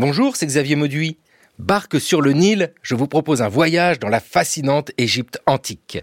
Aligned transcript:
Bonjour, 0.00 0.34
c'est 0.34 0.46
Xavier 0.46 0.76
Mauduit. 0.76 1.18
Barque 1.58 2.00
sur 2.00 2.22
le 2.22 2.32
Nil, 2.32 2.72
je 2.80 2.94
vous 2.94 3.06
propose 3.06 3.42
un 3.42 3.50
voyage 3.50 3.98
dans 3.98 4.08
la 4.08 4.20
fascinante 4.20 4.92
Égypte 4.96 5.42
antique. 5.44 5.98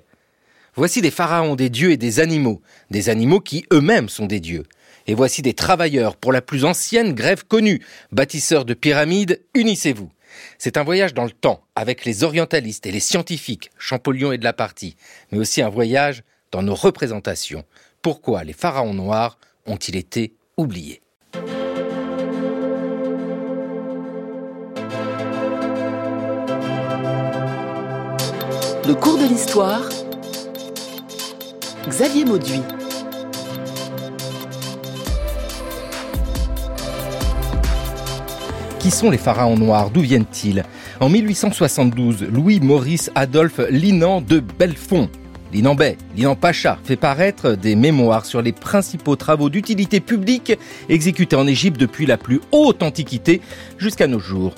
Voici 0.76 1.02
des 1.02 1.10
pharaons, 1.10 1.56
des 1.56 1.72
dieux 1.72 1.90
et 1.90 1.98
des 1.98 2.20
animaux, 2.20 2.62
des 2.92 3.10
animaux 3.10 3.40
qui 3.40 3.66
eux-mêmes 3.74 4.08
sont 4.08 4.28
des 4.28 4.40
dieux. 4.40 4.66
Et 5.08 5.16
voici 5.16 5.42
des 5.42 5.56
travailleurs 5.56 6.16
pour 6.16 6.32
la 6.32 6.44
plus 6.44 6.64
ancienne 6.64 7.16
grève 7.16 7.44
connue, 7.46 7.84
bâtisseurs 8.12 8.66
de 8.66 8.76
pyramides, 8.76 9.42
unissez-vous. 9.56 10.12
C'est 10.60 10.78
un 10.78 10.84
voyage 10.84 11.16
dans 11.16 11.26
le 11.26 11.32
temps, 11.32 11.64
avec 11.76 12.06
les 12.06 12.24
orientalistes 12.24 12.86
et 12.86 12.92
les 12.92 13.00
scientifiques, 13.00 13.72
Champollion 13.80 14.32
et 14.32 14.38
de 14.38 14.44
la 14.44 14.54
partie, 14.54 14.96
mais 15.32 15.40
aussi 15.40 15.64
un 15.64 15.70
voyage 15.70 16.22
dans 16.52 16.62
nos 16.62 16.76
représentations. 16.76 17.66
Pourquoi 18.04 18.44
les 18.44 18.54
pharaons 18.54 18.94
noirs 18.94 19.40
ont-ils 19.66 19.96
été 19.96 20.36
oubliés? 20.56 21.02
Le 28.88 28.96
cours 28.96 29.18
de 29.18 29.26
l'histoire, 29.26 29.82
Xavier 31.90 32.24
Mauduit. 32.24 32.62
Qui 38.80 38.90
sont 38.90 39.10
les 39.10 39.18
pharaons 39.18 39.58
noirs? 39.58 39.90
D'où 39.90 40.00
viennent-ils? 40.00 40.64
En 41.02 41.10
1872, 41.10 42.28
Louis-Maurice 42.32 43.12
Adolphe 43.14 43.60
Linan 43.70 44.22
de 44.22 44.40
Belfond, 44.40 45.10
Linan 45.52 45.76
Bey, 45.76 45.98
Linan 46.16 46.36
Pacha, 46.36 46.78
fait 46.84 46.96
paraître 46.96 47.52
des 47.52 47.76
mémoires 47.76 48.26
sur 48.26 48.42
les 48.42 48.54
principaux 48.54 49.18
travaux 49.18 49.50
d'utilité 49.50 50.00
publique 50.00 50.58
exécutés 50.88 51.36
en 51.36 51.46
Égypte 51.46 51.78
depuis 51.80 52.06
la 52.06 52.18
plus 52.18 52.40
haute 52.54 52.84
antiquité 52.84 53.42
jusqu'à 53.78 54.08
nos 54.08 54.20
jours. 54.20 54.54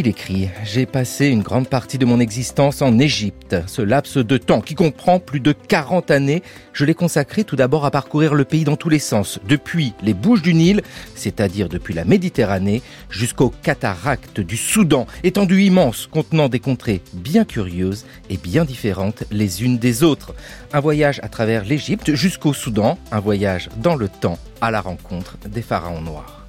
Il 0.00 0.06
écrit 0.06 0.48
J'ai 0.62 0.86
passé 0.86 1.26
une 1.26 1.42
grande 1.42 1.66
partie 1.66 1.98
de 1.98 2.04
mon 2.04 2.20
existence 2.20 2.82
en 2.82 3.00
Égypte. 3.00 3.56
Ce 3.66 3.82
laps 3.82 4.16
de 4.16 4.36
temps, 4.36 4.60
qui 4.60 4.76
comprend 4.76 5.18
plus 5.18 5.40
de 5.40 5.50
40 5.50 6.12
années, 6.12 6.44
je 6.72 6.84
l'ai 6.84 6.94
consacré 6.94 7.42
tout 7.42 7.56
d'abord 7.56 7.84
à 7.84 7.90
parcourir 7.90 8.36
le 8.36 8.44
pays 8.44 8.62
dans 8.62 8.76
tous 8.76 8.90
les 8.90 9.00
sens, 9.00 9.40
depuis 9.48 9.94
les 10.04 10.14
Bouches 10.14 10.42
du 10.42 10.54
Nil, 10.54 10.82
c'est-à-dire 11.16 11.68
depuis 11.68 11.94
la 11.94 12.04
Méditerranée, 12.04 12.80
jusqu'aux 13.10 13.52
cataractes 13.64 14.38
du 14.38 14.56
Soudan, 14.56 15.08
étendue 15.24 15.64
immense 15.64 16.06
contenant 16.06 16.48
des 16.48 16.60
contrées 16.60 17.02
bien 17.12 17.44
curieuses 17.44 18.06
et 18.30 18.36
bien 18.36 18.64
différentes 18.64 19.24
les 19.32 19.64
unes 19.64 19.78
des 19.78 20.04
autres. 20.04 20.32
Un 20.72 20.78
voyage 20.78 21.18
à 21.24 21.28
travers 21.28 21.64
l'Égypte 21.64 22.14
jusqu'au 22.14 22.52
Soudan, 22.52 23.00
un 23.10 23.18
voyage 23.18 23.68
dans 23.78 23.96
le 23.96 24.08
temps 24.08 24.38
à 24.60 24.70
la 24.70 24.80
rencontre 24.80 25.38
des 25.48 25.62
pharaons 25.62 26.02
noirs. 26.02 26.46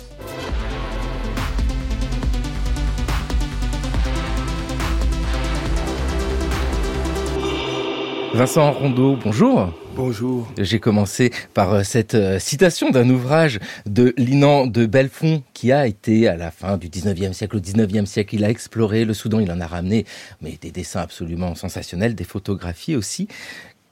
Vincent 8.33 8.71
Rondeau, 8.71 9.17
bonjour. 9.21 9.73
Bonjour. 9.95 10.47
J'ai 10.57 10.79
commencé 10.79 11.31
par 11.53 11.73
euh, 11.73 11.83
cette 11.83 12.13
euh, 12.13 12.37
citation 12.37 12.91
d'un 12.91 13.09
ouvrage 13.09 13.59
de 13.87 14.13
Linan 14.17 14.67
de 14.67 14.85
Belfond 14.85 15.43
qui 15.53 15.71
a 15.71 15.87
été 15.87 16.27
à 16.27 16.37
la 16.37 16.51
fin 16.51 16.77
du 16.77 16.89
19e 16.89 17.33
siècle, 17.33 17.57
au 17.57 17.59
19e 17.59 18.05
siècle, 18.05 18.35
il 18.35 18.45
a 18.45 18.49
exploré 18.49 19.03
le 19.03 19.13
Soudan, 19.15 19.39
il 19.39 19.51
en 19.51 19.59
a 19.59 19.65
ramené 19.65 20.05
mais 20.41 20.57
des 20.61 20.71
dessins 20.71 21.01
absolument 21.01 21.55
sensationnels, 21.55 22.13
des 22.13 22.23
photographies 22.23 22.95
aussi. 22.95 23.27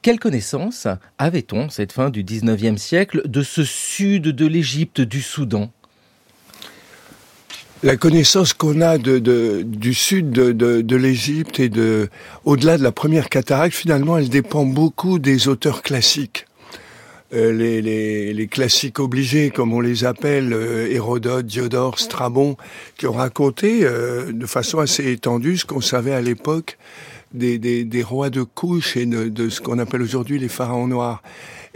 Quelle 0.02 0.20
connaissance 0.20 0.86
avait-on, 1.18 1.68
cette 1.68 1.92
fin 1.92 2.08
du 2.08 2.22
19e 2.22 2.76
siècle, 2.76 3.22
de 3.26 3.42
ce 3.42 3.64
sud 3.64 4.28
de 4.28 4.46
l'Égypte, 4.46 5.00
du 5.00 5.20
Soudan? 5.20 5.72
La 7.82 7.96
connaissance 7.96 8.52
qu'on 8.52 8.80
a 8.80 8.98
de, 8.98 9.18
de, 9.18 9.62
du 9.62 9.94
sud 9.94 10.30
de, 10.30 10.52
de 10.52 10.96
l'Égypte 10.96 11.60
et 11.60 11.68
de 11.68 12.08
au-delà 12.44 12.78
de 12.78 12.82
la 12.82 12.92
première 12.92 13.28
cataracte, 13.28 13.74
finalement, 13.74 14.18
elle 14.18 14.28
dépend 14.28 14.64
beaucoup 14.64 15.18
des 15.18 15.48
auteurs 15.48 15.82
classiques. 15.82 16.46
Euh, 17.34 17.52
les, 17.52 17.82
les, 17.82 18.32
les, 18.32 18.46
classiques 18.46 18.98
obligés, 18.98 19.50
comme 19.50 19.74
on 19.74 19.80
les 19.80 20.06
appelle, 20.06 20.54
euh, 20.54 20.90
Hérodote, 20.90 21.44
Diodore, 21.44 21.98
Strabon, 21.98 22.56
qui 22.96 23.06
ont 23.06 23.12
raconté 23.12 23.80
euh, 23.82 24.32
de 24.32 24.46
façon 24.46 24.78
assez 24.78 25.12
étendue 25.12 25.58
ce 25.58 25.66
qu'on 25.66 25.82
savait 25.82 26.14
à 26.14 26.22
l'époque 26.22 26.78
des, 27.34 27.58
des, 27.58 27.84
des, 27.84 28.02
rois 28.02 28.30
de 28.30 28.42
couche 28.42 28.96
et 28.96 29.04
de, 29.04 29.28
de 29.28 29.50
ce 29.50 29.60
qu'on 29.60 29.78
appelle 29.78 30.00
aujourd'hui 30.00 30.38
les 30.38 30.48
pharaons 30.48 30.86
noirs. 30.86 31.22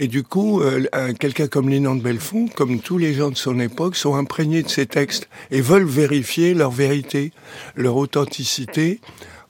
Et 0.03 0.09
du 0.09 0.25
coup, 0.25 0.61
euh, 0.63 0.85
quelqu'un 1.17 1.47
comme 1.47 1.69
Linan 1.69 1.95
de 1.95 2.03
Belfond, 2.03 2.49
comme 2.57 2.81
tous 2.81 2.99
les 2.99 3.15
gens 3.15 3.31
de 3.31 3.37
son 3.37 3.61
époque, 3.61 3.95
sont 3.95 4.17
imprégnés 4.17 4.65
de 4.65 4.69
ces 4.69 4.85
textes 4.85 5.29
et 5.53 5.61
veulent 5.61 5.85
vérifier 5.85 6.55
leur 6.55 6.73
vérité, 6.73 7.31
leur 7.77 7.95
authenticité, 7.95 9.01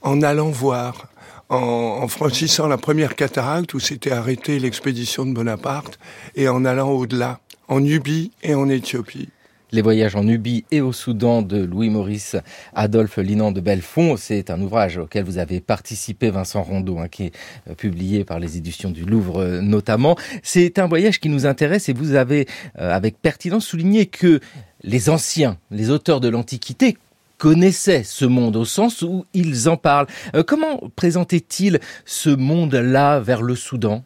en 0.02 0.20
allant 0.20 0.50
voir, 0.50 1.06
en, 1.48 2.00
en 2.02 2.06
franchissant 2.06 2.66
la 2.66 2.76
première 2.76 3.16
cataracte 3.16 3.72
où 3.72 3.80
s'était 3.80 4.12
arrêtée 4.12 4.58
l'expédition 4.58 5.24
de 5.24 5.32
Bonaparte, 5.32 5.98
et 6.36 6.50
en 6.50 6.66
allant 6.66 6.91
au-delà, 6.91 7.41
en 7.68 7.80
Nubie 7.80 8.30
et 8.42 8.54
en 8.54 8.68
Éthiopie. 8.68 9.30
Les 9.75 9.81
voyages 9.81 10.16
en 10.16 10.25
Nubie 10.25 10.66
et 10.71 10.83
au 10.83 10.93
Soudan 10.93 11.41
de 11.41 11.56
Louis-Maurice 11.56 12.37
Adolphe 12.75 13.16
Linan 13.16 13.53
de 13.53 13.62
Belfond. 13.62 14.19
C'est 14.19 14.50
un 14.50 14.60
ouvrage 14.60 14.99
auquel 14.99 15.25
vous 15.25 15.38
avez 15.38 15.60
participé, 15.60 16.28
Vincent 16.28 16.62
Rondeau, 16.62 16.99
hein, 16.99 17.09
qui 17.09 17.25
est 17.25 17.33
euh, 17.71 17.75
publié 17.75 18.27
par 18.27 18.38
les 18.38 18.59
éditions 18.59 18.91
du 18.91 19.06
Louvre 19.06 19.41
euh, 19.41 19.62
notamment. 19.62 20.15
C'est 20.43 20.78
un 20.78 20.87
voyage 20.87 21.21
qui 21.21 21.31
nous 21.31 21.47
intéresse 21.47 21.88
et 21.88 21.94
vous 21.94 22.16
avez, 22.16 22.47
euh, 22.78 22.94
avec 22.94 23.16
pertinence, 23.22 23.65
souligné 23.65 24.05
que 24.05 24.41
les 24.83 25.09
anciens, 25.09 25.56
les 25.71 25.89
auteurs 25.89 26.21
de 26.21 26.28
l'Antiquité, 26.28 26.99
connaissaient 27.39 28.04
ce 28.04 28.27
monde 28.27 28.56
au 28.56 28.66
sens 28.66 29.00
où 29.00 29.25
ils 29.33 29.71
en 29.71 29.78
parlent. 29.78 30.06
comment 30.47 30.83
présentaient-ils 30.97 31.81
ce 32.04 32.28
monde-là 32.28 33.21
vers 33.21 33.41
le 33.41 33.56
Soudan? 33.56 34.04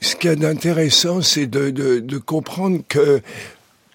Ce 0.00 0.16
qu'il 0.16 0.30
y 0.30 0.32
a 0.32 0.36
d'intéressant, 0.36 1.22
c'est 1.22 1.46
de, 1.46 1.70
de, 1.70 1.98
de, 1.98 2.18
comprendre 2.18 2.80
que, 2.88 3.20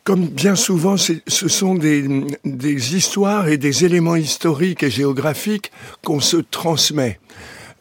comme 0.03 0.27
bien 0.27 0.55
souvent, 0.55 0.95
ce 0.97 1.47
sont 1.47 1.75
des, 1.75 2.07
des, 2.43 2.95
histoires 2.95 3.47
et 3.47 3.57
des 3.57 3.85
éléments 3.85 4.15
historiques 4.15 4.83
et 4.83 4.89
géographiques 4.89 5.71
qu'on 6.03 6.19
se 6.19 6.37
transmet. 6.37 7.19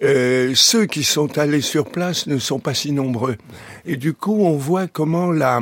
Euh, 0.02 0.52
ceux 0.54 0.86
qui 0.86 1.04
sont 1.04 1.38
allés 1.38 1.60
sur 1.60 1.88
place 1.88 2.26
ne 2.26 2.38
sont 2.38 2.58
pas 2.58 2.74
si 2.74 2.92
nombreux. 2.92 3.36
Et 3.86 3.96
du 3.96 4.14
coup, 4.14 4.44
on 4.44 4.56
voit 4.56 4.88
comment 4.88 5.30
la, 5.30 5.60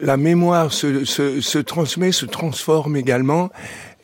la 0.00 0.16
mémoire 0.16 0.72
se, 0.72 1.04
se, 1.04 1.40
se 1.40 1.58
transmet, 1.58 2.10
se 2.10 2.26
transforme 2.26 2.96
également 2.96 3.50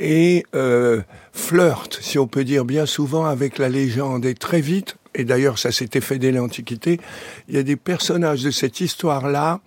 et 0.01 0.45
euh, 0.55 1.03
flirte, 1.33 1.99
si 2.01 2.19
on 2.19 2.27
peut 2.27 2.45
dire 2.45 2.65
bien 2.65 2.87
souvent, 2.87 3.27
avec 3.27 3.59
la 3.59 3.69
légende. 3.69 4.25
Et 4.25 4.35
très 4.35 4.61
vite, 4.61 4.97
et 5.15 5.25
d'ailleurs 5.25 5.59
ça 5.59 5.73
s'était 5.73 6.01
fait 6.01 6.19
dès 6.19 6.33
l'Antiquité, 6.33 7.01
il 7.49 7.55
y 7.55 7.59
a 7.59 7.63
des 7.63 7.77
personnages 7.77 8.43
de 8.43 8.51
cette 8.51 8.81
histoire-là, 8.81 9.61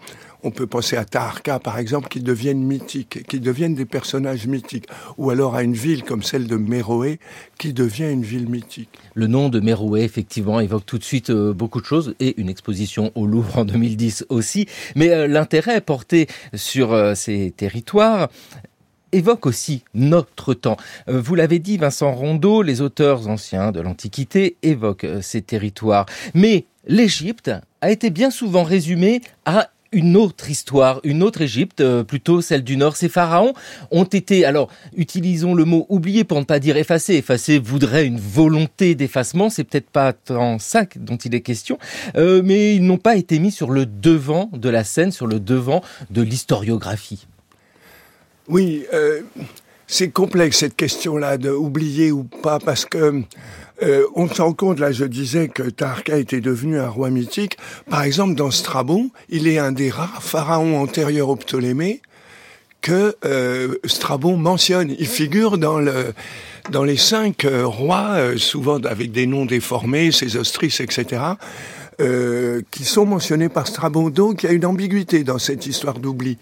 on 0.43 0.51
peut 0.51 0.67
penser 0.67 0.97
à 0.97 1.05
Taharka 1.05 1.59
par 1.59 1.77
exemple, 1.77 2.07
qui 2.07 2.19
deviennent 2.19 2.63
mythiques, 2.63 3.25
qui 3.27 3.39
deviennent 3.39 3.75
des 3.75 3.85
personnages 3.85 4.47
mythiques, 4.47 4.87
ou 5.17 5.29
alors 5.29 5.55
à 5.55 5.63
une 5.63 5.73
ville 5.73 6.03
comme 6.03 6.23
celle 6.23 6.47
de 6.47 6.55
Méroé, 6.55 7.19
qui 7.57 7.73
devient 7.73 8.09
une 8.11 8.23
ville 8.23 8.49
mythique. 8.49 8.89
Le 9.13 9.27
nom 9.27 9.49
de 9.49 9.59
Méroé, 9.59 10.01
effectivement, 10.03 10.59
évoque 10.59 10.85
tout 10.85 10.97
de 10.97 11.03
suite 11.03 11.29
euh, 11.29 11.53
beaucoup 11.53 11.81
de 11.81 11.85
choses, 11.85 12.15
et 12.19 12.39
une 12.39 12.49
exposition 12.49 13.11
au 13.15 13.25
Louvre 13.25 13.59
en 13.59 13.65
2010 13.65 14.25
aussi, 14.29 14.67
mais 14.95 15.09
euh, 15.09 15.27
l'intérêt 15.27 15.81
porté 15.81 16.27
sur 16.53 16.93
euh, 16.93 17.13
ces 17.15 17.51
territoires 17.51 18.29
évoque 19.11 19.45
aussi 19.45 19.83
notre 19.93 20.53
temps. 20.53 20.77
Euh, 21.09 21.21
vous 21.21 21.35
l'avez 21.35 21.59
dit, 21.59 21.77
Vincent 21.77 22.11
Rondeau, 22.11 22.61
les 22.61 22.81
auteurs 22.81 23.27
anciens 23.27 23.71
de 23.71 23.79
l'Antiquité 23.79 24.57
évoquent 24.63 25.03
euh, 25.05 25.21
ces 25.21 25.41
territoires. 25.41 26.05
Mais 26.33 26.65
l'Égypte 26.87 27.51
a 27.81 27.91
été 27.91 28.09
bien 28.09 28.31
souvent 28.31 28.63
résumée 28.63 29.21
à 29.45 29.69
une 29.93 30.15
autre 30.15 30.49
histoire, 30.49 31.01
une 31.03 31.21
autre 31.21 31.41
Égypte, 31.41 31.81
euh, 31.81 32.05
plutôt 32.05 32.39
celle 32.39 32.63
du 32.63 32.77
Nord. 32.77 32.95
Ces 32.95 33.09
pharaons 33.09 33.53
ont 33.91 34.05
été, 34.05 34.45
alors 34.45 34.69
utilisons 34.95 35.53
le 35.53 35.65
mot 35.65 35.85
oublié 35.89 36.23
pour 36.23 36.39
ne 36.39 36.45
pas 36.45 36.59
dire 36.59 36.77
effacé. 36.77 37.15
Effacé 37.15 37.59
voudrait 37.59 38.05
une 38.05 38.17
volonté 38.19 38.95
d'effacement, 38.95 39.49
c'est 39.49 39.65
peut-être 39.65 39.89
pas 39.89 40.13
tant 40.13 40.59
ça 40.59 40.85
dont 40.95 41.17
il 41.17 41.35
est 41.35 41.41
question, 41.41 41.77
mais 42.15 42.73
ils 42.73 42.85
n'ont 42.85 42.97
pas 42.97 43.17
été 43.17 43.37
mis 43.39 43.51
sur 43.51 43.69
le 43.69 43.85
devant 43.85 44.49
de 44.53 44.69
la 44.69 44.85
scène, 44.85 45.11
sur 45.11 45.27
le 45.27 45.41
devant 45.41 45.81
de 46.09 46.21
l'historiographie. 46.21 47.27
Oui, 48.51 48.85
euh, 48.93 49.21
c'est 49.87 50.09
complexe 50.09 50.57
cette 50.57 50.75
question-là 50.75 51.37
de 51.37 51.49
oublier 51.49 52.11
ou 52.11 52.23
pas 52.25 52.59
parce 52.59 52.83
que 52.83 53.23
euh, 53.81 54.05
on 54.13 54.27
se 54.27 54.41
rend 54.41 54.51
compte, 54.51 54.79
là 54.79 54.91
je 54.91 55.05
disais 55.05 55.47
que 55.47 55.63
Tarka 55.63 56.17
était 56.17 56.41
devenu 56.41 56.77
un 56.77 56.89
roi 56.89 57.09
mythique. 57.09 57.57
Par 57.89 58.03
exemple, 58.03 58.35
dans 58.35 58.51
Strabon, 58.51 59.09
il 59.29 59.47
est 59.47 59.57
un 59.57 59.71
des 59.71 59.89
rares 59.89 60.21
pharaons 60.21 60.81
antérieurs 60.81 61.29
au 61.29 61.37
Ptolémée 61.37 62.01
que 62.81 63.15
euh, 63.23 63.75
Strabon 63.85 64.35
mentionne. 64.35 64.93
Il 64.99 65.07
figure 65.07 65.57
dans 65.57 65.79
le 65.79 66.13
dans 66.71 66.83
les 66.83 66.97
cinq 66.97 67.45
euh, 67.45 67.65
rois, 67.65 68.15
euh, 68.15 68.37
souvent 68.37 68.79
avec 68.83 69.13
des 69.13 69.27
noms 69.27 69.45
déformés, 69.45 70.11
Sésostris, 70.11 70.75
etc., 70.79 71.21
qui 72.71 72.83
sont 72.83 73.05
mentionnés 73.05 73.47
par 73.47 73.67
Strabon. 73.67 74.09
Donc 74.09 74.41
il 74.41 74.47
y 74.47 74.49
a 74.49 74.53
une 74.53 74.65
ambiguïté 74.65 75.23
dans 75.23 75.37
cette 75.37 75.67
histoire 75.67 75.99
d'oubli. 75.99 76.39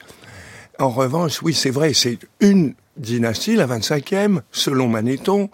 En 0.79 0.89
revanche, 0.89 1.41
oui, 1.41 1.53
c'est 1.53 1.69
vrai, 1.69 1.93
c'est 1.93 2.19
une 2.39 2.73
dynastie, 2.97 3.55
la 3.55 3.67
25e, 3.67 4.41
selon 4.51 4.87
Manéthon. 4.87 5.49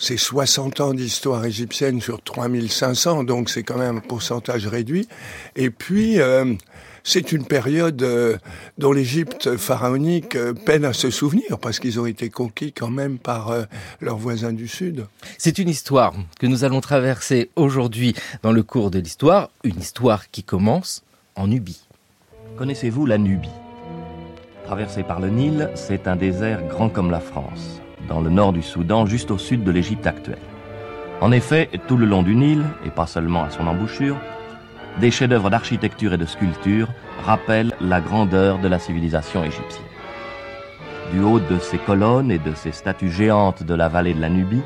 C'est 0.00 0.16
60 0.16 0.80
ans 0.80 0.94
d'histoire 0.94 1.44
égyptienne 1.44 2.00
sur 2.00 2.22
3500, 2.22 3.24
donc 3.24 3.50
c'est 3.50 3.64
quand 3.64 3.78
même 3.78 3.96
un 3.96 4.00
pourcentage 4.00 4.66
réduit. 4.68 5.08
Et 5.56 5.70
puis, 5.70 6.20
euh, 6.20 6.54
c'est 7.02 7.32
une 7.32 7.44
période 7.44 8.00
euh, 8.02 8.36
dont 8.78 8.92
l'Égypte 8.92 9.56
pharaonique 9.56 10.36
euh, 10.36 10.52
peine 10.52 10.84
à 10.84 10.92
se 10.92 11.10
souvenir, 11.10 11.58
parce 11.58 11.80
qu'ils 11.80 11.98
ont 11.98 12.06
été 12.06 12.30
conquis 12.30 12.72
quand 12.72 12.90
même 12.90 13.18
par 13.18 13.52
leurs 14.00 14.18
voisins 14.18 14.52
du 14.52 14.68
Sud. 14.68 15.06
C'est 15.36 15.58
une 15.58 15.68
histoire 15.68 16.14
que 16.38 16.46
nous 16.46 16.62
allons 16.62 16.80
traverser 16.80 17.50
aujourd'hui 17.56 18.14
dans 18.42 18.52
le 18.52 18.62
cours 18.62 18.92
de 18.92 19.00
l'histoire, 19.00 19.50
une 19.64 19.80
histoire 19.80 20.30
qui 20.30 20.44
commence 20.44 21.02
en 21.34 21.48
Nubie. 21.48 21.86
Connaissez-vous 22.56 23.04
la 23.04 23.18
Nubie? 23.18 23.50
Traversé 24.68 25.02
par 25.02 25.18
le 25.18 25.30
Nil, 25.30 25.70
c'est 25.74 26.06
un 26.06 26.14
désert 26.14 26.62
grand 26.68 26.90
comme 26.90 27.10
la 27.10 27.20
France, 27.20 27.80
dans 28.06 28.20
le 28.20 28.28
nord 28.28 28.52
du 28.52 28.60
Soudan, 28.60 29.06
juste 29.06 29.30
au 29.30 29.38
sud 29.38 29.64
de 29.64 29.70
l'Égypte 29.70 30.06
actuelle. 30.06 30.36
En 31.22 31.32
effet, 31.32 31.70
tout 31.86 31.96
le 31.96 32.04
long 32.04 32.22
du 32.22 32.36
Nil, 32.36 32.62
et 32.84 32.90
pas 32.90 33.06
seulement 33.06 33.44
à 33.44 33.48
son 33.48 33.66
embouchure, 33.66 34.18
des 35.00 35.10
chefs-d'œuvre 35.10 35.48
d'architecture 35.48 36.12
et 36.12 36.18
de 36.18 36.26
sculpture 36.26 36.88
rappellent 37.24 37.72
la 37.80 38.02
grandeur 38.02 38.58
de 38.58 38.68
la 38.68 38.78
civilisation 38.78 39.42
égyptienne. 39.42 39.86
Du 41.14 41.22
haut 41.22 41.40
de 41.40 41.58
ces 41.60 41.78
colonnes 41.78 42.30
et 42.30 42.38
de 42.38 42.52
ces 42.54 42.72
statues 42.72 43.10
géantes 43.10 43.62
de 43.62 43.72
la 43.72 43.88
vallée 43.88 44.12
de 44.12 44.20
la 44.20 44.28
Nubie, 44.28 44.60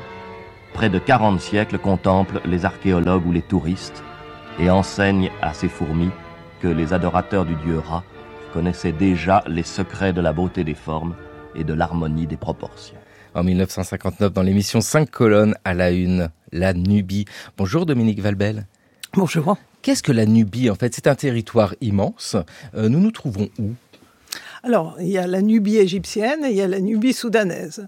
près 0.73 0.89
de 0.89 0.99
40 0.99 1.39
siècles 1.39 1.77
contemplent 1.77 2.41
les 2.43 2.65
archéologues 2.65 3.25
ou 3.25 3.31
les 3.31 3.41
touristes 3.41 4.03
et 4.59 4.69
enseignent 4.69 5.31
à 5.41 5.53
ces 5.53 5.69
fourmis 5.69 6.11
que 6.61 6.67
les 6.67 6.91
adorateurs 6.91 7.45
du 7.45 7.55
dieu 7.55 7.79
Ra 7.79 8.03
connaissait 8.53 8.91
déjà 8.91 9.43
les 9.47 9.63
secrets 9.63 10.13
de 10.13 10.21
la 10.21 10.31
beauté 10.31 10.63
des 10.63 10.75
formes 10.75 11.15
et 11.55 11.63
de 11.63 11.73
l'harmonie 11.73 12.27
des 12.27 12.37
proportions. 12.37 12.95
En 13.33 13.43
1959, 13.43 14.31
dans 14.31 14.43
l'émission 14.43 14.79
5 14.79 15.09
colonnes 15.09 15.55
à 15.65 15.73
la 15.73 15.89
une, 15.89 16.29
la 16.51 16.75
Nubie. 16.75 17.25
Bonjour 17.57 17.87
Dominique 17.87 18.21
Valbel. 18.21 18.67
Bonjour. 19.15 19.57
Qu'est-ce 19.81 20.03
que 20.03 20.11
la 20.11 20.27
Nubie 20.27 20.69
en 20.69 20.75
fait? 20.75 20.93
C'est 20.93 21.07
un 21.07 21.15
territoire 21.15 21.73
immense. 21.81 22.35
Euh, 22.75 22.89
nous 22.89 22.99
nous 22.99 23.09
trouvons 23.09 23.49
où? 23.57 23.71
Alors, 24.61 24.97
il 24.99 25.09
y 25.09 25.17
a 25.17 25.25
la 25.25 25.41
Nubie 25.41 25.77
égyptienne 25.77 26.45
et 26.45 26.51
il 26.51 26.55
y 26.55 26.61
a 26.61 26.67
la 26.67 26.79
Nubie 26.79 27.13
soudanaise. 27.13 27.87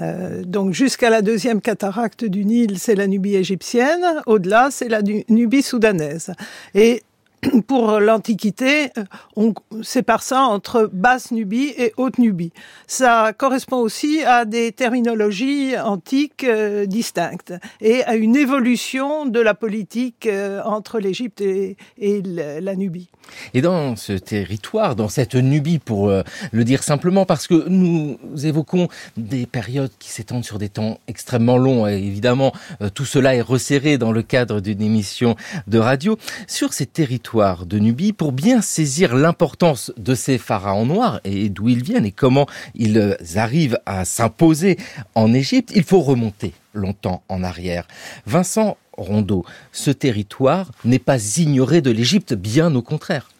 Euh, 0.00 0.44
donc 0.44 0.72
jusqu'à 0.72 1.10
la 1.10 1.20
deuxième 1.20 1.60
cataracte 1.60 2.24
du 2.24 2.46
Nil, 2.46 2.78
c'est 2.78 2.94
la 2.94 3.06
Nubie 3.06 3.36
égyptienne. 3.36 4.22
Au-delà, 4.24 4.70
c'est 4.70 4.88
la 4.88 5.02
Nubie 5.02 5.62
soudanaise. 5.62 6.32
Et 6.74 7.02
pour 7.66 8.00
l'Antiquité, 8.00 8.90
on 9.36 9.54
sépare 9.82 10.22
ça 10.22 10.42
entre 10.42 10.90
Basse-Nubie 10.92 11.72
et 11.76 11.92
Haute-Nubie. 11.96 12.52
Ça 12.86 13.32
correspond 13.36 13.78
aussi 13.78 14.22
à 14.22 14.44
des 14.44 14.72
terminologies 14.72 15.78
antiques 15.78 16.44
euh, 16.44 16.86
distinctes 16.86 17.54
et 17.80 18.04
à 18.04 18.16
une 18.16 18.36
évolution 18.36 19.26
de 19.26 19.40
la 19.40 19.54
politique 19.54 20.26
euh, 20.26 20.60
entre 20.64 20.98
l'Égypte 20.98 21.40
et, 21.40 21.76
la 21.98 22.76
Nubie. 22.76 23.08
Et 23.54 23.62
dans 23.62 23.96
ce 23.96 24.12
territoire, 24.12 24.96
dans 24.96 25.08
cette 25.08 25.34
Nubie, 25.34 25.78
pour 25.78 26.08
euh, 26.08 26.22
le 26.52 26.64
dire 26.64 26.82
simplement, 26.82 27.24
parce 27.24 27.46
que 27.46 27.68
nous 27.68 28.18
évoquons 28.42 28.88
des 29.16 29.46
périodes 29.46 29.92
qui 29.98 30.10
s'étendent 30.10 30.44
sur 30.44 30.58
des 30.58 30.68
temps 30.68 30.98
extrêmement 31.06 31.56
longs, 31.56 31.86
et 31.86 31.96
évidemment, 31.96 32.52
tout 32.94 33.04
cela 33.04 33.34
est 33.34 33.40
resserré 33.40 33.98
dans 33.98 34.12
le 34.12 34.22
cadre 34.22 34.60
d'une 34.60 34.82
émission 34.82 35.36
de 35.66 35.78
radio. 35.78 36.18
Sur 36.46 36.72
ces 36.72 36.86
territoires, 36.86 37.29
de 37.32 37.78
Nubie 37.78 38.12
pour 38.12 38.32
bien 38.32 38.60
saisir 38.60 39.14
l'importance 39.14 39.92
de 39.96 40.14
ces 40.16 40.36
pharaons 40.36 40.86
noirs 40.86 41.20
et 41.24 41.48
d'où 41.48 41.68
ils 41.68 41.82
viennent 41.82 42.04
et 42.04 42.10
comment 42.10 42.46
ils 42.74 43.16
arrivent 43.36 43.78
à 43.86 44.04
s'imposer 44.04 44.78
en 45.14 45.32
Égypte, 45.32 45.70
il 45.74 45.84
faut 45.84 46.00
remonter 46.00 46.52
longtemps 46.74 47.22
en 47.28 47.44
arrière. 47.44 47.86
Vincent 48.26 48.76
Rondeau, 48.92 49.44
ce 49.70 49.92
territoire 49.92 50.72
n'est 50.84 50.98
pas 50.98 51.38
ignoré 51.38 51.80
de 51.80 51.92
l'Égypte, 51.92 52.34
bien 52.34 52.74
au 52.74 52.82
contraire. 52.82 53.30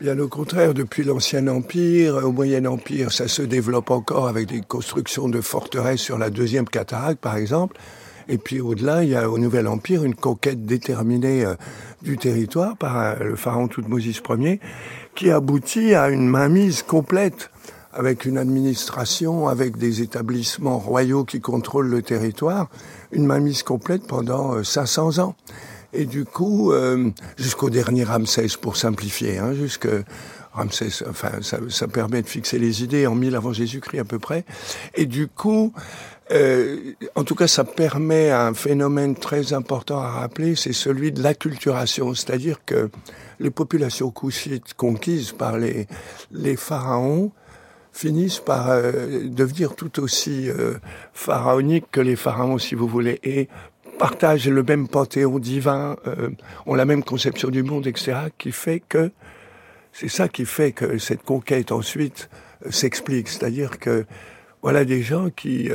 Bien 0.00 0.18
au 0.18 0.28
contraire, 0.28 0.74
depuis 0.74 1.04
l'Ancien 1.04 1.46
Empire, 1.46 2.16
au 2.16 2.32
Moyen 2.32 2.66
Empire, 2.66 3.12
ça 3.12 3.28
se 3.28 3.42
développe 3.42 3.90
encore 3.90 4.26
avec 4.26 4.48
des 4.48 4.60
constructions 4.60 5.28
de 5.28 5.40
forteresses 5.40 6.00
sur 6.00 6.18
la 6.18 6.30
deuxième 6.30 6.68
cataracte, 6.68 7.20
par 7.20 7.36
exemple. 7.36 7.76
Et 8.28 8.38
puis 8.38 8.60
au-delà, 8.60 9.04
il 9.04 9.10
y 9.10 9.14
a 9.14 9.30
au 9.30 9.38
Nouvel 9.38 9.68
Empire 9.68 10.02
une 10.04 10.14
conquête 10.14 10.66
déterminée 10.66 11.44
euh, 11.44 11.54
du 12.02 12.18
territoire 12.18 12.76
par 12.76 12.98
euh, 12.98 13.14
le 13.20 13.36
pharaon 13.36 13.68
Toutmosis 13.68 14.20
Ier, 14.28 14.60
qui 15.14 15.30
aboutit 15.30 15.94
à 15.94 16.08
une 16.08 16.28
mainmise 16.28 16.82
complète 16.82 17.50
avec 17.92 18.24
une 18.24 18.36
administration, 18.36 19.48
avec 19.48 19.76
des 19.76 20.02
établissements 20.02 20.78
royaux 20.78 21.24
qui 21.24 21.40
contrôlent 21.40 21.88
le 21.88 22.02
territoire, 22.02 22.68
une 23.12 23.26
mainmise 23.26 23.62
complète 23.62 24.06
pendant 24.06 24.62
500 24.62 25.18
euh, 25.18 25.22
ans. 25.22 25.36
Et 25.92 26.04
du 26.04 26.26
coup, 26.26 26.74
jusqu'au 27.38 27.70
dernier 27.70 28.04
Ramsès, 28.04 28.48
pour 28.60 28.76
simplifier, 28.76 29.38
hein, 29.38 29.54
jusque 29.54 29.88
Ramsès, 30.52 31.04
enfin, 31.08 31.30
ça, 31.40 31.58
ça, 31.70 31.88
permet 31.88 32.20
de 32.20 32.26
fixer 32.26 32.58
les 32.58 32.82
idées 32.82 33.06
en 33.06 33.14
1000 33.14 33.34
avant 33.34 33.54
Jésus-Christ 33.54 34.00
à 34.00 34.04
peu 34.04 34.18
près. 34.18 34.44
Et 34.94 35.06
du 35.06 35.26
coup, 35.26 35.72
euh, 36.32 36.92
en 37.14 37.22
tout 37.22 37.36
cas, 37.36 37.46
ça 37.46 37.64
permet 37.64 38.30
un 38.30 38.52
phénomène 38.52 39.14
très 39.14 39.52
important 39.52 40.00
à 40.00 40.08
rappeler, 40.08 40.56
c'est 40.56 40.72
celui 40.72 41.12
de 41.12 41.22
l'acculturation, 41.22 42.14
c'est-à-dire 42.14 42.64
que 42.64 42.90
les 43.38 43.50
populations 43.50 44.10
couchites 44.10 44.74
conquises 44.74 45.32
par 45.32 45.56
les, 45.56 45.86
les 46.32 46.56
pharaons 46.56 47.30
finissent 47.92 48.40
par 48.40 48.70
euh, 48.70 49.28
devenir 49.28 49.76
tout 49.76 50.00
aussi 50.00 50.50
euh, 50.50 50.74
pharaoniques 51.12 51.86
que 51.92 52.00
les 52.00 52.16
pharaons, 52.16 52.58
si 52.58 52.74
vous 52.74 52.88
voulez, 52.88 53.20
et 53.22 53.48
partagent 53.98 54.48
le 54.48 54.62
même 54.64 54.88
panthéon 54.88 55.38
divin, 55.38 55.96
ont 56.66 56.74
la 56.74 56.84
même 56.84 57.02
conception 57.02 57.48
du 57.48 57.62
monde, 57.62 57.86
etc., 57.86 58.14
qui 58.36 58.52
fait 58.52 58.80
que 58.80 59.10
c'est 59.92 60.08
ça 60.08 60.28
qui 60.28 60.44
fait 60.44 60.72
que 60.72 60.98
cette 60.98 61.22
conquête 61.22 61.72
ensuite 61.72 62.28
s'explique, 62.68 63.28
c'est-à-dire 63.28 63.78
que 63.78 64.04
voilà 64.60 64.84
des 64.84 65.00
gens 65.00 65.30
qui 65.30 65.70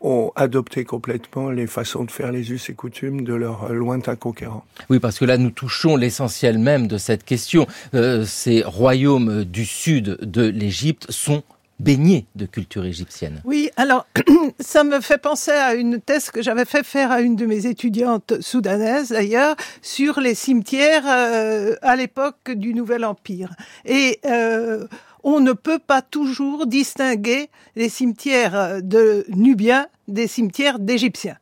ont 0.00 0.32
adopté 0.36 0.84
complètement 0.84 1.50
les 1.50 1.66
façons 1.66 2.04
de 2.04 2.10
faire 2.10 2.32
les 2.32 2.52
us 2.52 2.70
et 2.70 2.74
coutumes 2.74 3.22
de 3.22 3.34
leurs 3.34 3.72
lointains 3.72 4.16
conquérants. 4.16 4.64
Oui, 4.88 4.98
parce 4.98 5.18
que 5.18 5.24
là, 5.24 5.38
nous 5.38 5.50
touchons 5.50 5.96
l'essentiel 5.96 6.58
même 6.58 6.86
de 6.86 6.98
cette 6.98 7.24
question. 7.24 7.66
Euh, 7.94 8.24
ces 8.24 8.62
royaumes 8.62 9.44
du 9.44 9.64
sud 9.64 10.18
de 10.22 10.46
l'Égypte 10.46 11.10
sont 11.10 11.42
baignés 11.80 12.26
de 12.36 12.46
culture 12.46 12.84
égyptienne. 12.84 13.40
Oui, 13.44 13.70
alors 13.76 14.06
ça 14.60 14.84
me 14.84 15.00
fait 15.00 15.18
penser 15.18 15.50
à 15.50 15.74
une 15.74 16.00
thèse 16.00 16.30
que 16.30 16.42
j'avais 16.42 16.66
fait 16.66 16.84
faire 16.84 17.10
à 17.10 17.20
une 17.22 17.36
de 17.36 17.46
mes 17.46 17.66
étudiantes 17.66 18.34
soudanaises 18.40 19.08
d'ailleurs 19.08 19.56
sur 19.80 20.20
les 20.20 20.34
cimetières 20.34 21.04
euh, 21.08 21.74
à 21.82 21.96
l'époque 21.96 22.50
du 22.50 22.74
Nouvel 22.74 23.04
Empire. 23.04 23.54
Et 23.86 24.20
euh, 24.26 24.86
on 25.24 25.40
ne 25.40 25.52
peut 25.52 25.78
pas 25.78 26.02
toujours 26.02 26.66
distinguer 26.66 27.50
les 27.76 27.88
cimetières 27.88 28.82
de 28.82 29.24
Nubiens 29.28 29.86
des 30.08 30.26
cimetières 30.26 30.78
d'Égyptiens. 30.78 31.38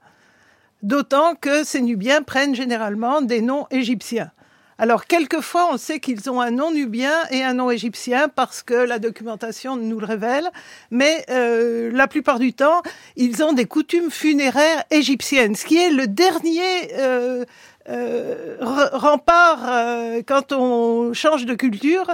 D'autant 0.83 1.35
que 1.35 1.65
ces 1.65 1.81
Nubiens 1.81 2.23
prennent 2.23 2.55
généralement 2.55 3.21
des 3.21 3.41
noms 3.41 3.67
égyptiens. 3.71 4.31
Alors, 4.81 5.07
quelquefois, 5.07 5.71
on 5.73 5.77
sait 5.77 5.99
qu'ils 5.99 6.31
ont 6.31 6.41
un 6.41 6.53
nom 6.53 6.71
nubien 6.71 7.13
et 7.33 7.43
un 7.43 7.55
nom 7.55 7.69
égyptien 7.69 8.29
parce 8.29 8.63
que 8.63 8.75
la 8.75 9.01
documentation 9.01 9.75
nous 9.75 9.99
le 9.99 10.07
révèle, 10.07 10.49
mais 10.93 11.25
euh, 11.31 11.91
la 11.93 12.07
plupart 12.07 12.39
du 12.39 12.53
temps, 12.53 12.83
ils 13.17 13.43
ont 13.43 13.53
des 13.53 13.65
coutumes 13.65 14.13
funéraires 14.13 14.85
égyptiennes, 14.93 15.57
ce 15.57 15.65
qui 15.65 15.79
est 15.79 15.91
le 15.91 16.07
dernier 16.07 16.95
euh, 16.97 17.45
euh, 17.89 18.57
rempart 18.93 19.61
euh, 19.67 20.23
quand 20.27 20.53
on 20.53 21.13
change 21.15 21.47
de 21.47 21.55
culture. 21.55 22.11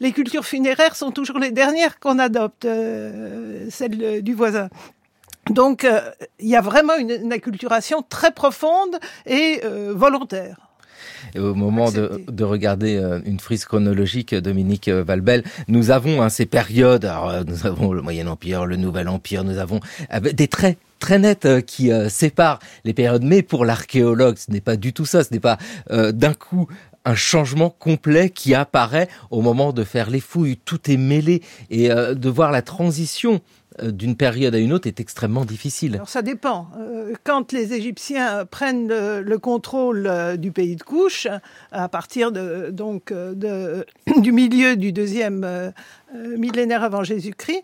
Les 0.00 0.12
cultures 0.12 0.44
funéraires 0.44 0.96
sont 0.96 1.12
toujours 1.12 1.38
les 1.38 1.50
dernières 1.50 1.98
qu'on 1.98 2.18
adopte, 2.18 2.66
euh, 2.66 3.66
celles 3.70 4.22
du 4.22 4.34
voisin. 4.34 4.68
Donc, 5.50 5.86
il 6.40 6.48
y 6.48 6.56
a 6.56 6.62
vraiment 6.62 6.96
une, 6.96 7.10
une, 7.10 7.32
acculturation 7.32 8.02
très 8.02 8.30
profonde 8.30 8.98
et 9.26 9.60
volontaire. 9.90 10.63
Et 11.34 11.38
au 11.38 11.54
moment 11.54 11.90
de, 11.90 12.22
de, 12.28 12.44
regarder 12.44 13.00
une 13.24 13.40
frise 13.40 13.64
chronologique, 13.64 14.34
Dominique 14.34 14.88
Valbel, 14.88 15.44
nous 15.68 15.90
avons 15.90 16.22
hein, 16.22 16.28
ces 16.28 16.46
périodes. 16.46 17.04
Alors, 17.04 17.44
nous 17.46 17.66
avons 17.66 17.92
le 17.92 18.02
Moyen 18.02 18.26
Empire, 18.26 18.66
le 18.66 18.76
Nouvel 18.76 19.08
Empire, 19.08 19.44
nous 19.44 19.58
avons 19.58 19.80
des 20.20 20.48
traits 20.48 20.78
très 21.04 21.18
net 21.18 21.44
euh, 21.44 21.60
qui 21.60 21.92
euh, 21.92 22.08
sépare 22.08 22.60
les 22.84 22.94
périodes. 22.94 23.24
Mais 23.24 23.42
pour 23.42 23.66
l'archéologue, 23.66 24.38
ce 24.38 24.50
n'est 24.50 24.62
pas 24.62 24.76
du 24.76 24.94
tout 24.94 25.04
ça. 25.04 25.22
Ce 25.22 25.32
n'est 25.32 25.40
pas 25.40 25.58
euh, 25.90 26.12
d'un 26.12 26.32
coup 26.32 26.66
un 27.04 27.14
changement 27.14 27.70
complet 27.70 28.30
qui 28.30 28.54
apparaît 28.54 29.08
au 29.30 29.42
moment 29.42 29.72
de 29.72 29.84
faire 29.84 30.10
les 30.10 30.20
fouilles. 30.20 30.56
Tout 30.56 30.90
est 30.90 30.96
mêlé 30.96 31.42
et 31.70 31.90
euh, 31.90 32.14
de 32.14 32.28
voir 32.28 32.50
la 32.50 32.62
transition 32.62 33.34
euh, 33.34 33.63
d'une 33.82 34.16
période 34.16 34.54
à 34.54 34.58
une 34.58 34.72
autre 34.72 34.86
est 34.86 35.00
extrêmement 35.00 35.44
difficile. 35.44 35.94
Alors 35.94 36.08
ça 36.08 36.22
dépend. 36.22 36.68
Euh, 36.78 37.14
quand 37.24 37.52
les 37.52 37.72
Égyptiens 37.72 38.44
prennent 38.44 38.88
le, 38.88 39.38
contrôle 39.38 40.36
du 40.38 40.52
pays 40.52 40.76
de 40.76 40.82
Couche, 40.82 41.26
à 41.72 41.88
partir 41.88 42.32
de, 42.32 42.70
donc 42.70 43.12
de, 43.12 43.84
du 44.18 44.32
milieu 44.32 44.76
du 44.76 44.92
deuxième 44.92 45.72
millénaire 46.14 46.82
avant 46.82 47.02
Jésus-Christ, 47.02 47.62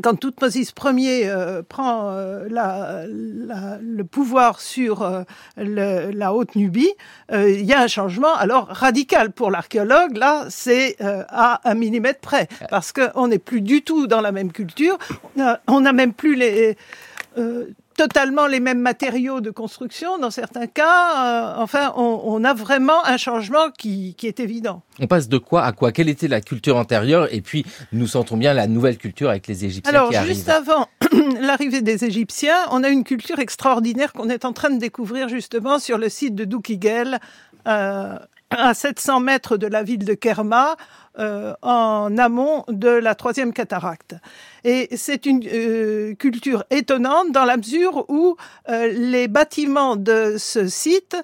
quand 0.00 0.18
Toutmosis 0.18 0.72
Ier 0.84 1.28
euh, 1.28 1.62
prend 1.62 2.10
euh, 2.10 2.46
la, 2.48 3.04
la, 3.08 3.78
le 3.82 4.04
pouvoir 4.04 4.60
sur 4.60 5.02
euh, 5.02 5.22
le, 5.56 6.10
la 6.10 6.32
Haute-Nubie, 6.32 6.92
il 7.32 7.64
y 7.64 7.72
a 7.72 7.80
un 7.80 7.86
changement 7.86 8.34
alors 8.34 8.68
radical 8.68 9.32
pour 9.32 9.50
l'archéologue. 9.50 10.16
Là, 10.16 10.46
c'est 10.48 10.96
à 11.00 11.60
un 11.64 11.74
millimètre 11.74 12.20
près, 12.20 12.48
parce 12.70 12.92
qu'on 12.92 13.28
n'est 13.28 13.38
plus 13.38 13.60
du 13.60 13.82
tout 13.82 14.06
dans 14.06 14.20
la 14.20 14.32
même 14.32 14.52
culture. 14.52 14.98
On 15.66 15.80
n'a 15.80 15.92
même 15.92 16.12
plus 16.12 16.34
les 16.34 16.76
totalement 17.94 18.46
les 18.46 18.60
mêmes 18.60 18.80
matériaux 18.80 19.40
de 19.40 19.50
construction 19.50 20.18
dans 20.18 20.30
certains 20.30 20.66
cas. 20.66 21.54
Euh, 21.56 21.62
enfin, 21.62 21.92
on, 21.96 22.42
a 22.44 22.54
vraiment 22.54 23.04
un 23.04 23.16
changement 23.16 23.70
qui, 23.76 24.16
est 24.22 24.40
évident. 24.40 24.82
On 25.00 25.06
passe 25.06 25.28
de 25.28 25.38
quoi 25.38 25.64
à 25.64 25.72
quoi? 25.72 25.92
Quelle 25.92 26.08
était 26.08 26.28
la 26.28 26.40
culture 26.40 26.76
antérieure? 26.76 27.28
Et 27.32 27.40
puis, 27.40 27.64
nous 27.92 28.06
sentons 28.06 28.36
bien 28.36 28.54
la 28.54 28.66
nouvelle 28.66 28.98
culture 28.98 29.30
avec 29.30 29.46
les 29.46 29.64
Égyptiens 29.64 29.92
Alors, 29.92 30.10
qui 30.10 30.16
arrivent. 30.16 30.34
juste 30.34 30.48
avant 30.48 30.88
l'arrivée 31.40 31.82
des 31.82 32.04
Égyptiens, 32.04 32.58
on 32.70 32.82
a 32.82 32.88
une 32.88 33.04
culture 33.04 33.38
extraordinaire 33.38 34.12
qu'on 34.12 34.28
est 34.28 34.44
en 34.44 34.52
train 34.52 34.70
de 34.70 34.78
découvrir 34.78 35.28
justement 35.28 35.78
sur 35.78 35.98
le 35.98 36.08
site 36.08 36.34
de 36.34 36.44
Doukigel, 36.44 37.18
euh, 37.68 38.18
à 38.50 38.74
700 38.74 39.20
mètres 39.20 39.56
de 39.56 39.66
la 39.66 39.82
ville 39.82 40.04
de 40.04 40.14
Kerma, 40.14 40.76
euh, 41.18 41.54
en 41.62 42.16
amont 42.18 42.64
de 42.68 42.88
la 42.88 43.14
troisième 43.14 43.52
cataracte. 43.52 44.14
Et 44.64 44.88
c'est 44.96 45.26
une 45.26 45.42
euh, 45.52 46.14
culture 46.14 46.64
étonnante 46.70 47.32
dans 47.32 47.44
la 47.44 47.56
mesure 47.56 48.04
où 48.08 48.36
euh, 48.68 48.88
les 48.92 49.28
bâtiments 49.28 49.96
de 49.96 50.36
ce 50.38 50.68
site 50.68 51.16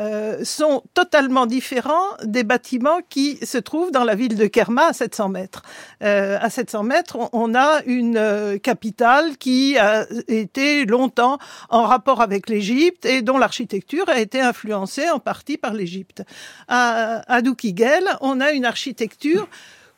euh, 0.00 0.44
sont 0.44 0.82
totalement 0.92 1.46
différents 1.46 2.16
des 2.24 2.42
bâtiments 2.42 2.98
qui 3.08 3.36
se 3.46 3.58
trouvent 3.58 3.92
dans 3.92 4.02
la 4.02 4.16
ville 4.16 4.36
de 4.36 4.46
Kerma 4.46 4.86
à 4.86 4.92
700 4.92 5.28
mètres. 5.28 5.62
Euh, 6.02 6.36
à 6.40 6.50
700 6.50 6.82
mètres, 6.82 7.16
on 7.32 7.54
a 7.54 7.80
une 7.86 8.16
euh, 8.16 8.58
capitale 8.58 9.36
qui 9.36 9.78
a 9.78 10.04
été 10.26 10.84
longtemps 10.84 11.38
en 11.68 11.84
rapport 11.84 12.22
avec 12.22 12.48
l'Égypte 12.48 13.06
et 13.06 13.22
dont 13.22 13.38
l'architecture 13.38 14.08
a 14.08 14.18
été 14.18 14.40
influencée 14.40 15.08
en 15.10 15.20
partie 15.20 15.58
par 15.58 15.74
l'Égypte. 15.74 16.24
À, 16.66 17.22
à 17.32 17.40
Doukigel, 17.40 18.04
on 18.20 18.40
a 18.40 18.50
une 18.50 18.64
architecture 18.64 19.46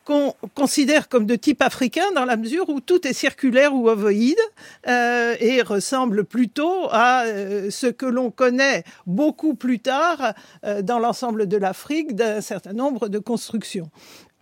qu'on 0.07 0.35
considère 0.55 1.09
comme 1.09 1.27
de 1.27 1.35
type 1.35 1.61
africain 1.61 2.05
dans 2.15 2.25
la 2.25 2.37
mesure 2.37 2.69
où 2.69 2.81
tout 2.81 3.07
est 3.07 3.13
circulaire 3.13 3.75
ou 3.75 3.89
ovoïde 3.89 4.39
euh, 4.87 5.35
et 5.41 5.61
ressemble 5.63 6.25
plutôt 6.25 6.89
à 6.93 7.25
euh, 7.25 7.71
ce 7.71 7.89
que 7.89 8.07
l'on 8.07 8.31
connaît 8.31 8.85
beaucoup 9.07 9.55
plus 9.55 9.81
tard 9.81 10.33
euh, 10.65 10.81
dans 10.81 11.01
l'ensemble 11.01 11.49
de 11.49 11.57
l'Afrique 11.57 12.15
d'un 12.15 12.41
certain 12.41 12.73
nombre 12.73 13.09
de 13.09 13.19
constructions. 13.19 13.91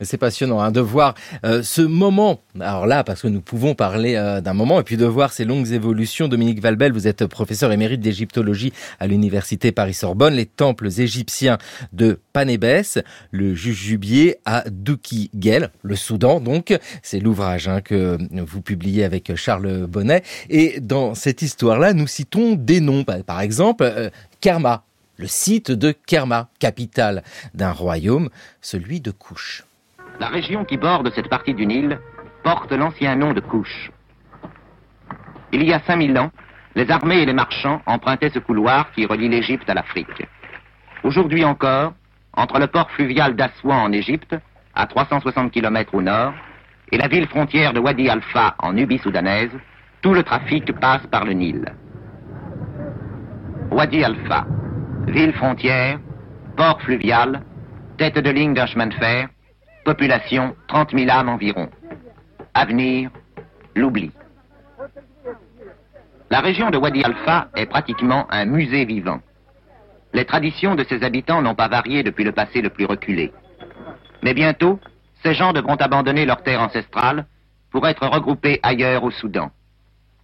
C'est 0.00 0.18
passionnant 0.18 0.58
hein, 0.58 0.72
de 0.72 0.80
voir 0.80 1.14
euh, 1.44 1.62
ce 1.62 1.80
moment. 1.80 2.42
Alors 2.58 2.84
là, 2.84 3.04
parce 3.04 3.22
que 3.22 3.28
nous 3.28 3.40
pouvons 3.40 3.76
parler 3.76 4.16
euh, 4.16 4.40
d'un 4.40 4.52
moment, 4.52 4.80
et 4.80 4.82
puis 4.82 4.96
de 4.96 5.06
voir 5.06 5.32
ces 5.32 5.44
longues 5.44 5.70
évolutions. 5.70 6.26
Dominique 6.26 6.60
Valbel, 6.60 6.92
vous 6.92 7.06
êtes 7.06 7.26
professeur 7.26 7.70
émérite 7.70 8.00
d'égyptologie 8.00 8.72
à 8.98 9.06
l'université 9.06 9.70
Paris-Sorbonne. 9.70 10.34
Les 10.34 10.46
temples 10.46 10.88
égyptiens 10.98 11.58
de 11.92 12.18
Panébès, 12.32 12.98
le 13.30 13.54
Jujubier 13.54 14.38
à 14.44 14.64
Doukigel, 14.68 15.70
le 15.84 15.94
Soudan. 15.94 16.40
Donc, 16.40 16.76
c'est 17.04 17.20
l'ouvrage 17.20 17.68
hein, 17.68 17.80
que 17.80 18.18
vous 18.32 18.62
publiez 18.62 19.04
avec 19.04 19.36
Charles 19.36 19.86
Bonnet. 19.86 20.24
Et 20.50 20.80
dans 20.80 21.14
cette 21.14 21.40
histoire-là, 21.40 21.92
nous 21.92 22.08
citons 22.08 22.56
des 22.56 22.80
noms. 22.80 23.04
Par 23.04 23.40
exemple, 23.40 23.84
euh, 23.84 24.10
Kerma, 24.40 24.82
le 25.18 25.28
site 25.28 25.70
de 25.70 25.92
Kerma, 25.92 26.48
capitale 26.58 27.22
d'un 27.54 27.70
royaume, 27.70 28.28
celui 28.60 29.00
de 29.00 29.12
Couche. 29.12 29.64
La 30.20 30.28
région 30.28 30.64
qui 30.64 30.76
borde 30.76 31.10
cette 31.12 31.28
partie 31.28 31.54
du 31.54 31.66
Nil 31.66 31.98
porte 32.42 32.72
l'ancien 32.72 33.16
nom 33.16 33.32
de 33.32 33.40
Couche. 33.40 33.90
Il 35.52 35.64
y 35.64 35.72
a 35.72 35.80
5000 35.80 36.18
ans, 36.18 36.30
les 36.74 36.90
armées 36.90 37.22
et 37.22 37.26
les 37.26 37.32
marchands 37.32 37.82
empruntaient 37.86 38.30
ce 38.30 38.38
couloir 38.38 38.92
qui 38.92 39.06
relie 39.06 39.28
l'Égypte 39.28 39.68
à 39.68 39.74
l'Afrique. 39.74 40.26
Aujourd'hui 41.02 41.44
encore, 41.44 41.94
entre 42.32 42.58
le 42.58 42.66
port 42.66 42.90
fluvial 42.92 43.34
d'Assouan 43.36 43.84
en 43.84 43.92
Égypte, 43.92 44.36
à 44.74 44.86
360 44.86 45.52
km 45.52 45.94
au 45.94 46.02
nord, 46.02 46.32
et 46.92 46.98
la 46.98 47.08
ville 47.08 47.26
frontière 47.26 47.72
de 47.72 47.80
Wadi 47.80 48.08
Alpha 48.08 48.54
en 48.58 48.72
Nubie 48.72 48.98
soudanaise, 48.98 49.52
tout 50.02 50.14
le 50.14 50.22
trafic 50.22 50.72
passe 50.80 51.06
par 51.08 51.24
le 51.24 51.32
Nil. 51.32 51.64
Wadi 53.70 54.04
Alpha, 54.04 54.46
ville 55.08 55.32
frontière, 55.32 55.98
port 56.56 56.80
fluvial, 56.82 57.42
tête 57.96 58.18
de 58.18 58.30
ligne 58.30 58.54
d'un 58.54 58.66
chemin 58.66 58.86
de 58.88 58.94
fer, 58.94 59.28
Population 59.84 60.56
30 60.68 60.92
000 60.96 61.10
âmes 61.10 61.28
environ. 61.28 61.68
Avenir, 62.54 63.10
l'oubli. 63.74 64.10
La 66.30 66.40
région 66.40 66.70
de 66.70 66.78
Wadi 66.78 67.04
Alpha 67.04 67.48
est 67.54 67.66
pratiquement 67.66 68.26
un 68.30 68.46
musée 68.46 68.86
vivant. 68.86 69.20
Les 70.14 70.24
traditions 70.24 70.74
de 70.74 70.84
ses 70.84 71.04
habitants 71.04 71.42
n'ont 71.42 71.54
pas 71.54 71.68
varié 71.68 72.02
depuis 72.02 72.24
le 72.24 72.32
passé 72.32 72.62
le 72.62 72.70
plus 72.70 72.86
reculé. 72.86 73.30
Mais 74.22 74.32
bientôt, 74.32 74.80
ces 75.22 75.34
gens 75.34 75.52
devront 75.52 75.76
abandonner 75.76 76.24
leur 76.24 76.42
terre 76.42 76.62
ancestrale 76.62 77.26
pour 77.70 77.86
être 77.86 78.06
regroupés 78.06 78.60
ailleurs 78.62 79.04
au 79.04 79.10
Soudan. 79.10 79.50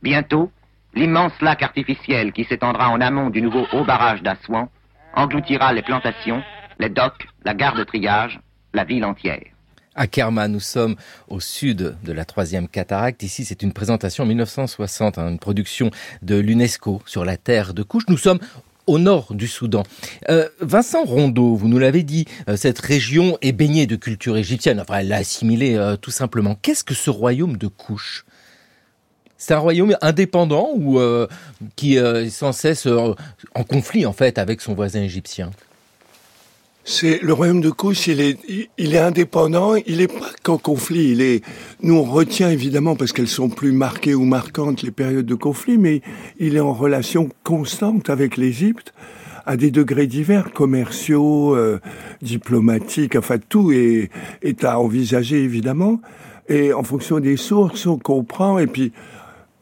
Bientôt, 0.03 0.51
l'immense 0.95 1.39
lac 1.43 1.63
artificiel 1.63 2.33
qui 2.33 2.45
s'étendra 2.45 2.89
en 2.89 3.01
amont 3.01 3.29
du 3.29 3.43
nouveau 3.43 3.67
haut 3.73 3.85
barrage 3.85 4.23
d'Assouan 4.23 4.71
engloutira 5.15 5.73
les 5.75 5.83
plantations, 5.83 6.43
les 6.79 6.89
docks, 6.89 7.27
la 7.45 7.53
gare 7.53 7.75
de 7.75 7.85
triage, 7.85 8.41
la 8.73 8.85
ville 8.85 9.05
entière. 9.05 9.41
À 9.97 10.07
Kerma, 10.07 10.47
nous 10.47 10.61
sommes 10.61 10.95
au 11.29 11.41
sud 11.41 11.97
de 12.05 12.13
la 12.13 12.25
troisième 12.25 12.69
cataracte. 12.69 13.23
Ici, 13.23 13.45
c'est 13.45 13.63
une 13.63 13.73
présentation 13.73 14.25
en 14.25 14.27
1960, 14.27 15.19
hein, 15.19 15.29
une 15.29 15.39
production 15.39 15.91
de 16.23 16.37
l'UNESCO 16.37 17.03
sur 17.07 17.25
la 17.25 17.37
terre 17.37 17.75
de 17.75 17.83
couche. 17.83 18.05
Nous 18.09 18.17
sommes 18.17 18.39
au 18.87 18.99
nord 18.99 19.35
du 19.35 19.49
Soudan. 19.49 19.83
Euh, 20.29 20.49
Vincent 20.61 21.05
Rondeau, 21.05 21.55
vous 21.55 21.69
nous 21.69 21.79
l'avez 21.79 22.03
dit, 22.03 22.27
euh, 22.49 22.57
cette 22.57 22.79
région 22.79 23.37
est 23.43 23.53
baignée 23.53 23.87
de 23.87 23.97
culture 23.97 24.37
égyptienne. 24.37 24.81
Enfin, 24.81 24.99
elle 24.99 25.09
l'a 25.09 25.17
assimilée 25.17 25.75
euh, 25.75 25.97
tout 25.97 26.11
simplement. 26.11 26.57
Qu'est-ce 26.61 26.85
que 26.85 26.95
ce 26.95 27.11
royaume 27.11 27.57
de 27.57 27.67
couche 27.67 28.25
c'est 29.43 29.55
un 29.55 29.59
royaume 29.59 29.97
indépendant 30.03 30.69
ou 30.75 31.01
qui 31.75 31.97
est 31.97 32.29
sans 32.29 32.53
cesse 32.53 32.87
en 32.87 33.65
conflit 33.65 34.05
en 34.05 34.13
fait 34.13 34.37
avec 34.37 34.61
son 34.61 34.75
voisin 34.75 35.01
égyptien? 35.01 35.51
C'est 36.85 37.23
le 37.23 37.33
royaume 37.33 37.61
de 37.61 37.71
Kouch, 37.71 38.07
il 38.07 38.21
est, 38.21 38.39
il 38.79 38.95
est 38.95 38.99
indépendant, 38.99 39.75
il 39.75 39.99
n'est 39.99 40.09
pas 40.09 40.31
qu'en 40.43 40.59
conflit. 40.59 41.11
Il 41.11 41.21
est, 41.21 41.45
nous 41.83 41.95
on 41.95 42.03
retient 42.03 42.51
évidemment 42.51 42.97
parce 42.97 43.13
qu'elles 43.13 43.29
sont 43.29 43.49
plus 43.49 43.73
marquées 43.73 44.15
ou 44.15 44.25
marquantes 44.25 44.83
les 44.83 44.91
périodes 44.91 45.27
de 45.27 45.35
conflit, 45.35 45.79
mais 45.79 46.01
il 46.39 46.57
est 46.57 46.61
en 46.61 46.73
relation 46.73 47.29
constante 47.45 48.09
avec 48.09 48.37
l'Égypte 48.37 48.95
à 49.47 49.57
des 49.57 49.71
degrés 49.71 50.07
divers, 50.07 50.53
commerciaux, 50.53 51.55
euh, 51.55 51.81
diplomatiques, 52.23 53.17
enfin 53.17 53.37
tout 53.49 53.73
est, 53.73 54.11
est 54.43 54.65
à 54.65 54.79
envisager 54.79 55.43
évidemment. 55.43 56.01
Et 56.49 56.73
en 56.73 56.83
fonction 56.83 57.21
des 57.21 57.37
sources, 57.37 57.87
on 57.87 57.97
comprend. 57.97 58.59
Et 58.59 58.67
puis 58.67 58.93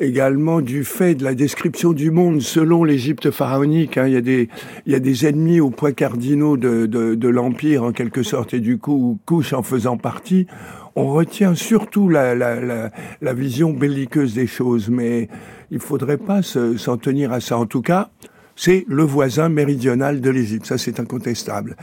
également 0.01 0.61
du 0.61 0.85
fait 0.85 1.15
de 1.15 1.25
la 1.25 1.35
description 1.35 1.93
du 1.93 2.11
monde 2.11 2.41
selon 2.41 2.85
l'Égypte 2.85 3.31
pharaonique. 3.31 3.99
Hein. 3.99 4.07
Il, 4.07 4.15
y 4.15 4.17
a 4.17 4.21
des, 4.21 4.49
il 4.87 4.93
y 4.93 4.97
a 4.97 5.01
des 5.01 5.27
ennemis 5.27 5.61
aux 5.61 5.71
points 5.71 5.93
cardinaux 5.93 6.57
de, 6.57 6.87
de, 6.87 7.15
de 7.15 7.29
l'Empire, 7.29 7.83
en 7.83 7.93
quelque 7.93 8.23
sorte, 8.23 8.55
et 8.55 8.61
du 8.61 8.79
coup, 8.79 9.19
couche 9.27 9.53
en 9.53 9.63
faisant 9.63 9.97
partie. 9.97 10.47
On 10.95 11.09
retient 11.13 11.55
surtout 11.55 12.09
la, 12.09 12.35
la, 12.35 12.61
la, 12.61 12.91
la 13.21 13.33
vision 13.33 13.73
belliqueuse 13.73 14.35
des 14.35 14.47
choses, 14.47 14.89
mais 14.89 15.29
il 15.71 15.81
faudrait 15.81 16.17
pas 16.17 16.43
s'en 16.43 16.97
tenir 16.97 17.33
à 17.33 17.41
ça. 17.41 17.59
En 17.59 17.67
tout 17.67 17.83
cas, 17.83 18.11
c'est 18.57 18.85
le 18.89 19.05
voisin 19.05 19.49
méridional 19.49 20.21
de 20.21 20.31
l'Égypte, 20.31 20.67
ça 20.67 20.79
c'est 20.79 20.99
incontestable. 20.99 21.77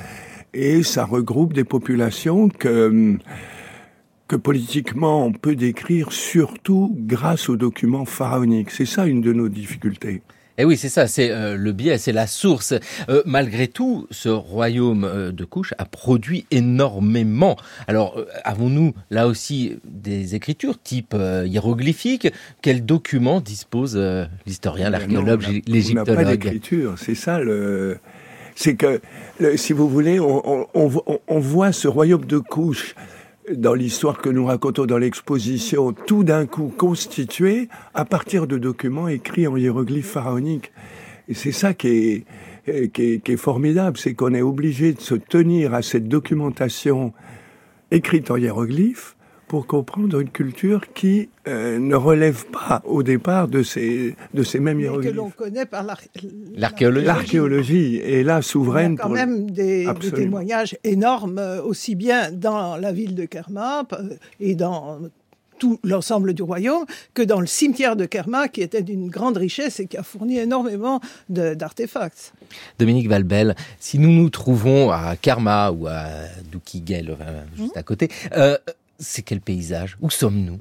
Et 0.54 0.84
ça 0.84 1.06
regroupe 1.06 1.54
des 1.54 1.64
populations 1.64 2.50
que 2.50 3.18
que 4.28 4.36
politiquement 4.36 5.26
on 5.26 5.32
peut 5.32 5.56
décrire 5.56 6.12
surtout 6.12 6.96
grâce 6.98 7.50
aux 7.50 7.58
documents 7.58 8.06
pharaoniques. 8.06 8.72
C'est 8.72 8.86
ça 8.86 9.06
une 9.06 9.22
de 9.22 9.34
nos 9.34 9.50
difficultés. 9.50 10.22
Eh 10.58 10.64
oui, 10.64 10.78
c'est 10.78 10.90
ça, 10.90 11.06
c'est 11.08 11.32
euh, 11.32 11.58
le 11.58 11.74
biais, 11.74 11.98
c'est 11.98 12.14
la 12.14 12.28
source. 12.28 12.74
Euh, 13.10 13.22
malgré 13.26 13.68
tout, 13.68 14.08
ce 14.10 14.30
royaume 14.30 15.04
euh, 15.04 15.32
de 15.34 15.44
Couche 15.44 15.74
a 15.78 15.84
produit 15.84 16.46
énormément. 16.50 17.58
Alors, 17.88 18.18
avons-nous 18.46 18.94
là 19.10 19.28
aussi 19.28 19.78
des 19.84 20.34
écritures 20.34 20.82
type 20.82 21.14
hiéroglyphique? 21.46 22.30
Quels 22.62 22.86
documents 22.86 23.42
dispose 23.42 24.00
l'historien, 24.46 24.90
l'archéologue, 24.90 25.44
l'égyptologue? 25.68 26.10
On 26.10 26.22
n'a 26.22 26.24
pas 26.24 26.32
d'écriture, 26.32 26.96
c'est 26.98 27.16
ça 27.16 27.40
le 27.40 27.98
c'est 28.58 28.76
que, 28.76 29.02
si 29.58 29.74
vous 29.74 29.90
voulez, 29.90 30.18
on, 30.18 30.66
on, 30.74 31.40
voit 31.40 31.74
ce 31.74 31.90
royaume 31.90 32.24
de 32.24 32.38
couches 32.38 32.96
dans 33.54 33.74
l'histoire 33.74 34.18
que 34.18 34.30
nous 34.30 34.46
racontons 34.46 34.86
dans 34.86 34.98
l'exposition, 34.98 35.94
tout 35.94 36.24
d'un 36.24 36.46
coup 36.46 36.74
constitué 36.76 37.70
à 37.94 38.06
partir 38.06 38.48
de 38.48 38.58
documents 38.58 39.08
écrits 39.08 39.48
en 39.48 39.56
hiéroglyphes 39.56 40.12
pharaoniques. 40.12 40.72
Et 41.28 41.34
c'est 41.34 41.52
ça 41.52 41.74
qui 41.74 42.26
est, 42.68 43.38
formidable, 43.38 43.98
c'est 43.98 44.14
qu'on 44.14 44.34
est 44.34 44.42
obligé 44.42 44.94
de 44.94 45.02
se 45.02 45.16
tenir 45.16 45.74
à 45.74 45.82
cette 45.82 46.08
documentation 46.08 47.14
écrite 47.92 48.32
en 48.32 48.38
hiéroglyphes 48.38 49.16
pour 49.48 49.68
comprendre 49.68 50.20
une 50.20 50.30
culture 50.30 50.82
qui 50.94 51.30
euh, 51.48 51.78
ne 51.78 51.96
relève 51.96 52.46
pas 52.48 52.82
au 52.86 53.04
départ 53.04 53.48
de 53.48 53.62
ces, 53.64 54.16
de 54.34 54.44
ces 54.44 54.60
mêmes 54.60 54.80
hiéroglyphes. 54.80 55.12
que 55.12 55.16
l'on 55.16 55.30
connaît 55.30 55.66
par 55.66 55.84
l'archéologie. 55.84 57.06
L'archéologie 57.06 57.98
est 57.98 58.24
là 58.24 58.42
souveraine. 58.42 58.94
Il 58.94 58.98
y 58.98 59.00
a 59.00 59.04
quand 59.04 59.10
même 59.10 59.52
des, 59.52 59.88
témoignages 60.14 60.78
énormes, 60.84 61.38
euh, 61.38 61.62
aussi 61.62 61.96
bien 61.96 62.32
dans 62.32 62.78
la 62.78 62.92
ville 62.92 63.14
de 63.14 63.26
Kerma 63.26 63.86
euh, 63.94 64.16
et 64.40 64.56
dans 64.56 65.00
tout 65.60 65.80
l'ensemble 65.84 66.34
du 66.34 66.44
royaume, 66.44 66.86
que 67.14 67.22
dans 67.22 67.40
le 67.40 67.48
cimetière 67.48 67.96
de 67.96 68.06
Kerma, 68.06 68.50
qui 68.50 68.62
était 68.62 68.82
d'une 68.82 69.10
grande 69.10 69.38
richesse 69.38 69.80
et 69.80 69.86
qui 69.88 69.96
a 69.96 70.04
fourni 70.04 70.38
énormément 70.38 71.00
d'artefacts. 71.30 72.34
Dominique 72.78 73.08
Valbel, 73.08 73.56
si 73.80 73.98
nous 73.98 74.12
nous 74.12 74.30
trouvons 74.30 74.92
à 74.92 75.16
Kerma 75.16 75.72
ou 75.72 75.88
à 75.88 76.08
Doukigel, 76.52 77.16
juste 77.58 77.78
à 77.78 77.84
côté, 77.84 78.10
c'est 79.00 79.22
quel 79.22 79.42
paysage? 79.42 79.98
Où 80.02 80.10
sommes-nous? 80.10 80.60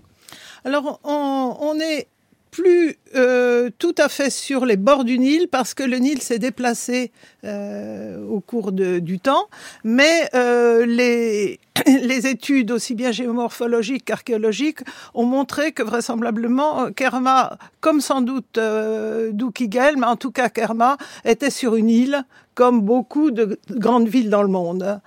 Alors, 0.65 1.01
on, 1.05 1.79
est 1.79 2.09
plus 2.51 2.97
euh, 3.15 3.71
tout 3.79 3.95
à 3.99 4.09
fait 4.09 4.31
sur 4.31 4.65
les 4.65 4.77
bords 4.77 5.05
du 5.05 5.19
Nil 5.19 5.49
parce 5.49 5.75
que 5.75 5.83
le 5.83 5.99
Nil 5.99 6.23
s'est 6.23 6.39
déplacé 6.39 7.13
euh, 7.45 8.25
au 8.27 8.41
cours 8.41 8.73
du 8.73 9.19
temps, 9.19 9.49
mais 9.83 10.29
euh, 10.35 10.87
les, 10.87 11.61
les 11.87 12.27
études 12.27 12.71
aussi 12.71 12.95
bien 12.95 13.13
géomorphologiques 13.13 14.05
qu'archéologiques 14.05 14.81
ont 15.15 15.27
montré 15.27 15.73
que 15.73 15.83
vraisemblablement 15.83 16.91
Kerma, 16.93 17.59
comme 17.81 18.01
sans 18.01 18.21
doute 18.21 18.59
euh, 18.59 19.33
Doukigel, 19.33 19.97
mais 19.97 20.07
en 20.07 20.17
tout 20.17 20.31
cas 20.31 20.49
Kerma, 20.49 20.97
était 21.25 21.51
sur 21.51 21.77
une 21.77 21.91
île 21.91 22.25
comme 22.55 22.81
beaucoup 22.81 23.31
de 23.31 23.59
grandes 23.71 24.09
villes 24.09 24.31
dans 24.31 24.43
le 24.43 24.49
monde. 24.49 25.01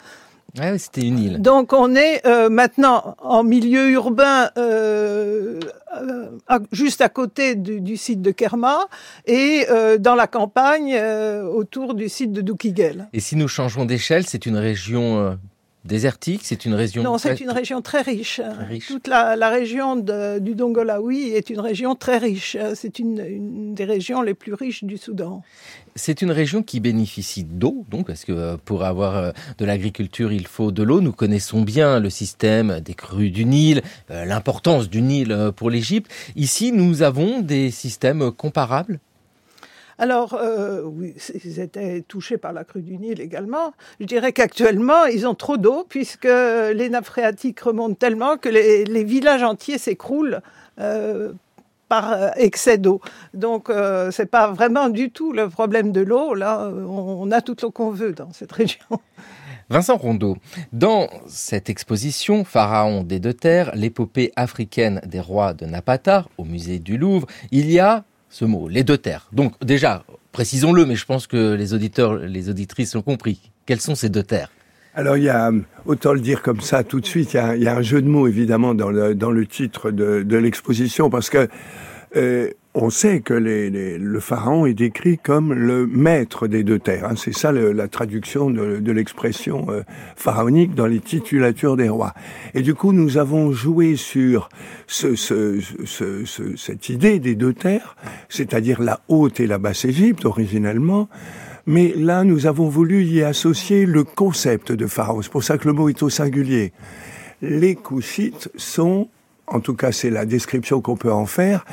Ah 0.60 0.72
oui, 0.72 0.80
c'était 0.80 1.02
une 1.02 1.20
île. 1.20 1.42
Donc 1.42 1.74
on 1.74 1.96
est 1.96 2.26
euh, 2.26 2.50
maintenant 2.50 3.16
en 3.20 3.44
milieu 3.44 3.90
urbain, 3.92 4.50
euh, 4.58 5.60
euh 6.02 6.60
juste 6.72 7.02
à 7.02 7.10
côté 7.10 7.56
du, 7.56 7.82
du, 7.82 7.98
site 7.98 8.22
de 8.22 8.32
Kerma, 8.32 8.80
et 9.26 9.66
euh, 9.70 9.98
dans 9.98 10.16
la 10.16 10.28
campagne 10.28 10.98
autour 10.98 11.94
du 11.94 12.10
site 12.10 12.32
de 12.32 12.42
Doukigel. 12.42 13.08
Et 13.14 13.20
si 13.20 13.36
nous 13.36 13.48
changeons 13.48 13.86
d'échelle, 13.86 14.26
c'est 14.26 14.46
une 14.46 14.58
région 14.58 15.38
désertique 15.86 16.42
C'est 16.44 16.66
une 16.66 16.74
région 16.74 17.04
Non, 17.04 17.18
c'est 17.18 17.40
une 17.40 17.50
région 17.50 17.82
très 17.82 18.02
riche. 18.02 18.42
Toute 18.88 19.08
la, 19.08 19.50
région 19.50 19.96
du 19.96 20.56
Dongolawi 20.56 21.30
est 21.32 21.50
une 21.50 21.60
région 21.60 21.96
très 21.96 22.18
riche. 22.18 22.58
C'est 22.76 23.00
une, 23.00 23.74
des 23.74 23.86
régions 23.86 24.22
les 24.22 24.34
plus 24.34 24.54
riches 24.54 24.84
du 24.84 24.98
Soudan. 24.98 25.44
C'est 25.96 26.22
une 26.22 26.32
région 26.32 26.62
qui 26.62 26.80
bénéficie 26.80 27.44
d'eau, 27.44 27.84
donc 27.90 28.06
parce 28.06 28.24
que 28.24 28.32
euh, 28.32 28.58
pour 28.64 28.84
avoir 28.84 29.18
euh, 29.18 29.32
de 29.58 29.66
l'agriculture, 29.66 30.32
il 30.32 30.46
faut 30.46 30.72
de 30.72 30.84
l'eau. 30.84 31.02
Nous 31.02 31.12
connaissons 31.12 31.62
bien 31.62 32.00
le 32.00 32.12
système 32.12 32.82
des 32.82 32.94
crues 32.94 33.32
du 33.32 33.46
Nil, 33.46 33.82
euh, 34.12 34.24
l'importance 34.24 34.90
du 34.90 35.02
Nil 35.02 35.52
pour 35.56 35.72
l'Égypte. 35.72 36.12
Ici, 36.36 36.72
nous 36.72 37.02
avons 37.02 37.42
des 37.42 37.72
systèmes 37.72 38.32
comparables 38.32 39.00
alors, 40.00 40.36
euh, 40.36 40.84
oui, 40.84 41.16
ils 41.44 41.60
étaient 41.60 42.02
touchés 42.02 42.38
par 42.38 42.54
la 42.54 42.64
crue 42.64 42.84
du 42.84 42.98
Nil 42.98 43.20
également. 43.20 43.74
Je 44.00 44.06
dirais 44.06 44.32
qu'actuellement, 44.32 45.06
ils 45.06 45.28
ont 45.28 45.34
trop 45.34 45.58
d'eau 45.58 45.86
puisque 45.90 46.26
les 46.26 46.90
nappes 46.90 47.06
phréatiques 47.06 47.60
remontent 47.60 47.96
tellement 47.96 48.38
que 48.38 48.50
les, 48.50 49.04
villages 49.04 49.44
entiers 49.44 49.78
s'écroulent. 49.78 50.42
Euh, 50.80 51.34
par 51.90 52.12
euh, 52.12 52.30
excès 52.36 52.78
d'eau. 52.78 53.02
Donc, 53.34 53.70
euh, 53.70 54.12
c'est 54.12 54.26
pas 54.26 54.52
vraiment 54.52 54.90
du 54.90 55.10
tout 55.10 55.32
le 55.32 55.50
problème 55.50 55.92
de 55.92 56.02
l'eau. 56.02 56.34
Là, 56.34 56.70
on, 56.70 57.32
a 57.32 57.42
toute 57.42 57.62
l'eau 57.62 57.72
qu'on 57.72 57.92
veut 57.92 58.12
dans 58.12 58.34
cette 58.34 58.52
région. 58.52 58.86
Vincent 59.70 59.98
Rondeau, 59.98 60.38
dans 60.72 61.10
cette 61.28 61.70
exposition 61.70 62.46
Pharaon 62.46 63.04
des 63.04 63.20
deux 63.20 63.34
terres, 63.34 63.72
l'épopée 63.74 64.32
africaine 64.36 65.02
des 65.06 65.20
rois 65.20 65.54
de 65.54 65.66
Napata 65.66 66.26
au 66.38 66.46
musée 66.46 66.80
du 66.80 66.98
Louvre, 66.98 67.28
il 67.52 67.70
y 67.72 67.80
a 67.80 68.04
ce 68.38 68.46
mot, 68.46 68.68
les 68.68 68.84
deux 68.84 69.00
terres. 69.00 69.28
Donc 69.32 69.54
déjà, 69.66 70.04
précisons-le, 70.32 70.86
mais 70.86 70.96
je 70.96 71.06
pense 71.06 71.26
que 71.26 71.56
les 71.56 71.74
auditeurs, 71.74 72.18
les 72.18 72.50
auditrices 72.50 72.94
ont 72.96 73.02
compris. 73.02 73.52
Quelles 73.66 73.82
sont 73.82 73.96
ces 73.96 74.10
deux 74.10 74.22
terres? 74.22 74.52
Alors 74.94 75.18
il 75.18 75.24
y 75.24 75.30
a, 75.30 75.52
autant 75.86 76.14
le 76.14 76.20
dire 76.20 76.44
comme 76.44 76.62
ça 76.62 76.84
tout 76.84 77.00
de 77.00 77.06
suite, 77.08 77.34
il 77.34 77.64
y 77.64 77.68
a, 77.68 77.76
un 77.76 77.82
jeu 77.82 78.00
de 78.00 78.08
mots 78.08 78.28
évidemment 78.28 78.76
dans 78.76 78.92
le, 78.92 79.16
dans 79.16 79.32
le 79.32 79.46
titre 79.48 79.90
de, 79.90 80.22
de 80.22 80.38
l'exposition 80.38 81.10
parce 81.10 81.32
que 81.32 81.48
euh, 82.16 82.52
on 82.80 82.92
sait 82.92 83.22
que 83.22 83.34
le 83.34 84.20
pharaon 84.20 84.68
est 84.68 84.76
décrit 84.76 85.18
comme 85.18 85.52
le 85.52 85.88
maître 85.88 86.48
des 86.48 86.64
deux 86.64 86.78
terres. 86.78 87.06
Hein. 87.06 87.16
C'est 87.18 87.34
ça 87.34 87.52
la 87.52 87.88
traduction 87.88 88.52
de, 88.52 88.92
l'expression 88.92 89.66
euh, 89.70 89.82
pharaonique 90.16 90.76
dans 90.76 90.86
les 90.86 91.00
titulatures 91.00 91.76
des 91.76 91.90
rois. 91.90 92.14
Et 92.54 92.62
du 92.62 92.76
coup, 92.76 92.94
nous 92.94 93.18
avons 93.18 93.52
joué 93.52 93.96
sur 93.96 94.50
ce, 94.86 95.16
cette 96.56 96.90
idée 96.90 97.20
des 97.20 97.36
deux 97.36 97.54
terres, 97.54 97.96
c'est-à-dire 98.30 98.82
la 98.82 99.00
haute 99.08 99.40
et 99.40 99.48
la 99.48 99.58
basse 99.58 99.86
Égypte 99.86 100.26
originellement. 100.26 101.10
Mais 101.66 101.94
là, 101.98 102.24
nous 102.24 102.46
avons 102.46 102.70
voulu 102.70 103.04
y 103.04 103.24
associer 103.24 103.86
le 103.88 104.04
concept 104.04 104.72
de 104.72 104.86
pharaon. 104.86 105.22
C'est 105.24 105.32
pour 105.32 105.44
ça 105.44 105.58
que 105.58 105.68
le 105.68 105.74
mot 105.74 105.90
est 105.90 106.04
au 106.04 106.10
singulier. 106.10 106.74
Les 107.42 107.76
Couchites 107.76 108.50
sont 108.56 109.10
en 109.48 109.60
tout 109.60 109.74
cas 109.74 109.92
c'est 109.92 110.10
la 110.10 110.26
description 110.26 110.82
qu'on 110.82 110.98
peut 110.98 111.12
en 111.12 111.26
faire, 111.26 111.66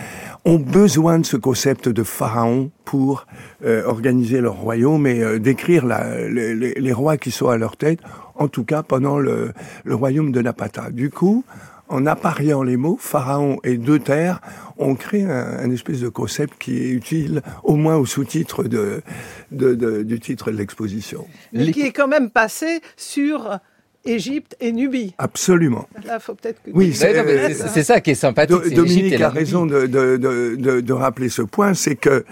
ont 0.44 0.58
besoin 0.58 1.18
de 1.18 1.26
ce 1.26 1.36
concept 1.36 1.88
de 1.88 2.02
pharaon 2.02 2.70
pour 2.84 3.26
euh, 3.64 3.84
organiser 3.84 4.40
leur 4.40 4.54
royaume 4.54 5.06
et 5.06 5.22
euh, 5.22 5.38
décrire 5.38 5.84
la, 5.84 6.28
les, 6.28 6.92
rois 6.92 7.16
qui 7.16 7.30
sont 7.30 7.48
à 7.48 7.56
leur 7.56 7.76
tête, 7.76 8.00
en 8.36 8.48
tout 8.48 8.64
cas 8.64 8.82
pendant 8.82 9.18
le, 9.18 9.52
le 9.84 9.94
royaume 9.94 10.32
de 10.32 10.40
Napata. 10.40 10.90
Du 10.90 11.10
coup, 11.10 11.44
en 11.88 12.06
appariant 12.06 12.62
les 12.62 12.76
mots 12.76 12.96
pharaon 12.98 13.58
et 13.64 13.76
deux 13.76 13.98
terres, 13.98 14.40
on 14.78 14.94
crée 14.94 15.24
un, 15.24 15.70
espèce 15.70 16.00
de 16.00 16.08
concept 16.08 16.54
qui 16.58 16.78
est 16.78 16.88
utile 16.88 17.42
au 17.62 17.76
moins 17.76 17.96
au 17.96 18.06
sous-titre 18.06 18.64
de, 18.64 19.02
de, 19.50 19.74
de, 19.74 20.02
du 20.02 20.18
titre 20.20 20.50
de 20.50 20.56
l'exposition. 20.56 21.26
Mais 21.52 21.72
qui 21.72 21.82
est 21.82 21.92
quand 21.92 22.08
même 22.08 22.30
passé 22.30 22.80
sur 22.96 23.58
Égypte 24.04 24.56
et 24.60 24.72
Nubie. 24.72 25.14
Absolument. 25.18 25.88
Là, 26.04 26.18
faut 26.20 26.34
peut-être 26.34 26.62
que 26.62 26.70
oui, 26.72 26.92
c'est 26.94 27.82
ça 27.82 28.00
qui 28.00 28.10
est 28.10 28.14
sympathique. 28.14 28.74
Dominique 28.74 29.20
a 29.20 29.28
raison 29.28 29.66
de, 29.66 29.86
de, 29.86 30.16
de, 30.16 30.80
de, 30.80 30.92
rappeler 30.92 31.28
ce 31.28 31.42
point, 31.42 31.74
c'est 31.74 31.96
que 31.96 32.24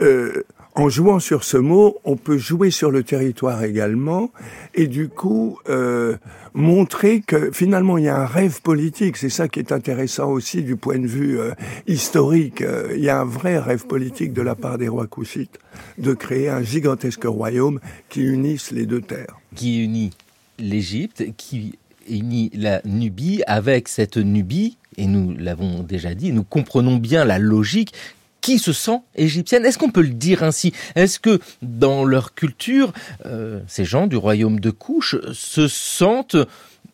euh, 0.00 0.44
en 0.74 0.88
jouant 0.88 1.18
sur 1.18 1.44
ce 1.44 1.56
mot, 1.56 1.98
on 2.04 2.16
peut 2.16 2.38
jouer 2.38 2.70
sur 2.70 2.90
le 2.90 3.02
territoire 3.02 3.64
également, 3.64 4.30
et 4.74 4.86
du 4.86 5.08
coup 5.08 5.58
euh, 5.68 6.16
montrer 6.54 7.20
que 7.20 7.50
finalement 7.50 7.98
il 7.98 8.04
y 8.04 8.08
a 8.08 8.16
un 8.16 8.26
rêve 8.26 8.62
politique. 8.62 9.16
C'est 9.16 9.30
ça 9.30 9.48
qui 9.48 9.58
est 9.58 9.72
intéressant 9.72 10.30
aussi 10.30 10.62
du 10.62 10.76
point 10.76 10.98
de 10.98 11.06
vue 11.06 11.40
euh, 11.40 11.52
historique. 11.86 12.62
Euh, 12.62 12.92
il 12.94 13.02
y 13.02 13.08
a 13.08 13.20
un 13.20 13.24
vrai 13.24 13.58
rêve 13.58 13.86
politique 13.86 14.32
de 14.32 14.42
la 14.42 14.54
part 14.54 14.78
des 14.78 14.88
rois 14.88 15.06
couchites 15.06 15.58
de 15.98 16.14
créer 16.14 16.48
un 16.48 16.62
gigantesque 16.62 17.24
royaume 17.24 17.80
qui 18.08 18.22
unisse 18.22 18.70
les 18.70 18.86
deux 18.86 19.02
terres. 19.02 19.38
Qui 19.54 19.84
unit 19.84 20.12
l'Égypte 20.60 21.24
qui 21.36 21.78
unit 22.08 22.50
la 22.54 22.80
Nubie 22.84 23.42
avec 23.46 23.88
cette 23.88 24.16
Nubie, 24.16 24.76
et 24.96 25.06
nous 25.06 25.34
l'avons 25.36 25.82
déjà 25.82 26.14
dit, 26.14 26.32
nous 26.32 26.44
comprenons 26.44 26.96
bien 26.96 27.24
la 27.24 27.38
logique 27.38 27.92
qui 28.40 28.58
se 28.58 28.72
sent 28.72 29.00
égyptienne. 29.16 29.64
Est-ce 29.66 29.78
qu'on 29.78 29.90
peut 29.90 30.02
le 30.02 30.08
dire 30.08 30.42
ainsi? 30.42 30.72
Est-ce 30.94 31.20
que 31.20 31.40
dans 31.62 32.04
leur 32.04 32.34
culture, 32.34 32.92
euh, 33.26 33.60
ces 33.66 33.84
gens 33.84 34.06
du 34.06 34.16
royaume 34.16 34.60
de 34.60 34.70
Couche 34.70 35.16
se 35.32 35.68
sentent 35.68 36.36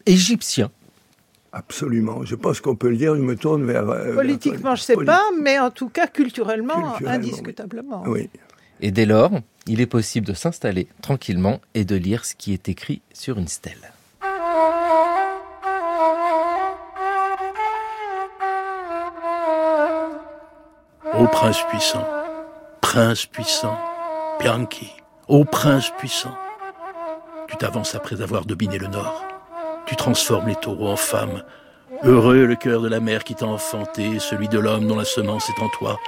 égyptiens? 0.07 0.71
Absolument. 1.53 2.25
Je 2.25 2.35
pense 2.35 2.61
qu'on 2.61 2.75
peut 2.77 2.91
le 2.91 2.97
dire. 2.97 3.15
Je 3.15 3.23
me 3.23 3.37
tourne 3.37 3.65
vers. 3.65 3.89
Euh, 3.89 4.15
Politiquement, 4.15 4.75
je 4.75 4.83
ne 4.83 4.85
sais 4.85 5.05
pas, 5.05 5.23
mais 5.41 5.59
en 5.59 5.71
tout 5.71 5.89
cas, 5.89 6.07
culturellement, 6.07 6.97
indiscutablement. 7.07 8.03
oui. 8.07 8.29
Et 8.83 8.91
dès 8.91 9.07
lors, 9.07 9.31
il 9.67 9.81
est 9.81 9.87
possible 9.87 10.27
de 10.27 10.35
s'installer 10.35 10.89
tranquillement 11.03 11.61
et 11.75 11.85
de 11.85 11.97
lire 11.97 12.25
ce 12.25 12.35
qui 12.35 12.53
est 12.53 12.69
écrit 12.69 13.03
sur 13.13 13.39
une 13.39 13.49
stèle. 13.49 13.93
Ô 21.15 21.27
prince 21.29 21.63
puissant, 21.71 22.07
prince 22.81 23.27
puissant, 23.27 23.79
Bianchi, 24.39 24.93
ô 25.29 25.45
prince 25.45 25.91
puissant, 25.99 26.37
tu 27.49 27.57
t'avances 27.57 27.95
après 27.95 28.21
avoir 28.21 28.45
dominé 28.45 28.79
le 28.79 28.89
nord, 28.89 29.25
tu 29.87 29.97
transformes 29.97 30.49
les 30.49 30.57
taureaux 30.57 30.91
en 30.91 30.97
femmes, 30.97 31.43
heureux 32.03 32.45
le 32.45 32.57
cœur 32.57 32.83
de 32.83 32.89
la 32.89 33.01
mère 33.01 33.25
qui 33.25 33.35
t'a 33.35 33.47
enfanté, 33.47 34.19
celui 34.19 34.49
de 34.49 34.59
l'homme 34.59 34.87
dont 34.87 34.97
la 34.97 35.05
semence 35.05 35.49
est 35.49 35.63
en 35.63 35.69
toi, 35.71 35.99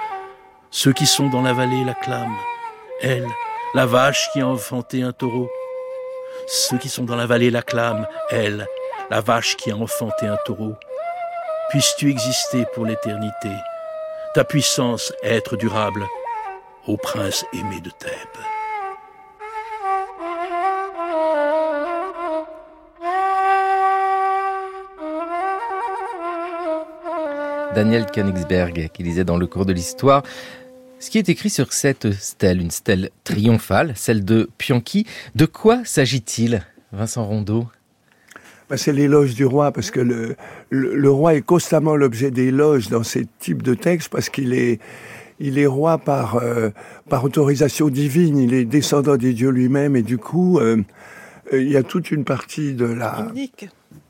ceux 0.71 0.93
qui 0.93 1.07
sont 1.07 1.31
dans 1.31 1.43
la 1.43 1.55
vallée 1.55 1.85
l'acclament, 1.85 2.37
elle, 3.01 3.29
la 3.75 3.87
vache 3.87 4.31
qui 4.33 4.41
a 4.41 4.47
enfanté 4.47 5.03
un 5.03 5.13
taureau. 5.13 5.51
Ceux 6.47 6.79
qui 6.79 6.89
sont 6.89 7.05
dans 7.05 7.17
la 7.17 7.27
vallée 7.27 7.51
l'acclament, 7.51 8.07
elle, 8.31 8.67
la 9.11 9.21
vache 9.21 9.57
qui 9.57 9.71
a 9.71 9.77
enfanté 9.77 10.27
un 10.27 10.39
taureau. 10.45 10.75
Puisses-tu 11.71 12.11
exister 12.11 12.65
pour 12.75 12.87
l'éternité, 12.87 13.51
ta 14.35 14.45
puissance 14.45 15.13
être 15.23 15.57
durable, 15.57 16.07
ô 16.87 16.97
prince 16.97 17.45
aimé 17.53 17.81
de 17.83 17.91
Thèbes. 17.91 18.11
Daniel 27.75 28.07
Königsberg 28.07 28.89
qui 28.93 29.03
disait 29.03 29.25
dans 29.25 29.37
le 29.37 29.47
cours 29.47 29.67
de 29.67 29.73
l'histoire 29.73 30.23
ce 31.01 31.11
qui 31.11 31.19
est 31.19 31.29
écrit 31.29 31.51
sur 31.51 31.73
cette 31.73 32.13
stèle, 32.13 32.61
une 32.61 32.71
stèle 32.71 33.11
triomphale, 33.25 33.93
celle 33.95 34.25
de 34.25 34.51
Pianchi, 34.59 35.07
de 35.35 35.47
quoi 35.47 35.83
s'agit-il, 35.85 36.63
Vincent 36.93 37.25
Rondeau? 37.25 37.67
Bah, 38.69 38.77
c'est 38.77 38.93
l'éloge 38.93 39.35
du 39.35 39.47
roi, 39.47 39.73
parce 39.73 39.91
que 39.91 40.01
le, 40.01 40.37
le, 40.69 41.11
roi 41.11 41.35
est 41.35 41.43
constamment 41.43 41.97
l'objet 41.97 42.31
d'éloges 42.31 42.89
dans 42.89 43.03
ces 43.03 43.27
types 43.39 43.63
de 43.63 43.75
textes, 43.75 44.11
parce 44.11 44.29
qu'il 44.29 44.53
est, 44.53 44.79
il 45.41 45.59
est 45.59 45.67
roi 45.67 45.97
par, 45.97 46.37
euh, 46.37 46.71
par 47.09 47.25
autorisation 47.25 47.89
divine, 47.89 48.37
il 48.37 48.53
est 48.53 48.67
descendant 48.67 49.17
des 49.17 49.33
dieux 49.33 49.51
lui-même, 49.51 49.97
et 49.97 50.03
du 50.03 50.19
coup, 50.19 50.59
euh, 50.59 50.83
euh, 51.53 51.63
il 51.63 51.71
y 51.71 51.77
a 51.77 51.83
toute 51.83 52.11
une 52.11 52.25
partie 52.25 52.75
de 52.75 52.85
la... 52.85 53.33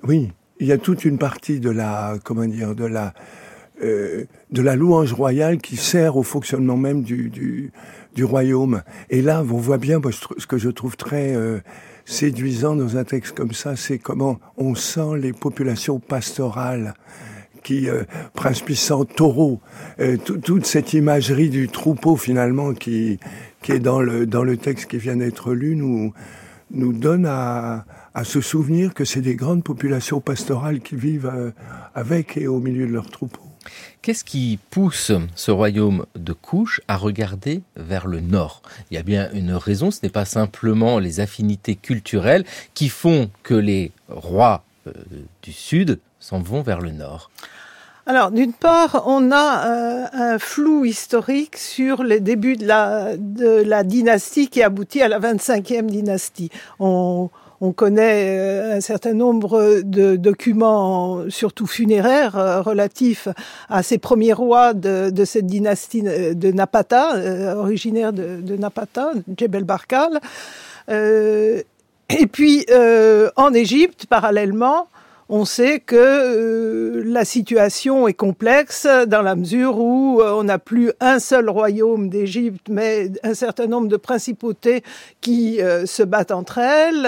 Oui, 0.02 0.32
il 0.58 0.66
y 0.66 0.72
a 0.72 0.78
toute 0.78 1.04
une 1.04 1.18
partie 1.18 1.60
de 1.60 1.70
la, 1.70 2.16
comment 2.24 2.44
dire, 2.44 2.74
de 2.74 2.84
la, 2.84 3.14
euh, 3.82 4.24
de 4.50 4.62
la 4.62 4.76
louange 4.76 5.12
royale 5.12 5.58
qui 5.58 5.76
sert 5.76 6.16
au 6.16 6.22
fonctionnement 6.22 6.76
même 6.76 7.02
du, 7.02 7.28
du, 7.30 7.72
du 8.18 8.24
royaume. 8.24 8.82
Et 9.10 9.22
là, 9.22 9.42
on 9.42 9.58
voit 9.58 9.78
bien 9.78 10.00
ce 10.10 10.46
que 10.46 10.58
je 10.58 10.70
trouve 10.70 10.96
très 10.96 11.36
euh, 11.36 11.60
séduisant 12.04 12.74
dans 12.74 12.96
un 12.96 13.04
texte 13.04 13.36
comme 13.36 13.52
ça, 13.52 13.76
c'est 13.76 13.98
comment 13.98 14.40
on 14.56 14.74
sent 14.74 15.18
les 15.20 15.32
populations 15.32 16.00
pastorales 16.00 16.94
qui 17.62 17.88
euh, 17.88 18.02
prince 18.34 18.60
puissant 18.60 19.04
taureau 19.04 19.60
euh, 20.00 20.16
toute 20.16 20.66
cette 20.66 20.94
imagerie 20.94 21.50
du 21.50 21.68
troupeau 21.68 22.16
finalement 22.16 22.72
qui 22.72 23.18
qui 23.62 23.72
est 23.72 23.80
dans 23.80 24.00
le 24.00 24.26
dans 24.26 24.44
le 24.44 24.56
texte 24.56 24.86
qui 24.90 24.98
vient 24.98 25.16
d'être 25.16 25.52
lu 25.52 25.74
nous 25.74 26.12
nous 26.70 26.92
donne 26.92 27.26
à 27.26 27.84
à 28.14 28.24
se 28.24 28.40
souvenir 28.40 28.94
que 28.94 29.04
c'est 29.04 29.20
des 29.20 29.34
grandes 29.34 29.64
populations 29.64 30.20
pastorales 30.20 30.80
qui 30.80 30.96
vivent 30.96 31.52
avec 31.94 32.36
et 32.36 32.46
au 32.46 32.58
milieu 32.58 32.86
de 32.86 32.92
leurs 32.92 33.10
troupeaux. 33.10 33.47
Qu'est-ce 34.08 34.24
qui 34.24 34.58
pousse 34.70 35.12
ce 35.34 35.50
royaume 35.50 36.06
de 36.14 36.32
couche 36.32 36.80
à 36.88 36.96
regarder 36.96 37.60
vers 37.76 38.06
le 38.06 38.20
nord? 38.20 38.62
Il 38.90 38.94
y 38.94 38.96
a 38.96 39.02
bien 39.02 39.28
une 39.34 39.52
raison, 39.52 39.90
ce 39.90 39.98
n'est 40.02 40.08
pas 40.08 40.24
simplement 40.24 40.98
les 40.98 41.20
affinités 41.20 41.76
culturelles 41.76 42.46
qui 42.72 42.88
font 42.88 43.30
que 43.42 43.52
les 43.52 43.92
rois 44.08 44.64
euh, 44.86 44.92
du 45.42 45.52
sud 45.52 46.00
s'en 46.20 46.40
vont 46.40 46.62
vers 46.62 46.80
le 46.80 46.90
nord. 46.90 47.30
Alors, 48.06 48.30
d'une 48.30 48.54
part, 48.54 49.02
on 49.04 49.30
a 49.30 49.66
euh, 49.66 50.06
un 50.14 50.38
flou 50.38 50.86
historique 50.86 51.58
sur 51.58 52.02
les 52.02 52.20
débuts 52.20 52.56
de 52.56 52.66
la, 52.66 53.84
dynastie 53.84 54.48
qui 54.48 54.62
aboutit 54.62 55.02
à 55.02 55.08
la 55.08 55.20
25e 55.20 55.84
dynastie. 55.84 56.50
On 57.60 57.72
connaît 57.72 58.38
euh, 58.38 58.76
un 58.76 58.80
certain 58.80 59.14
nombre 59.14 59.80
de 59.82 60.16
documents, 60.16 61.28
surtout 61.28 61.66
funéraires, 61.66 62.36
euh, 62.36 62.62
relatifs 62.62 63.28
à 63.68 63.82
ces 63.82 63.98
premiers 63.98 64.32
rois 64.32 64.74
de, 64.74 65.12
cette 65.24 65.46
dynastie 65.46 66.02
de 66.02 66.52
Napata, 66.52 67.16
euh, 67.16 67.54
originaire 67.54 68.12
de, 68.12 68.56
Napata, 68.56 69.12
Djebel 69.36 69.64
Barkal. 69.64 70.20
et 70.88 72.26
puis, 72.30 72.66
en 73.36 73.52
Égypte, 73.52 74.06
parallèlement, 74.06 74.88
on 75.28 75.44
sait 75.44 75.80
que 75.80 75.96
euh, 75.96 77.02
la 77.04 77.24
situation 77.24 78.08
est 78.08 78.14
complexe 78.14 78.86
dans 79.06 79.20
la 79.20 79.36
mesure 79.36 79.78
où 79.78 80.20
euh, 80.20 80.32
on 80.32 80.44
n'a 80.44 80.58
plus 80.58 80.92
un 81.00 81.18
seul 81.18 81.50
royaume 81.50 82.08
d'Égypte, 82.08 82.68
mais 82.70 83.10
un 83.22 83.34
certain 83.34 83.66
nombre 83.66 83.88
de 83.88 83.96
principautés 83.96 84.82
qui 85.20 85.60
euh, 85.60 85.84
se 85.84 86.02
battent 86.02 86.30
entre 86.30 86.58
elles. 86.58 87.06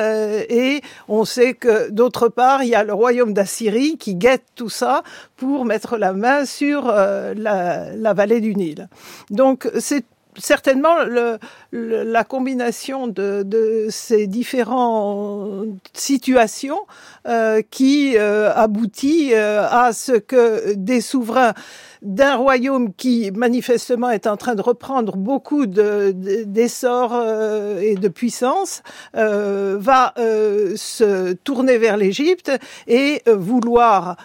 et 0.50 0.82
on 1.08 1.24
sait 1.24 1.54
que 1.54 1.90
d'autre 1.90 2.28
part, 2.28 2.62
il 2.62 2.68
y 2.68 2.74
a 2.74 2.84
le 2.84 2.92
royaume 2.92 3.32
d'Assyrie 3.32 3.96
qui 3.96 4.14
guette 4.14 4.44
tout 4.54 4.68
ça 4.68 5.02
pour 5.36 5.64
mettre 5.64 5.96
la 5.96 6.12
main 6.12 6.44
sur 6.44 6.86
la, 6.86 7.94
la 7.94 8.14
vallée 8.14 8.40
du 8.40 8.54
Nil. 8.54 8.88
Donc 9.30 9.70
c'est 9.78 10.04
certainement 10.40 11.04
le, 11.04 11.38
la 11.72 12.24
combination 12.24 13.06
de, 13.06 13.86
ces 13.90 14.26
différentes 14.26 15.68
situations 15.92 16.80
euh, 17.26 17.62
qui 17.70 18.16
euh, 18.16 18.52
aboutit 18.54 19.30
euh, 19.34 19.66
à 19.68 19.92
ce 19.92 20.12
que 20.12 20.74
des 20.74 21.00
souverains 21.00 21.54
d'un 22.02 22.36
royaume 22.36 22.94
qui 22.94 23.30
manifestement 23.30 24.10
est 24.10 24.26
en 24.26 24.38
train 24.38 24.54
de 24.54 24.62
reprendre 24.62 25.16
beaucoup 25.16 25.66
d'essor 25.66 27.10
de, 27.10 27.80
et 27.82 27.94
de 27.94 28.08
puissance 28.08 28.82
va 29.12 30.14
se 30.16 31.34
tourner 31.34 31.76
vers 31.76 31.98
l'Égypte 31.98 32.52
et 32.86 33.22
vouloir 33.26 34.16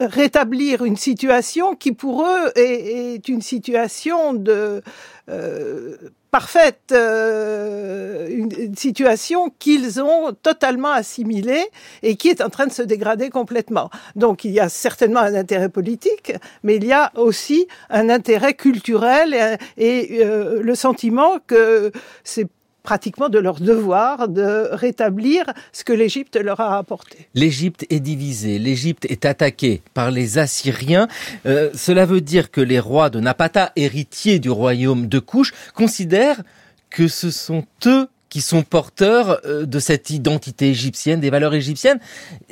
rétablir 0.00 0.84
une 0.84 0.96
situation 0.96 1.74
qui 1.74 1.92
pour 1.92 2.24
eux 2.24 2.52
est, 2.56 3.28
une 3.28 3.42
situation 3.42 4.34
de 4.34 4.82
euh, 5.28 5.96
parfaite, 6.30 6.92
euh, 6.92 8.28
une, 8.28 8.76
situation 8.76 9.50
qu'ils 9.58 10.02
ont 10.02 10.32
totalement 10.42 10.92
assimilée 10.92 11.64
et 12.02 12.16
qui 12.16 12.28
est 12.28 12.42
en 12.42 12.50
train 12.50 12.66
de 12.66 12.72
se 12.72 12.82
dégrader 12.82 13.30
complètement. 13.30 13.90
Donc 14.16 14.44
il 14.44 14.50
y 14.50 14.60
a 14.60 14.68
certainement 14.68 15.20
un 15.20 15.34
intérêt 15.34 15.70
politique, 15.70 16.32
mais 16.62 16.76
il 16.76 16.84
y 16.84 16.92
a 16.92 17.10
aussi 17.16 17.66
un 17.88 18.10
intérêt 18.10 18.54
culturel 18.54 19.58
et, 19.78 20.24
euh, 20.24 20.60
le 20.62 20.74
sentiment 20.74 21.38
que 21.46 21.90
c'est 22.22 22.48
pratiquement 22.86 23.28
de 23.28 23.40
leur 23.40 23.58
devoir 23.60 24.28
de 24.28 24.68
rétablir 24.70 25.44
ce 25.72 25.82
que 25.82 25.92
l'Égypte 25.92 26.36
leur 26.40 26.60
a 26.60 26.78
apporté. 26.78 27.28
L'Égypte 27.34 27.84
est 27.90 27.98
divisée, 27.98 28.60
l'Égypte 28.60 29.06
est 29.06 29.24
attaquée 29.24 29.82
par 29.92 30.12
les 30.12 30.38
Assyriens. 30.38 31.08
Euh, 31.46 31.70
cela 31.74 32.06
veut 32.06 32.20
dire 32.20 32.52
que 32.52 32.60
les 32.60 32.78
rois 32.78 33.10
de 33.10 33.18
Napata, 33.18 33.72
héritiers 33.74 34.38
du 34.38 34.50
royaume 34.50 35.08
de 35.08 35.18
Couche, 35.18 35.52
considèrent 35.74 36.42
que 36.88 37.08
ce 37.08 37.32
sont 37.32 37.64
eux 37.86 38.06
qui 38.28 38.40
sont 38.40 38.62
porteurs 38.62 39.40
euh, 39.44 39.66
de 39.66 39.78
cette 39.78 40.10
identité 40.10 40.70
égyptienne, 40.70 41.20
des 41.20 41.30
valeurs 41.30 41.54
égyptiennes. 41.54 42.00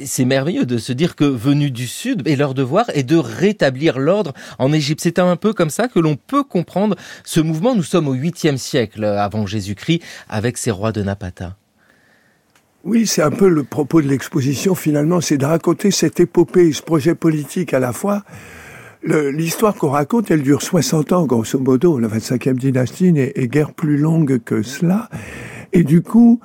C'est 0.05 0.25
merveilleux 0.25 0.67
de 0.67 0.79
se 0.79 0.93
dire 0.93 1.17
que 1.17 1.25
venus 1.25 1.73
du 1.73 1.87
Sud, 1.87 2.27
et 2.27 2.37
leur 2.37 2.55
devoir 2.55 2.87
est 2.95 3.03
de 3.03 3.17
rétablir 3.17 3.99
l'ordre 3.99 4.33
en 4.59 4.73
Égypte. 4.73 5.01
C'est 5.03 5.19
un 5.19 5.37
peu 5.37 5.53
comme 5.53 5.71
ça 5.71 5.89
que 5.89 5.99
l'on 5.99 6.17
peut 6.17 6.45
comprendre 6.45 6.97
ce 7.25 7.41
mouvement. 7.41 7.75
Nous 7.75 7.83
sommes 7.83 8.09
au 8.09 8.15
8e 8.15 8.57
siècle 8.57 9.05
avant 9.05 9.47
Jésus-Christ 9.47 10.01
avec 10.29 10.59
ces 10.59 10.71
rois 10.71 10.93
de 10.93 11.03
Napata. 11.03 11.57
Oui, 12.85 13.07
c'est 13.07 13.23
un 13.23 13.31
peu 13.31 13.49
le 13.49 13.65
propos 13.65 14.03
de 14.03 14.09
l'exposition 14.09 14.75
finalement, 14.75 15.23
c'est 15.23 15.39
de 15.39 15.47
raconter 15.47 15.91
cette 15.91 16.21
épopée, 16.21 16.71
ce 16.73 16.83
projet 16.83 17.15
politique 17.15 17.73
à 17.73 17.79
la 17.79 17.95
fois. 17.95 18.25
L'histoire 19.03 19.75
qu'on 19.75 19.91
raconte, 19.91 20.31
elle 20.31 20.43
dure 20.43 20.63
60 20.63 21.13
ans, 21.13 21.27
grosso 21.27 21.59
modo. 21.59 21.99
La 21.99 22.09
25e 22.09 22.55
dynastie 22.55 23.13
est 23.17 23.49
guère 23.49 23.73
plus 23.73 23.99
longue 23.99 24.43
que 24.43 24.63
cela. 24.63 25.11
Et 25.75 25.83
du 25.83 26.03
coup, 26.03 26.41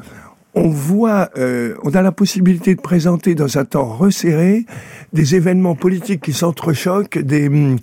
on 0.56 0.70
voit, 0.70 1.30
euh, 1.38 1.76
on 1.84 1.92
a 1.92 2.02
la 2.02 2.12
possibilité 2.12 2.74
de 2.74 2.82
présenter 2.82 3.36
dans 3.36 3.58
un 3.60 3.66
temps 3.66 3.86
resserré 3.86 4.66
des 5.14 5.36
événements 5.36 5.76
politiques 5.76 6.22
qui 6.22 6.34
s'entrechoquent, 6.34 7.20
des 7.20 7.48
hum, 7.48 7.78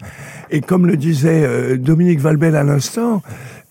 et 0.51 0.61
comme 0.61 0.87
le 0.87 0.97
disait 0.97 1.45
euh, 1.45 1.77
Dominique 1.77 2.19
Valbel 2.19 2.57
à 2.57 2.65
l'instant, 2.65 3.23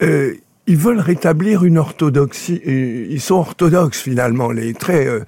euh, 0.02 0.36
ils 0.68 0.78
veulent 0.78 1.00
rétablir 1.00 1.64
une 1.64 1.78
orthodoxie. 1.78 2.62
Ils 2.66 3.22
sont 3.22 3.36
orthodoxes 3.36 4.02
finalement, 4.02 4.52
les 4.52 4.74
très 4.74 5.06
euh, 5.08 5.20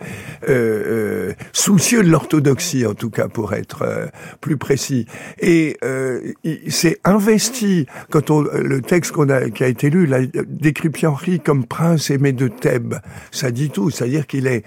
euh, 0.49 0.83
euh 1.29 1.33
soucieux 1.53 2.03
de 2.03 2.09
l'orthodoxie 2.09 2.85
en 2.85 2.93
tout 2.93 3.09
cas 3.09 3.27
pour 3.27 3.53
être 3.53 3.83
euh, 3.83 4.07
plus 4.41 4.57
précis. 4.57 5.05
Et 5.39 5.77
c'est 6.69 6.99
investi 7.03 7.85
quand 8.09 8.31
on 8.31 8.41
le 8.41 8.81
texte 8.81 9.11
qu'on 9.11 9.29
a 9.29 9.49
qui 9.49 9.63
a 9.63 9.67
été 9.67 9.89
lu, 9.89 10.05
la 10.05 10.19
décrit 10.47 10.89
Henri 11.05 11.39
comme 11.39 11.65
prince 11.65 12.09
aimé 12.09 12.31
de 12.31 12.47
Thèbes. 12.47 12.95
Ça 13.31 13.51
dit 13.51 13.69
tout, 13.69 13.89
c'est-à-dire 13.89 14.25
qu'il 14.25 14.47
est 14.47 14.63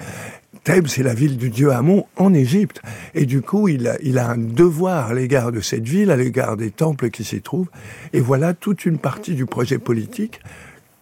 Thèbes, 0.64 0.88
c'est 0.88 1.02
la 1.02 1.14
ville 1.14 1.36
du 1.36 1.50
dieu 1.50 1.72
Amon 1.72 2.06
en 2.16 2.34
Égypte. 2.34 2.82
Et 3.14 3.26
du 3.26 3.42
coup, 3.42 3.68
il 3.68 3.88
a, 3.88 3.96
il 4.02 4.18
a 4.18 4.30
un 4.30 4.38
devoir 4.38 5.10
à 5.10 5.14
l'égard 5.14 5.52
de 5.52 5.60
cette 5.60 5.86
ville, 5.86 6.10
à 6.10 6.16
l'égard 6.16 6.56
des 6.56 6.70
temples 6.70 7.10
qui 7.10 7.24
s'y 7.24 7.40
trouvent. 7.40 7.70
Et 8.12 8.20
voilà 8.20 8.54
toute 8.54 8.84
une 8.84 8.98
partie 8.98 9.34
du 9.34 9.46
projet 9.46 9.78
politique 9.78 10.40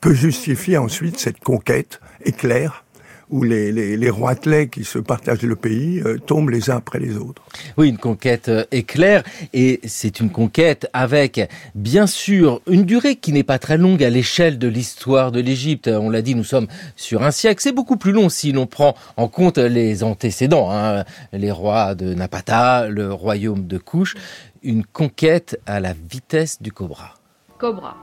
que 0.01 0.15
justifie 0.15 0.77
ensuite 0.77 1.19
cette 1.19 1.41
conquête 1.41 2.01
éclair 2.25 2.85
où 3.31 3.43
les, 3.43 3.73
les, 3.73 3.97
les 3.97 4.11
roitelets 4.11 4.69
qui 4.69 4.85
se 4.85 4.99
partagent 4.99 5.43
le 5.43 5.57
pays 5.57 6.01
euh, 6.01 6.19
tombent 6.19 6.51
les 6.51 6.71
uns 6.71 6.77
après 6.77 6.99
les 6.99 7.17
autres. 7.17 7.43
Oui, 7.77 7.89
une 7.89 7.99
conquête 7.99 8.49
euh, 8.49 8.65
éclair, 8.73 9.23
et 9.53 9.81
c'est 9.85 10.21
une 10.21 10.31
conquête 10.31 10.89
avec, 10.93 11.41
bien 11.75 12.07
sûr, 12.07 12.61
une 12.67 12.85
durée 12.85 13.17
qui 13.17 13.33
n'est 13.33 13.43
pas 13.43 13.59
très 13.59 13.79
longue 13.79 14.03
à 14.03 14.11
l'échelle 14.11 14.59
de 14.59 14.69
l'histoire 14.69 15.33
de 15.33 15.41
l'Égypte. 15.41 15.89
On 15.89 16.11
l'a 16.11 16.23
dit, 16.23 16.35
nous 16.35 16.45
sommes 16.45 16.69
sur 16.97 17.23
un 17.23 17.31
siècle. 17.31 17.61
C'est 17.63 17.73
beaucoup 17.73 17.97
plus 17.97 18.13
long 18.13 18.29
si 18.29 18.53
l'on 18.53 18.67
prend 18.67 18.95
en 19.17 19.29
compte 19.29 19.59
les 19.59 20.03
antécédents, 20.03 20.71
hein, 20.71 21.05
les 21.33 21.51
rois 21.51 21.95
de 21.95 22.15
Napata, 22.15 22.89
le 22.89 23.13
royaume 23.13 23.67
de 23.67 23.79
Couche. 23.79 24.15
Une 24.63 24.85
conquête 24.85 25.61
à 25.67 25.81
la 25.81 25.93
vitesse 25.93 26.61
du 26.61 26.73
cobra. 26.73 27.15
Cobra. 27.59 27.97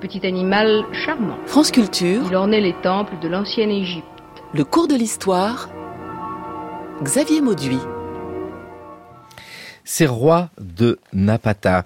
Petit 0.00 0.24
animal 0.24 0.84
charmant. 0.92 1.36
France 1.46 1.72
Culture, 1.72 2.22
Il 2.28 2.34
ornait 2.36 2.60
les 2.60 2.74
temples 2.82 3.14
de 3.20 3.28
l'ancienne 3.28 3.70
Égypte. 3.70 4.06
Le 4.54 4.64
cours 4.64 4.88
de 4.88 4.94
l'histoire. 4.94 5.68
Xavier 7.02 7.40
Mauduit. 7.40 7.78
Ces 9.84 10.06
rois 10.06 10.50
de 10.60 10.98
Napata 11.12 11.84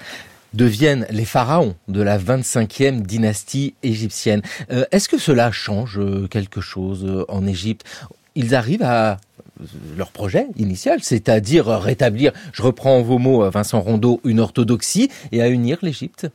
deviennent 0.55 1.07
les 1.11 1.25
pharaons 1.25 1.75
de 1.89 2.03
la 2.03 2.19
25e 2.19 3.03
dynastie 3.03 3.75
égyptienne. 3.83 4.43
Euh, 4.71 4.85
Est-ce 4.93 5.09
que 5.09 5.19
cela 5.19 5.51
change 5.51 5.99
euh, 5.99 6.29
quelque 6.29 6.61
chose 6.61 7.05
euh, 7.05 7.25
en 7.29 7.47
Égypte? 7.47 7.85
Ils 8.35 8.55
arrivent 8.55 8.83
à 8.83 9.19
leur 9.97 10.11
projet 10.11 10.47
initial, 10.57 11.03
c'est-à-dire 11.03 11.67
rétablir, 11.67 12.33
je 12.53 12.63
reprends 12.63 13.03
vos 13.03 13.19
mots, 13.19 13.49
Vincent 13.51 13.81
Rondeau, 13.81 14.21
une 14.25 14.41
orthodoxie 14.41 15.11
et 15.31 15.43
à 15.43 15.49
unir 15.49 15.79
l'Égypte? 15.83 16.29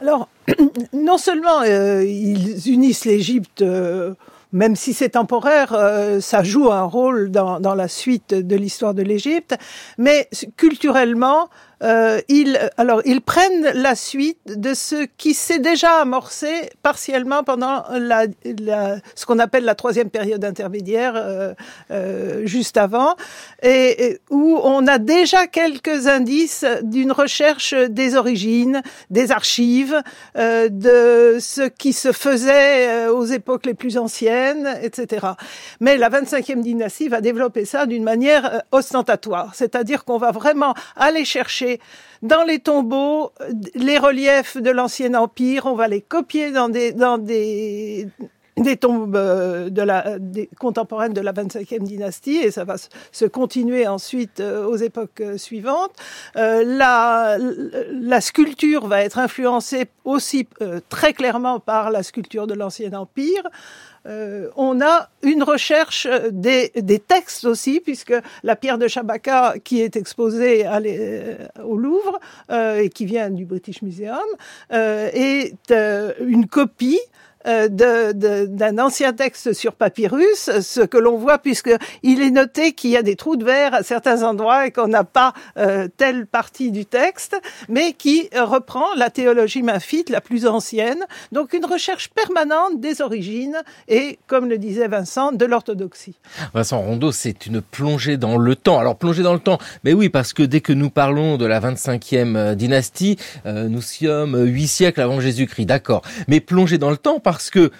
Alors, 0.00 0.28
non 0.92 1.18
seulement 1.18 1.62
euh, 1.62 2.04
ils 2.04 2.68
unissent 2.68 3.04
l'Égypte, 3.04 3.62
euh, 3.62 4.14
même 4.52 4.76
si 4.76 4.94
c'est 4.94 5.10
temporaire, 5.10 5.72
euh, 5.72 6.20
ça 6.20 6.42
joue 6.42 6.70
un 6.72 6.84
rôle 6.84 7.30
dans, 7.30 7.60
dans 7.60 7.74
la 7.74 7.88
suite 7.88 8.34
de 8.34 8.56
l'histoire 8.56 8.94
de 8.94 9.02
l'Égypte, 9.02 9.56
mais 9.98 10.28
culturellement, 10.56 11.48
euh, 11.82 12.20
ils, 12.28 12.58
alors, 12.76 13.02
ils 13.04 13.20
prennent 13.20 13.70
la 13.74 13.94
suite 13.94 14.38
de 14.46 14.74
ce 14.74 15.06
qui 15.16 15.34
s'est 15.34 15.58
déjà 15.60 16.00
amorcé 16.00 16.70
partiellement 16.82 17.44
pendant 17.44 17.84
la, 17.92 18.26
la- 18.60 18.96
ce 19.14 19.26
qu'on 19.26 19.38
appelle 19.38 19.64
la 19.64 19.74
troisième 19.74 20.10
période 20.10 20.44
intermédiaire, 20.44 21.12
euh, 21.16 21.54
euh, 21.90 22.46
juste 22.46 22.76
avant, 22.76 23.14
et, 23.62 24.06
et 24.06 24.20
où 24.30 24.58
on 24.62 24.86
a 24.86 24.98
déjà 24.98 25.46
quelques 25.46 26.06
indices 26.08 26.64
d'une 26.82 27.12
recherche 27.12 27.74
des 27.74 28.16
origines, 28.16 28.82
des 29.10 29.30
archives, 29.30 30.02
euh, 30.36 30.68
de 30.68 31.38
ce 31.40 31.62
qui 31.68 31.92
se 31.92 32.12
faisait 32.12 32.88
euh, 33.06 33.12
aux 33.12 33.24
époques 33.26 33.66
les 33.66 33.74
plus 33.74 33.98
anciennes, 33.98 34.68
etc. 34.82 35.26
Mais 35.80 35.96
la 35.96 36.10
25e 36.10 36.60
dynastie 36.60 37.08
va 37.08 37.20
développer 37.20 37.64
ça 37.64 37.86
d'une 37.86 38.02
manière 38.04 38.54
euh, 38.54 38.58
ostentatoire, 38.72 39.54
c'est-à-dire 39.54 40.04
qu'on 40.04 40.18
va 40.18 40.32
vraiment 40.32 40.74
aller 40.96 41.24
chercher 41.24 41.67
dans 42.22 42.44
les 42.44 42.58
tombeaux 42.58 43.32
euh, 43.40 43.52
les 43.74 43.98
reliefs 43.98 44.56
de 44.56 44.70
l'ancien 44.70 45.14
empire, 45.14 45.66
on 45.66 45.74
va 45.74 45.88
les 45.88 46.02
copier 46.02 46.50
dans 46.50 46.68
des 46.68 46.92
dans 46.92 47.18
des 47.18 48.08
des 48.60 48.76
tombes 48.76 49.16
euh, 49.16 49.70
de 49.70 49.82
la, 49.82 50.18
des 50.18 50.48
contemporaines 50.58 51.12
de 51.12 51.20
la 51.20 51.32
25e 51.32 51.82
dynastie 51.82 52.36
et 52.36 52.50
ça 52.50 52.64
va 52.64 52.76
se- 53.12 53.24
continuer 53.26 53.86
ensuite 53.86 54.40
euh, 54.40 54.64
aux 54.66 54.76
époques 54.76 55.20
euh, 55.20 55.36
suivantes. 55.38 55.92
Euh, 56.36 56.64
la, 56.64 57.36
la 57.92 58.20
sculpture 58.20 58.86
va 58.86 59.02
être 59.02 59.18
influencée 59.18 59.86
aussi 60.04 60.46
euh, 60.62 60.80
très 60.88 61.12
clairement 61.12 61.60
par 61.60 61.90
la 61.90 62.02
sculpture 62.02 62.46
de 62.46 62.54
l'Ancien 62.54 62.92
Empire. 62.92 63.42
Euh, 64.06 64.48
on 64.56 64.80
a 64.80 65.10
une 65.22 65.42
recherche 65.42 66.06
des, 66.30 66.70
des 66.76 66.98
textes 66.98 67.44
aussi, 67.44 67.80
puisque 67.80 68.14
la 68.42 68.56
pierre 68.56 68.78
de 68.78 68.88
Shabaka, 68.88 69.54
qui 69.64 69.82
est 69.82 69.96
exposée 69.96 70.64
à 70.64 70.76
euh, 70.78 71.36
au 71.64 71.76
Louvre 71.76 72.18
euh, 72.50 72.78
et 72.80 72.88
qui 72.88 73.04
vient 73.04 73.28
du 73.28 73.44
British 73.44 73.82
Museum, 73.82 74.16
euh, 74.72 75.10
est 75.12 75.52
une 76.24 76.46
copie 76.46 77.00
d'un 77.48 78.78
ancien 78.78 79.12
texte 79.12 79.52
sur 79.52 79.74
papyrus, 79.74 80.50
ce 80.60 80.80
que 80.80 80.98
l'on 80.98 81.16
voit 81.16 81.38
puisque 81.38 81.70
il 82.02 82.20
est 82.22 82.30
noté 82.30 82.72
qu'il 82.72 82.90
y 82.90 82.96
a 82.96 83.02
des 83.02 83.16
trous 83.16 83.36
de 83.36 83.44
verre 83.44 83.74
à 83.74 83.82
certains 83.82 84.22
endroits 84.22 84.66
et 84.66 84.70
qu'on 84.70 84.88
n'a 84.88 85.04
pas 85.04 85.32
euh, 85.56 85.88
telle 85.96 86.26
partie 86.26 86.70
du 86.70 86.86
texte, 86.86 87.36
mais 87.68 87.92
qui 87.92 88.28
euh, 88.34 88.44
reprend 88.44 88.94
la 88.96 89.10
théologie 89.10 89.62
memphite 89.62 90.10
la 90.10 90.20
plus 90.20 90.46
ancienne. 90.46 91.04
Donc 91.32 91.52
une 91.52 91.64
recherche 91.64 92.08
permanente 92.08 92.80
des 92.80 93.00
origines 93.00 93.56
et, 93.88 94.18
comme 94.26 94.48
le 94.48 94.58
disait 94.58 94.88
Vincent, 94.88 95.32
de 95.32 95.44
l'orthodoxie. 95.44 96.16
Vincent 96.54 96.80
Rondeau, 96.80 97.12
c'est 97.12 97.46
une 97.46 97.60
plongée 97.60 98.16
dans 98.16 98.36
le 98.36 98.56
temps. 98.56 98.78
Alors 98.78 98.96
plongée 98.96 99.22
dans 99.22 99.34
le 99.34 99.40
temps, 99.40 99.58
mais 99.84 99.92
oui, 99.92 100.08
parce 100.08 100.32
que 100.32 100.42
dès 100.42 100.60
que 100.60 100.72
nous 100.72 100.90
parlons 100.90 101.36
de 101.36 101.46
la 101.46 101.60
25e 101.60 102.54
dynastie, 102.54 103.16
euh, 103.46 103.68
nous 103.68 103.82
sommes 103.82 104.44
huit 104.44 104.68
siècles 104.68 105.00
avant 105.00 105.20
Jésus-Christ, 105.20 105.66
d'accord. 105.66 106.02
Mais 106.26 106.40
plongée 106.40 106.78
dans 106.78 106.90
le 106.90 106.96
temps 106.96 107.20
parce 107.20 107.37
que 107.50 107.70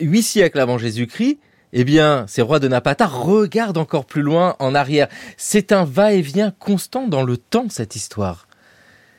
huit 0.00 0.22
siècles 0.22 0.58
avant 0.60 0.78
Jésus-Christ, 0.78 1.38
eh 1.72 1.84
bien, 1.84 2.24
ces 2.26 2.42
rois 2.42 2.58
de 2.58 2.68
Napata 2.68 3.06
regardent 3.06 3.78
encore 3.78 4.04
plus 4.04 4.22
loin 4.22 4.56
en 4.58 4.74
arrière. 4.74 5.08
C'est 5.36 5.72
un 5.72 5.84
va-et-vient 5.84 6.52
constant 6.58 7.06
dans 7.06 7.22
le 7.22 7.36
temps, 7.36 7.66
cette 7.68 7.96
histoire. 7.96 8.48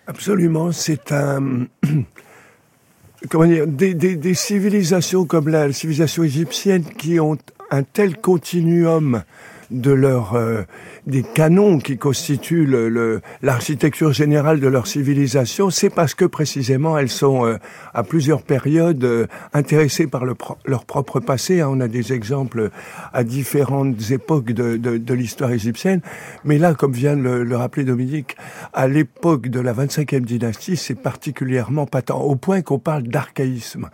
Absolument, 0.07 0.71
c'est 0.71 1.11
un... 1.11 1.67
Comment 3.29 3.45
dire 3.45 3.67
des 3.67 4.33
civilisations 4.33 5.25
comme 5.25 5.47
la 5.47 5.71
civilisation 5.71 6.23
égyptienne 6.23 6.83
qui 6.83 7.19
ont 7.19 7.37
un 7.69 7.83
tel 7.83 8.17
continuum 8.17 9.23
de 9.71 9.91
leur 9.91 10.35
euh, 10.35 10.63
des 11.07 11.23
canons 11.23 11.79
qui 11.79 11.97
constituent 11.97 12.65
le- 12.65 12.89
le- 12.89 13.21
l'architecture 13.41 14.11
générale 14.13 14.59
de 14.59 14.67
leur 14.67 14.85
civilisation, 14.85 15.69
c'est 15.69 15.89
parce 15.89 16.13
que 16.13 16.25
précisément 16.25 16.97
elles 16.97 17.09
sont 17.09 17.45
euh, 17.45 17.57
à 17.93 18.03
plusieurs 18.03 18.43
périodes 18.43 19.03
euh, 19.03 19.27
intéressées 19.53 20.07
par 20.07 20.25
le 20.25 20.35
pro- 20.35 20.57
leur 20.65 20.85
propre 20.85 21.19
passé. 21.19 21.61
hein. 21.61 21.69
On 21.71 21.79
a 21.79 21.87
des 21.87 22.11
exemples 22.13 22.69
à 23.13 23.23
différentes 23.23 24.11
époques 24.11 24.51
de, 24.51 24.77
de, 24.77 24.97
de 24.97 25.13
l'histoire 25.13 25.51
égyptienne, 25.51 26.01
mais 26.43 26.57
là, 26.57 26.73
comme 26.73 26.91
vient 26.93 27.15
le, 27.15 27.43
le 27.43 27.55
rappeler 27.55 27.83
Dominique, 27.85 28.35
à 28.73 28.87
l'époque 28.87 29.47
de 29.47 29.59
la 29.59 29.73
25e 29.73 30.21
dynastie, 30.21 30.75
c'est 30.77 30.95
particulièrement 31.01 31.85
patent, 31.85 32.11
au 32.21 32.35
point 32.35 32.61
qu'on 32.61 32.79
parle 32.79 33.03
d'archaïsme. 33.03 33.89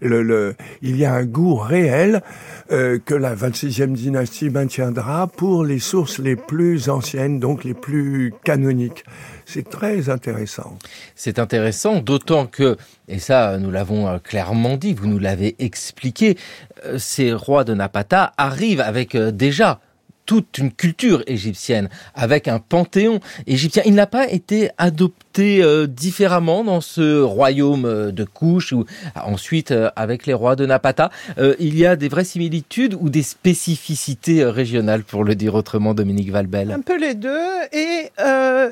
Le, 0.00 0.22
le, 0.22 0.54
il 0.82 0.96
y 0.96 1.04
a 1.04 1.14
un 1.14 1.24
goût 1.24 1.54
réel 1.56 2.22
euh, 2.70 2.98
que 3.04 3.14
la 3.14 3.34
26e 3.34 3.92
dynastie 3.92 4.50
maintiendra 4.50 5.21
pour 5.26 5.64
les 5.64 5.78
sources 5.78 6.18
les 6.18 6.36
plus 6.36 6.88
anciennes, 6.88 7.40
donc 7.40 7.64
les 7.64 7.74
plus 7.74 8.32
canoniques. 8.44 9.04
C'est 9.46 9.68
très 9.68 10.08
intéressant. 10.08 10.78
C'est 11.14 11.38
intéressant, 11.38 12.00
d'autant 12.00 12.46
que, 12.46 12.76
et 13.08 13.18
ça 13.18 13.58
nous 13.58 13.70
l'avons 13.70 14.08
euh, 14.08 14.18
clairement 14.18 14.76
dit, 14.76 14.94
vous 14.94 15.06
nous 15.06 15.18
l'avez 15.18 15.56
expliqué, 15.58 16.36
euh, 16.84 16.98
ces 16.98 17.32
rois 17.32 17.64
de 17.64 17.74
Napata 17.74 18.32
arrivent 18.36 18.80
avec 18.80 19.14
euh, 19.14 19.30
déjà 19.30 19.80
toute 20.26 20.58
une 20.58 20.72
culture 20.72 21.22
égyptienne, 21.26 21.88
avec 22.14 22.48
un 22.48 22.58
panthéon 22.58 23.20
égyptien. 23.46 23.82
Il 23.86 23.94
n'a 23.94 24.06
pas 24.06 24.28
été 24.28 24.70
adopté 24.78 25.22
euh, 25.38 25.86
différemment 25.86 26.64
dans 26.64 26.80
ce 26.80 27.22
royaume 27.22 27.84
euh, 27.84 28.12
de 28.12 28.24
Couche 28.24 28.72
ou 28.72 28.84
ensuite 29.16 29.70
euh, 29.70 29.90
avec 29.96 30.26
les 30.26 30.34
rois 30.34 30.56
de 30.56 30.66
Napata. 30.66 31.10
Il 31.58 31.78
y 31.78 31.86
a 31.86 31.96
des 31.96 32.08
vraies 32.08 32.24
similitudes 32.24 32.94
ou 32.98 33.08
des 33.08 33.22
spécificités 33.22 34.44
régionales, 34.44 35.02
pour 35.02 35.24
le 35.24 35.34
dire 35.34 35.54
autrement, 35.54 35.94
Dominique 35.94 36.30
Valbel? 36.30 36.70
Un 36.70 36.80
peu 36.80 36.98
les 36.98 37.14
deux 37.14 37.30
et 37.72 38.10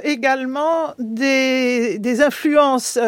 également 0.05 0.95
des, 0.99 2.21
influences 2.21 2.99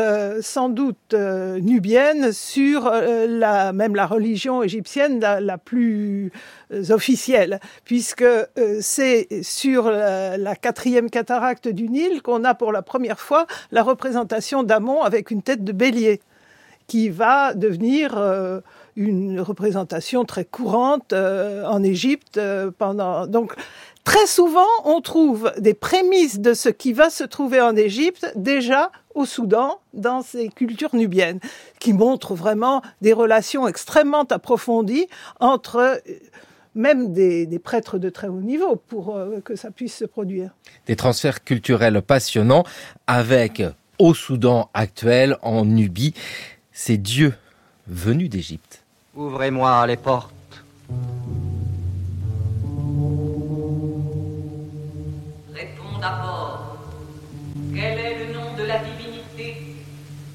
sans 0.40 0.68
doute 0.68 1.14
nubiennes 1.14 2.32
sur 2.32 2.90
la, 2.90 3.72
même 3.72 3.94
la 3.94 4.06
religion 4.06 4.62
égyptienne 4.62 5.20
la, 5.20 5.58
plus 5.58 6.32
officielle, 6.90 7.60
puisque 7.84 8.24
c'est 8.80 9.28
sur 9.42 9.90
la 9.90 10.56
quatrième 10.56 11.10
cataracte 11.10 11.68
du 11.68 11.88
Nil 11.88 12.22
qu'on 12.22 12.44
a 12.44 12.54
pour 12.54 12.72
la 12.72 12.82
première 12.82 13.20
fois 13.20 13.41
la 13.70 13.82
représentation 13.82 14.62
d'Amon 14.62 15.02
avec 15.02 15.30
une 15.30 15.42
tête 15.42 15.64
de 15.64 15.72
bélier 15.72 16.20
qui 16.86 17.08
va 17.08 17.54
devenir 17.54 18.18
euh, 18.18 18.60
une 18.96 19.40
représentation 19.40 20.24
très 20.24 20.44
courante 20.44 21.12
euh, 21.12 21.64
en 21.66 21.82
Égypte 21.82 22.36
euh, 22.36 22.70
pendant 22.76 23.26
donc 23.26 23.54
très 24.04 24.26
souvent 24.26 24.66
on 24.84 25.00
trouve 25.00 25.52
des 25.58 25.74
prémices 25.74 26.40
de 26.40 26.54
ce 26.54 26.68
qui 26.68 26.92
va 26.92 27.08
se 27.08 27.24
trouver 27.24 27.60
en 27.60 27.76
Égypte 27.76 28.30
déjà 28.36 28.90
au 29.14 29.24
Soudan 29.24 29.78
dans 29.94 30.22
ces 30.22 30.48
cultures 30.48 30.94
nubiennes 30.94 31.40
qui 31.78 31.92
montrent 31.92 32.34
vraiment 32.34 32.82
des 33.00 33.12
relations 33.12 33.66
extrêmement 33.68 34.24
approfondies 34.24 35.06
entre 35.40 36.00
même 36.74 37.12
des, 37.12 37.46
prêtres 37.58 37.98
de 37.98 38.08
très 38.08 38.28
haut 38.28 38.40
niveau 38.40 38.76
pour 38.76 39.16
euh, 39.16 39.40
que 39.40 39.56
ça 39.56 39.70
puisse 39.70 39.96
se 39.96 40.04
produire. 40.04 40.50
Des 40.86 40.96
transferts 40.96 41.44
culturels 41.44 42.00
passionnants 42.02 42.64
avec 43.06 43.62
au 43.98 44.14
Soudan 44.14 44.70
actuel, 44.74 45.36
en 45.42 45.64
Nubie, 45.64 46.14
ces 46.72 46.96
dieux 46.96 47.34
venus 47.86 48.30
d'Égypte. 48.30 48.82
Ouvrez-moi 49.14 49.86
les 49.86 49.96
portes. 49.96 50.32
Réponds 55.52 55.98
d'abord. 56.00 56.78
Quel 57.74 57.98
est 57.98 58.26
le 58.26 58.34
nom 58.34 58.54
de 58.56 58.62
la 58.64 58.78
divinité 58.78 59.76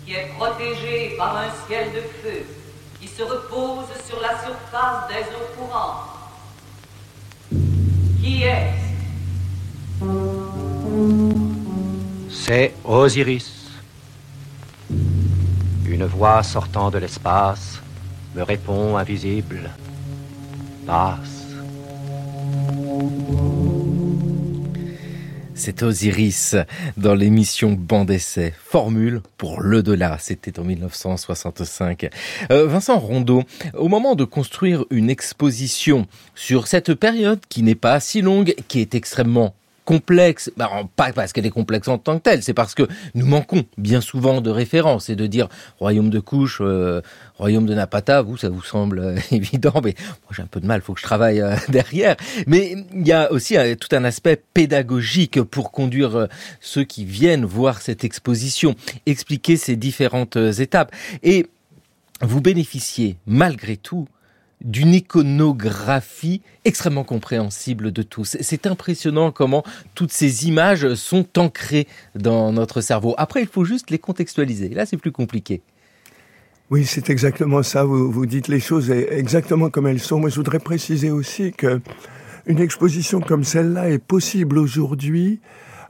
qui 0.06 0.13
est 0.13 0.30
protégée 0.38 1.15
par 1.17 1.38
un 1.38 1.50
ciel 1.67 1.88
de 1.93 2.02
feu, 2.02 2.45
qui 3.02 3.08
se 3.08 3.23
repose 3.23 3.88
sur 4.08 4.21
la 4.21 4.39
surface 4.43 5.08
des 5.10 5.23
eaux 5.36 5.58
courantes? 5.58 6.16
C'est 12.29 12.73
Osiris. 12.83 13.71
Une 15.85 16.05
voix 16.05 16.43
sortant 16.43 16.89
de 16.89 16.97
l'espace 16.97 17.81
me 18.35 18.43
répond 18.43 18.97
invisible. 18.97 19.69
Passe. 20.85 21.37
C'est 25.59 25.81
Osiris 25.81 26.55
dans 26.97 27.15
l'émission 27.15 27.71
Bande 27.71 28.11
Essai. 28.11 28.53
Formule 28.63 29.21
pour 29.37 29.59
le 29.59 29.81
delà. 29.81 30.17
C'était 30.19 30.59
en 30.59 30.63
1965. 30.63 32.09
Euh, 32.51 32.67
Vincent 32.67 32.99
Rondeau, 32.99 33.41
au 33.73 33.87
moment 33.87 34.13
de 34.13 34.23
construire 34.23 34.85
une 34.91 35.09
exposition 35.09 36.05
sur 36.35 36.67
cette 36.67 36.93
période 36.93 37.39
qui 37.49 37.63
n'est 37.63 37.73
pas 37.73 37.99
si 37.99 38.21
longue, 38.21 38.53
qui 38.67 38.81
est 38.81 38.93
extrêmement 38.93 39.55
complexe, 39.88 40.52
bah, 40.58 40.69
pas 40.97 41.13
parce 41.13 41.32
qu'elle 41.32 41.45
est 41.45 41.50
complexe 41.50 41.88
en 41.88 41.97
tant 41.97 42.17
que 42.17 42.23
telle, 42.23 42.43
c'est 42.43 42.54
parce 42.54 42.76
que 42.76 42.84
nous 43.15 43.26
manquons 43.26 43.63
bien 43.78 44.02
souvent 44.02 44.41
de 44.41 44.50
références 44.50 45.10
et 45.10 45.15
de 45.15 45.26
dire 45.28 45.47
royaume 45.80 46.10
de 46.10 46.19
couche, 46.19 46.58
euh, 46.60 47.02
royaume 47.38 47.65
de 47.65 47.73
Napata, 47.73 48.21
vous 48.21 48.36
ça 48.36 48.50
vous 48.50 48.62
semble 48.62 49.00
euh, 49.00 49.17
évident, 49.32 49.80
mais 49.82 49.95
moi 49.97 50.32
j'ai 50.36 50.41
un 50.41 50.47
peu 50.47 50.60
de 50.60 50.65
mal, 50.65 50.82
faut 50.82 50.93
que 50.93 51.00
je 51.00 51.06
travaille 51.06 51.39
euh, 51.39 51.56
derrière. 51.69 52.17
Mais 52.47 52.76
il 52.93 53.08
y 53.08 53.13
a 53.13 53.32
aussi 53.32 53.56
tout 53.78 53.95
un 53.95 54.04
aspect 54.04 54.43
pédagogique 54.54 55.41
pour 55.41 55.71
conduire 55.71 56.28
ceux 56.60 56.84
qui 56.84 57.06
viennent 57.06 57.45
voir 57.45 57.82
cette 57.82 58.04
exposition, 58.04 58.76
expliquer 59.06 59.56
ces 59.56 59.78
différentes 59.78 60.36
étapes 60.36 60.93
et 61.23 61.47
vous 62.21 62.41
bénéficiez 62.41 63.15
malgré 63.26 63.78
tout 63.78 64.10
d'une 64.61 64.93
iconographie 64.93 66.41
extrêmement 66.65 67.03
compréhensible 67.03 67.91
de 67.91 68.01
tous. 68.01 68.37
C'est 68.41 68.65
impressionnant 68.65 69.31
comment 69.31 69.63
toutes 69.93 70.11
ces 70.11 70.47
images 70.47 70.95
sont 70.95 71.27
ancrées 71.37 71.87
dans 72.15 72.51
notre 72.51 72.81
cerveau. 72.81 73.13
Après, 73.17 73.41
il 73.41 73.47
faut 73.47 73.65
juste 73.65 73.91
les 73.91 73.99
contextualiser. 73.99 74.69
Là, 74.69 74.85
c'est 74.85 74.97
plus 74.97 75.11
compliqué. 75.11 75.61
Oui, 76.69 76.85
c'est 76.85 77.09
exactement 77.09 77.63
ça. 77.63 77.83
Vous, 77.85 78.25
dites 78.25 78.49
les 78.49 78.59
choses 78.59 78.91
exactement 78.91 79.69
comme 79.69 79.87
elles 79.87 80.01
sont. 80.01 80.19
Moi, 80.19 80.29
je 80.29 80.35
voudrais 80.35 80.59
préciser 80.59 81.11
aussi 81.11 81.53
que 81.53 81.79
une 82.45 82.59
exposition 82.59 83.21
comme 83.21 83.43
celle-là 83.43 83.89
est 83.89 84.03
possible 84.03 84.57
aujourd'hui 84.57 85.39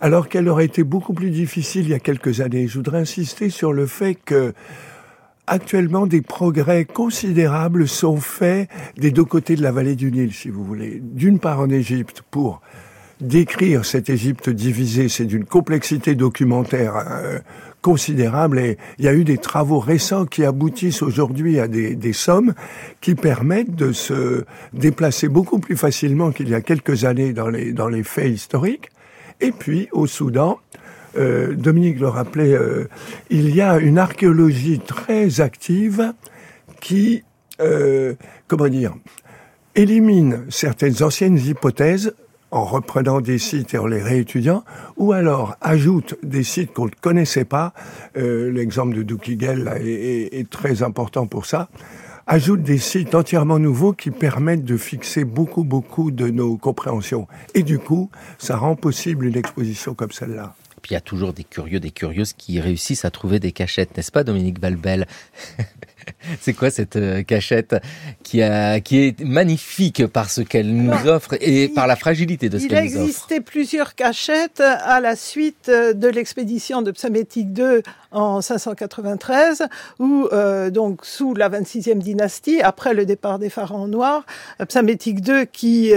alors 0.01 0.30
qu'elle 0.30 0.47
aurait 0.47 0.65
été 0.65 0.84
beaucoup 0.84 1.13
plus 1.13 1.32
difficile 1.32 1.86
il 1.86 1.89
y 1.89 1.93
a 1.93 1.99
quelques 1.99 2.41
années. 2.41 2.67
Je 2.67 2.77
voudrais 2.77 2.99
insister 2.99 3.49
sur 3.49 3.73
le 3.73 3.88
fait 3.88 4.15
que 4.15 4.53
actuellement 5.48 6.06
des 6.06 6.22
progrès 6.22 6.86
considérables 6.86 7.88
sont 7.88 8.18
faits 8.18 8.70
des 8.98 9.12
deux 9.12 9.26
côtés 9.26 9.56
de 9.56 9.64
la 9.64 9.72
vallée 9.72 9.96
du 9.96 10.12
Nil, 10.12 10.34
si 10.34 10.50
vous 10.50 10.64
voulez. 10.64 11.02
D'une 11.02 11.40
part 11.40 11.62
en 11.62 11.70
Égypte 11.70 12.22
pour 12.30 12.62
décrire 13.22 13.86
cette 13.86 14.10
Égypte 14.10 14.50
divisée, 14.50 15.10
c'est 15.10 15.26
d'une 15.26 15.46
complexité 15.46 16.14
documentaire 16.14 16.96
euh, 16.98 17.40
considérable 17.82 18.60
et 18.60 18.78
il 19.00 19.06
y 19.06 19.08
a 19.08 19.14
eu 19.14 19.24
des 19.24 19.38
travaux 19.38 19.80
récents 19.80 20.26
qui 20.26 20.44
aboutissent 20.44 21.02
aujourd'hui 21.02 21.60
à 21.60 21.68
des, 21.68 21.96
des, 21.96 22.14
sommes 22.14 22.54
qui 23.02 23.16
permettent 23.16 23.76
de 23.76 23.92
se 23.92 24.44
déplacer 24.74 25.30
beaucoup 25.30 25.60
plus 25.60 25.78
facilement 25.78 26.32
qu'il 26.32 26.50
y 26.50 26.54
a 26.54 26.62
quelques 26.62 27.06
années 27.06 27.34
dans 27.34 27.50
les, 27.50 27.72
dans 27.72 27.88
les 27.88 28.04
faits 28.04 28.32
historiques. 28.32 28.90
Et 29.40 29.52
puis 29.52 29.88
au 29.92 30.06
Soudan, 30.06 30.60
euh, 31.17 31.54
Dominique 31.56 32.00
le 32.00 32.08
rappelait, 32.08 32.54
euh, 32.54 32.88
il 33.30 33.54
y 33.56 33.62
a 33.62 33.78
une 33.78 33.98
archéologie 33.98 34.80
très 34.80 35.41
active 35.41 36.13
qui, 36.82 37.24
euh, 37.62 38.15
comment 38.48 38.67
dire, 38.67 38.96
élimine 39.76 40.46
certaines 40.50 41.04
anciennes 41.04 41.38
hypothèses 41.38 42.13
en 42.50 42.63
reprenant 42.63 43.20
des 43.20 43.39
sites 43.39 43.74
et 43.74 43.78
en 43.78 43.88
les 43.88 44.02
réétudiant, 44.02 44.63
ou 44.96 45.12
alors 45.12 45.58
ajoute 45.60 46.15
des 46.24 46.43
sites 46.43 46.74
qu'on 46.74 46.86
ne 46.86 46.91
connaissait 47.02 47.46
pas. 47.46 47.74
L'exemple 48.15 48.96
de 48.96 49.04
Doukigel 49.04 49.70
est, 49.82 50.39
est, 50.39 50.50
très 50.50 50.82
important 50.82 51.28
pour 51.28 51.46
ça 51.46 51.67
ajoute 52.28 52.62
des 52.62 52.78
sites 52.78 53.15
entièrement 53.15 53.58
nouveaux 53.58 53.93
qui 53.93 54.12
permettent 54.12 54.65
de 54.65 54.78
fixer 54.78 55.24
beaucoup, 55.24 55.63
beaucoup 55.63 56.12
de 56.12 56.28
nos 56.28 56.58
compréhensions. 56.58 57.28
Et 57.54 57.63
du 57.63 57.80
coup, 57.80 58.12
ça 58.38 58.58
rend 58.58 58.76
possible 58.76 59.26
une 59.26 59.38
exposition 59.38 59.93
comme 59.93 60.12
celle-là 60.12 60.54
il 60.90 60.94
y 60.94 60.96
a 60.96 61.02
toujours 61.02 61.34
des 61.34 61.44
curieux, 61.44 61.80
des 61.80 61.92
curieuses 61.92 62.34
qui 62.34 62.60
réussissent 62.60 63.06
à 63.06 63.12
trouver 63.12 63.40
des 63.40 63.52
cachettes, 63.52 63.96
n'est-ce 63.98 64.12
pas, 64.12 64.24
Dominique 64.24 64.60
Balbel 64.60 65.08
C'est 66.41 66.54
quoi 66.54 66.70
cette 66.70 66.96
euh, 66.96 67.24
cachette 67.24 67.76
qui, 68.24 68.41
a, 68.41 68.80
qui 68.80 69.00
est 69.00 69.20
magnifique 69.22 70.08
par 70.08 70.30
ce 70.30 70.41
qu'elle 70.41 70.74
nous 70.74 71.08
offre 71.08 71.36
et 71.41 71.67
par 71.67 71.88
la 71.88 71.96
fragilité 71.96 72.50
de 72.50 72.60
ce 72.60 72.67
qu'elle 72.67 72.84
nous 72.84 72.89
offre. 72.89 72.98
Il 72.98 73.04
existait 73.04 73.41
plusieurs 73.41 73.96
cachettes 73.96 74.62
à 74.62 75.00
la 75.00 75.15
suite 75.15 75.70
euh, 75.70 75.93
de 75.93 76.08
l'expédition 76.08 76.82
de 76.82 76.91
Psamétique 76.91 77.58
II 77.58 77.82
en 78.12 78.41
593, 78.41 79.67
où 80.00 80.28
euh, 80.32 80.70
donc 80.70 81.06
sous 81.06 81.34
la 81.34 81.50
26e 81.50 82.00
dynastie, 82.00 82.62
après 82.62 82.93
le 82.93 83.06
départ 83.06 83.38
des 83.39 83.50
pharaons 83.50 83.88
noirs, 83.88 84.26
Psamétique 84.67 85.28
II, 85.28 85.46
qui, 85.52 85.91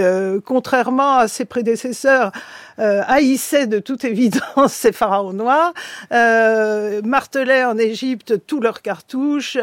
contrairement 0.45 1.17
à 1.17 1.27
ses 1.27 1.45
prédécesseurs, 1.45 2.31
euh, 2.81 3.03
haïssait 3.07 3.67
de 3.67 3.77
toute 3.77 4.05
évidence 4.05 4.41
ces 4.73 4.91
pharaons 4.91 5.33
noirs, 5.33 5.71
euh, 6.11 7.01
martelait 7.03 7.63
en 7.63 7.77
Égypte 7.77 8.45
tous 8.47 8.59
leurs 8.59 8.81
cartouches, 8.81 9.57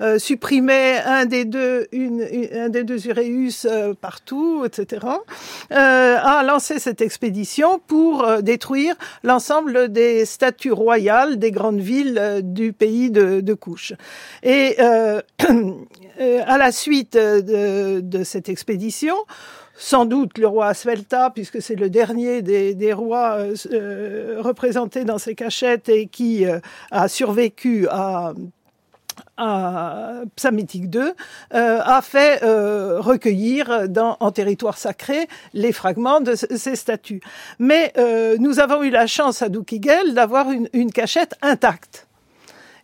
euh, 0.00 0.14
euh 0.14 0.18
supprimait 0.18 1.00
un 1.04 1.26
des 1.26 1.44
deux, 1.44 1.86
une, 1.92 2.26
un 2.54 2.68
des 2.68 2.84
deux 2.84 3.06
Uréus 3.06 3.66
euh, 3.68 3.94
partout, 3.94 4.64
etc. 4.64 5.06
a 5.70 6.42
lancé 6.42 6.78
cette 6.78 7.00
expédition 7.00 7.80
pour 7.86 8.42
détruire 8.42 8.94
l'ensemble 9.22 9.92
des 9.92 10.24
statues 10.24 10.72
royales 10.72 11.38
des 11.38 11.50
grandes 11.50 11.80
villes 11.80 12.40
du 12.42 12.72
pays 12.72 13.10
de, 13.10 13.40
de 13.40 13.54
Couche. 13.54 13.92
Et 14.42 14.76
à 14.80 16.58
la 16.58 16.72
suite 16.72 17.14
de, 17.16 18.00
de 18.00 18.24
cette 18.24 18.48
expédition, 18.48 19.14
sans 19.76 20.04
doute 20.04 20.38
le 20.38 20.46
roi 20.46 20.68
Asvelta, 20.68 21.30
puisque 21.30 21.60
c'est 21.60 21.74
le 21.74 21.90
dernier 21.90 22.42
des, 22.42 22.92
rois 22.92 23.38
euh, 23.38 23.54
euh, 23.72 24.36
représentés 24.40 25.04
dans 25.04 25.18
ces 25.18 25.34
cachettes 25.34 25.88
et 25.88 26.06
qui 26.06 26.46
euh, 26.46 26.60
a 26.90 27.08
survécu 27.08 27.86
à 27.90 28.34
à 29.36 30.22
Psamétique 30.36 30.94
II, 30.94 31.12
a 31.50 32.00
fait 32.02 32.40
recueillir 32.42 33.88
dans, 33.88 34.16
en 34.20 34.30
territoire 34.30 34.78
sacré 34.78 35.28
les 35.52 35.72
fragments 35.72 36.20
de 36.20 36.34
ces 36.34 36.76
statues. 36.76 37.20
Mais 37.58 37.92
nous 38.38 38.60
avons 38.60 38.82
eu 38.82 38.90
la 38.90 39.06
chance 39.06 39.42
à 39.42 39.48
Doukigel 39.48 40.14
d'avoir 40.14 40.46
une, 40.50 40.92
cachette 40.92 41.34
intacte. 41.42 42.06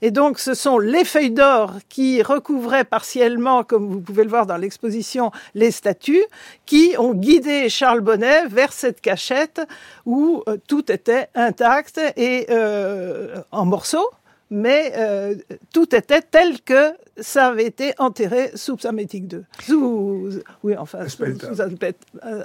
Et 0.02 0.10
donc, 0.10 0.38
ce 0.38 0.54
sont 0.54 0.78
les 0.78 1.04
feuilles 1.04 1.30
d'or 1.30 1.74
qui 1.90 2.22
recouvraient 2.22 2.84
partiellement, 2.84 3.64
comme 3.64 3.86
vous 3.86 4.00
pouvez 4.00 4.24
le 4.24 4.30
voir 4.30 4.46
dans 4.46 4.56
l'exposition, 4.56 5.30
les 5.54 5.70
statues, 5.70 6.24
qui 6.64 6.94
ont 6.98 7.12
guidé 7.12 7.68
Charles 7.68 8.00
Bonnet 8.00 8.46
vers 8.46 8.72
cette 8.72 9.02
cachette 9.02 9.60
où 10.06 10.42
euh, 10.48 10.56
tout 10.66 10.90
était 10.90 11.28
intact 11.34 12.00
et 12.16 12.46
euh, 12.48 13.42
en 13.52 13.66
morceaux, 13.66 14.08
mais 14.50 14.92
euh, 14.96 15.36
tout 15.72 15.94
était 15.94 16.22
tel 16.22 16.60
que 16.60 16.92
ça 17.20 17.48
avait 17.48 17.66
été 17.66 17.92
enterré 17.98 18.50
sous 18.54 18.76
Psamétique 18.76 19.28
2. 19.28 19.44
Sous, 19.66 20.30
oui, 20.62 20.74
enfin, 20.76 21.00
Aspelta. 21.00 21.54
sous 21.54 21.62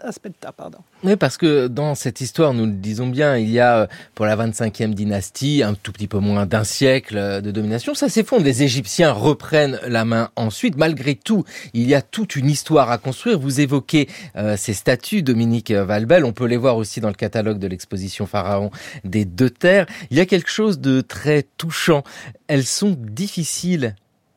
Aspelta, 0.03 0.51
pardon. 0.51 0.79
Oui, 1.03 1.15
parce 1.15 1.37
que 1.37 1.67
dans 1.67 1.95
cette 1.95 2.21
histoire, 2.21 2.53
nous 2.53 2.65
le 2.65 2.71
disons 2.71 3.07
bien, 3.07 3.37
il 3.37 3.49
y 3.49 3.59
a 3.59 3.87
pour 4.13 4.25
la 4.25 4.35
25e 4.35 4.93
dynastie 4.93 5.63
un 5.63 5.73
tout 5.73 5.91
petit 5.91 6.07
peu 6.07 6.19
moins 6.19 6.45
d'un 6.45 6.63
siècle 6.63 7.41
de 7.41 7.51
domination. 7.51 7.93
Ça 7.93 8.09
s'effondre. 8.09 8.43
Les 8.43 8.63
Égyptiens 8.63 9.11
reprennent 9.11 9.79
la 9.87 10.05
main 10.05 10.29
ensuite. 10.35 10.77
Malgré 10.77 11.15
tout, 11.15 11.43
il 11.73 11.87
y 11.87 11.95
a 11.95 12.01
toute 12.01 12.35
une 12.35 12.49
histoire 12.49 12.91
à 12.91 12.97
construire. 12.97 13.39
Vous 13.39 13.61
évoquez 13.61 14.07
euh, 14.35 14.57
ces 14.57 14.73
statues, 14.73 15.23
Dominique 15.23 15.71
Valbel. 15.71 16.25
On 16.25 16.33
peut 16.33 16.45
les 16.45 16.57
voir 16.57 16.77
aussi 16.77 17.01
dans 17.01 17.09
le 17.09 17.15
catalogue 17.15 17.59
de 17.59 17.67
l'exposition 17.67 18.25
Pharaon 18.25 18.71
des 19.03 19.25
deux 19.25 19.49
terres. 19.49 19.85
Il 20.11 20.17
y 20.17 20.19
a 20.19 20.25
quelque 20.25 20.49
chose 20.49 20.79
de 20.79 21.01
très 21.01 21.43
touchant. 21.43 22.03
Elles 22.47 22.65
sont 22.65 22.95
difficiles 22.99 23.95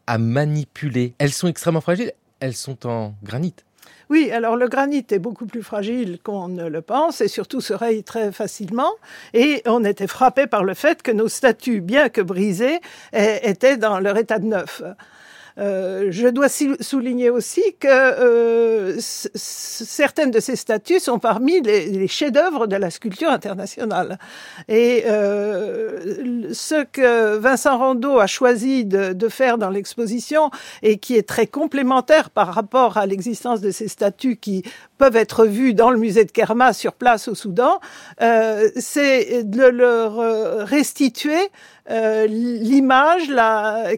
à 0.08 0.16
manipuler. 0.16 1.12
Elles 1.18 1.32
sont 1.32 1.48
extrêmement 1.48 1.82
fragiles. 1.82 2.12
Elles 2.40 2.54
sont 2.54 2.86
en 2.86 3.14
granit. 3.22 3.54
Oui, 4.08 4.30
alors 4.30 4.56
le 4.56 4.68
granit 4.68 5.04
est 5.10 5.18
beaucoup 5.18 5.44
plus 5.44 5.62
fragile 5.62 6.18
qu'on 6.22 6.48
ne 6.48 6.66
le 6.66 6.80
pense 6.80 7.20
et 7.20 7.28
surtout 7.28 7.60
se 7.60 7.74
raye 7.74 8.02
très 8.02 8.32
facilement. 8.32 8.92
Et 9.34 9.60
on 9.66 9.84
était 9.84 10.06
frappé 10.06 10.46
par 10.46 10.64
le 10.64 10.72
fait 10.72 11.02
que 11.02 11.10
nos 11.10 11.28
statues, 11.28 11.82
bien 11.82 12.08
que 12.08 12.22
brisées, 12.22 12.80
étaient 13.12 13.76
dans 13.76 14.00
leur 14.00 14.16
état 14.16 14.38
de 14.38 14.46
neuf. 14.46 14.82
Je 15.58 16.28
dois 16.28 16.48
souligner 16.48 17.30
aussi 17.30 17.62
que 17.80 18.96
certaines 18.98 20.30
de 20.30 20.40
ces 20.40 20.56
statues 20.56 21.00
sont 21.00 21.18
parmi 21.18 21.60
les, 21.60 22.08
chefs-d'œuvre 22.08 22.66
de 22.66 22.76
la 22.76 22.90
sculpture 22.90 23.30
internationale. 23.30 24.18
Et 24.68 25.04
ce 25.06 26.84
que 26.84 27.36
Vincent 27.36 27.78
Rondeau 27.78 28.18
a 28.18 28.26
choisi 28.26 28.84
de, 28.84 29.12
de 29.12 29.28
faire 29.28 29.58
dans 29.58 29.70
l'exposition 29.70 30.50
et 30.82 30.98
qui 30.98 31.16
est 31.16 31.28
très 31.28 31.46
complémentaire 31.46 32.30
par 32.30 32.54
rapport 32.54 32.96
à 32.96 33.06
l'existence 33.06 33.60
de 33.60 33.70
ces 33.70 33.88
statues 33.88 34.36
qui 34.36 34.62
peuvent 34.98 35.16
être 35.16 35.46
vues 35.46 35.74
dans 35.74 35.90
le 35.90 35.98
musée 35.98 36.24
de 36.24 36.32
Kerma 36.32 36.72
sur 36.72 36.92
place 36.92 37.28
au 37.28 37.34
Soudan, 37.34 37.80
euh, 38.20 38.68
c'est 38.76 39.44
de 39.44 39.62
leur 39.62 40.18
euh, 40.18 40.64
restituer 40.64 41.38
euh, 41.90 42.26
l'image 42.26 43.28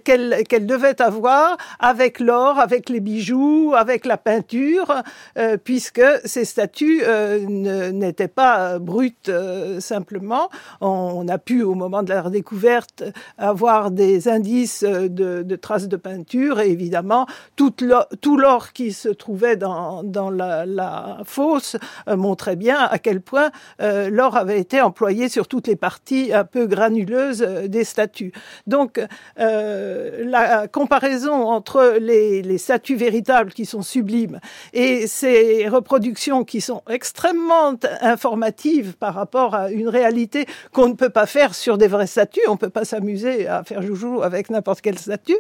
qu'elle 0.05 0.67
devait 0.67 1.03
avoir 1.03 1.57
avec 1.79 2.21
l'or, 2.21 2.59
avec 2.59 2.89
les 2.89 3.01
bijoux, 3.01 3.73
avec 3.77 4.07
la 4.07 4.17
peinture, 4.17 5.03
euh, 5.39 5.57
puisque 5.57 6.03
ces 6.25 6.45
statues 6.45 7.03
euh, 7.05 7.41
n'étaient 7.91 8.29
pas 8.29 8.79
brutes 8.79 9.31
simplement. 9.81 10.51
On, 10.81 11.27
a 11.29 11.39
pu, 11.39 11.63
au 11.63 11.75
moment 11.75 12.03
de 12.03 12.13
leur 12.13 12.31
découverte, 12.31 13.05
avoir 13.39 13.91
des 13.91 14.29
indices 14.29 14.85
de, 14.85 15.57
traces 15.57 15.89
de 15.89 15.97
peinture 15.97 16.61
et 16.61 16.71
évidemment 16.71 17.27
tout 17.57 17.75
l'or 18.37 18.73
qui 18.73 18.93
se 18.93 19.09
trouvait 19.09 19.57
dans, 19.57 20.03
dans 20.03 20.31
la, 20.31 20.65
la 20.67 21.19
fosse 21.25 21.77
montrait 22.07 22.57
bien 22.57 22.79
à 22.79 22.99
quel 22.99 23.21
point 23.21 23.51
l'or 23.79 24.37
avait 24.37 24.61
été 24.61 24.81
employé 24.81 25.29
sur 25.29 25.49
toutes 25.49 25.67
les 25.67 25.77
parties 25.77 26.33
un 26.33 26.45
peu 26.45 26.67
granuleuses 26.67 27.41
des 27.41 27.80
statues. 27.85 28.33
Donc, 28.67 29.01
euh, 29.39 30.25
la 30.25 30.69
comparaison 30.69 31.49
entre 31.49 31.97
les, 32.01 32.43
les, 32.43 32.59
statues 32.59 32.97
véritables 32.97 33.53
qui 33.53 33.65
sont 33.65 33.83
sublimes 33.83 34.41
et 34.73 35.07
ces 35.07 35.69
reproductions 35.69 36.45
qui 36.45 36.61
sont 36.61 36.83
extrêmement 36.89 37.75
informatives 38.01 38.97
par 38.97 39.15
rapport 39.15 39.55
à 39.55 39.71
une 39.71 39.89
réalité 39.89 40.47
qu'on 40.73 40.89
ne 40.89 40.95
peut 40.95 41.11
pas 41.11 41.27
faire 41.27 41.55
sur 41.55 41.79
des 41.79 41.89
vraies 41.89 42.07
statues, 42.07 42.41
on 42.49 42.53
ne 42.53 42.59
peut 42.59 42.71
pas 42.71 42.85
s'amuser 42.85 43.47
à 43.47 43.65
faire 43.65 43.83
joujou 43.83 44.23
avec 44.23 44.51
n'importe 44.51 44.81
quelle 44.81 44.99
statue, 44.99 45.39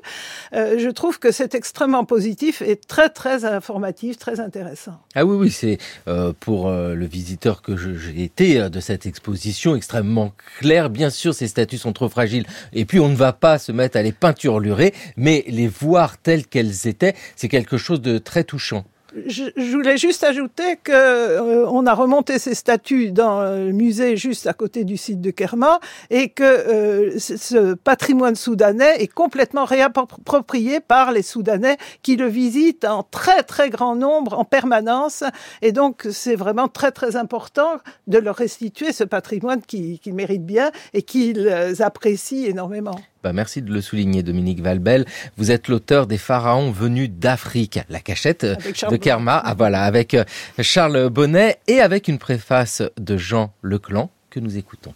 euh, 0.55 0.79
je 0.79 0.89
trouve 0.89 1.19
que 1.19 1.31
c'est 1.33 1.55
extrêmement 1.55 2.05
positif 2.05 2.63
et 2.63 2.77
très 2.77 3.09
très 3.09 3.45
informatif, 3.45 4.19
très 4.19 4.41
intéressant. 4.41 4.99
Ah 5.15 5.25
oui, 5.25 5.37
oui, 5.37 5.51
c'est 5.51 5.79
euh, 6.09 6.33
pour 6.39 6.71
le 6.71 7.07
visiteur 7.07 7.63
que 7.63 7.77
j'ai 7.77 8.23
été 8.23 8.71
de 8.71 8.81
cette 8.81 9.07
exposition 9.07 9.77
extrêmement 9.77 10.33
clair. 10.59 10.91
Bien 10.91 11.11
sûr, 11.11 11.35
ces 11.35 11.49
statues 11.49 11.79
sont 11.79 11.93
trop 11.93 12.09
fragiles 12.09 12.30
et 12.73 12.85
puis 12.85 13.01
on 13.01 13.09
ne 13.09 13.17
va 13.17 13.33
pas 13.33 13.59
se 13.59 13.73
mettre 13.73 13.97
à 13.97 14.03
les 14.03 14.13
peinturlurer, 14.13 14.95
mais 15.17 15.45
les 15.49 15.69
voir 15.69 16.19
telles 16.19 16.47
qu'elles 16.47 16.87
étaient, 16.87 17.15
c'est 17.37 17.49
quelque 17.49 17.77
chose 17.77 18.01
de 18.01 18.19
très 18.19 18.45
touchant. 18.45 18.85
Je, 19.27 19.73
voulais 19.73 19.97
juste 19.97 20.25
ajouter 20.25 20.77
que 20.83 20.93
euh, 20.93 21.67
on 21.69 21.87
a 21.87 21.95
remonté 21.95 22.39
ces 22.39 22.55
statues 22.55 23.11
dans 23.11 23.43
le 23.43 23.73
musée 23.73 24.17
juste 24.17 24.47
à 24.47 24.53
côté 24.53 24.85
du 24.85 24.97
site 24.97 25.21
de 25.21 25.31
Kerma 25.31 25.81
et 26.11 26.29
que 26.29 26.45
euh, 26.45 27.19
ce 27.19 27.75
patrimoine 27.75 28.37
soudanais 28.37 29.03
est 29.03 29.13
complètement 29.13 29.65
réapproprié 29.65 30.81
par 30.81 31.13
les 31.13 31.23
Soudanais 31.23 31.77
qui 32.03 32.17
le 32.17 32.27
visitent 32.27 32.85
en 32.85 33.03
très 33.03 33.43
très 33.43 33.71
grand 33.71 33.97
nombre 33.97 34.39
en 34.39 34.45
permanence 34.45 35.25
et 35.63 35.73
donc 35.73 36.07
c'est 36.11 36.37
vraiment 36.37 36.69
très 36.69 36.93
très 36.93 37.17
important 37.17 37.79
de 38.07 38.19
leur 38.19 38.37
restituer 38.37 38.93
ce 38.93 39.05
patrimoine 39.05 39.63
qu'ils 39.63 39.99
qui 39.99 40.13
méritent 40.13 40.47
bien 40.47 40.71
et 40.95 41.03
qu'ils 41.03 41.51
apprécient 41.81 42.49
énormément. 42.49 42.97
Bah, 43.23 43.35
merci 43.35 43.61
de 43.61 43.71
le 43.71 43.83
souligner, 43.83 44.23
Dominique 44.23 44.63
Valbel. 44.63 45.05
Vous 45.37 45.51
êtes 45.51 45.69
l'auteur 45.69 46.07
des 46.07 46.17
pharaons 46.17 46.71
venus 46.71 47.11
d'Afrique, 47.11 47.79
la 47.91 48.01
cachette 48.01 48.47
de 48.47 48.97
Kerma, 48.97 49.37
ah, 49.45 49.53
voilà, 49.53 49.83
avec 49.83 50.15
euh, 50.15 50.25
Charles 50.61 51.11
Bonnet 51.11 51.59
et 51.69 51.81
avec 51.81 52.09
une 52.09 52.19
préface 52.19 52.83
de 52.99 53.19
Jean 53.19 53.53
Leclan 53.63 54.11
que 54.31 54.41
nous 54.41 54.57
écoutons. 54.57 54.95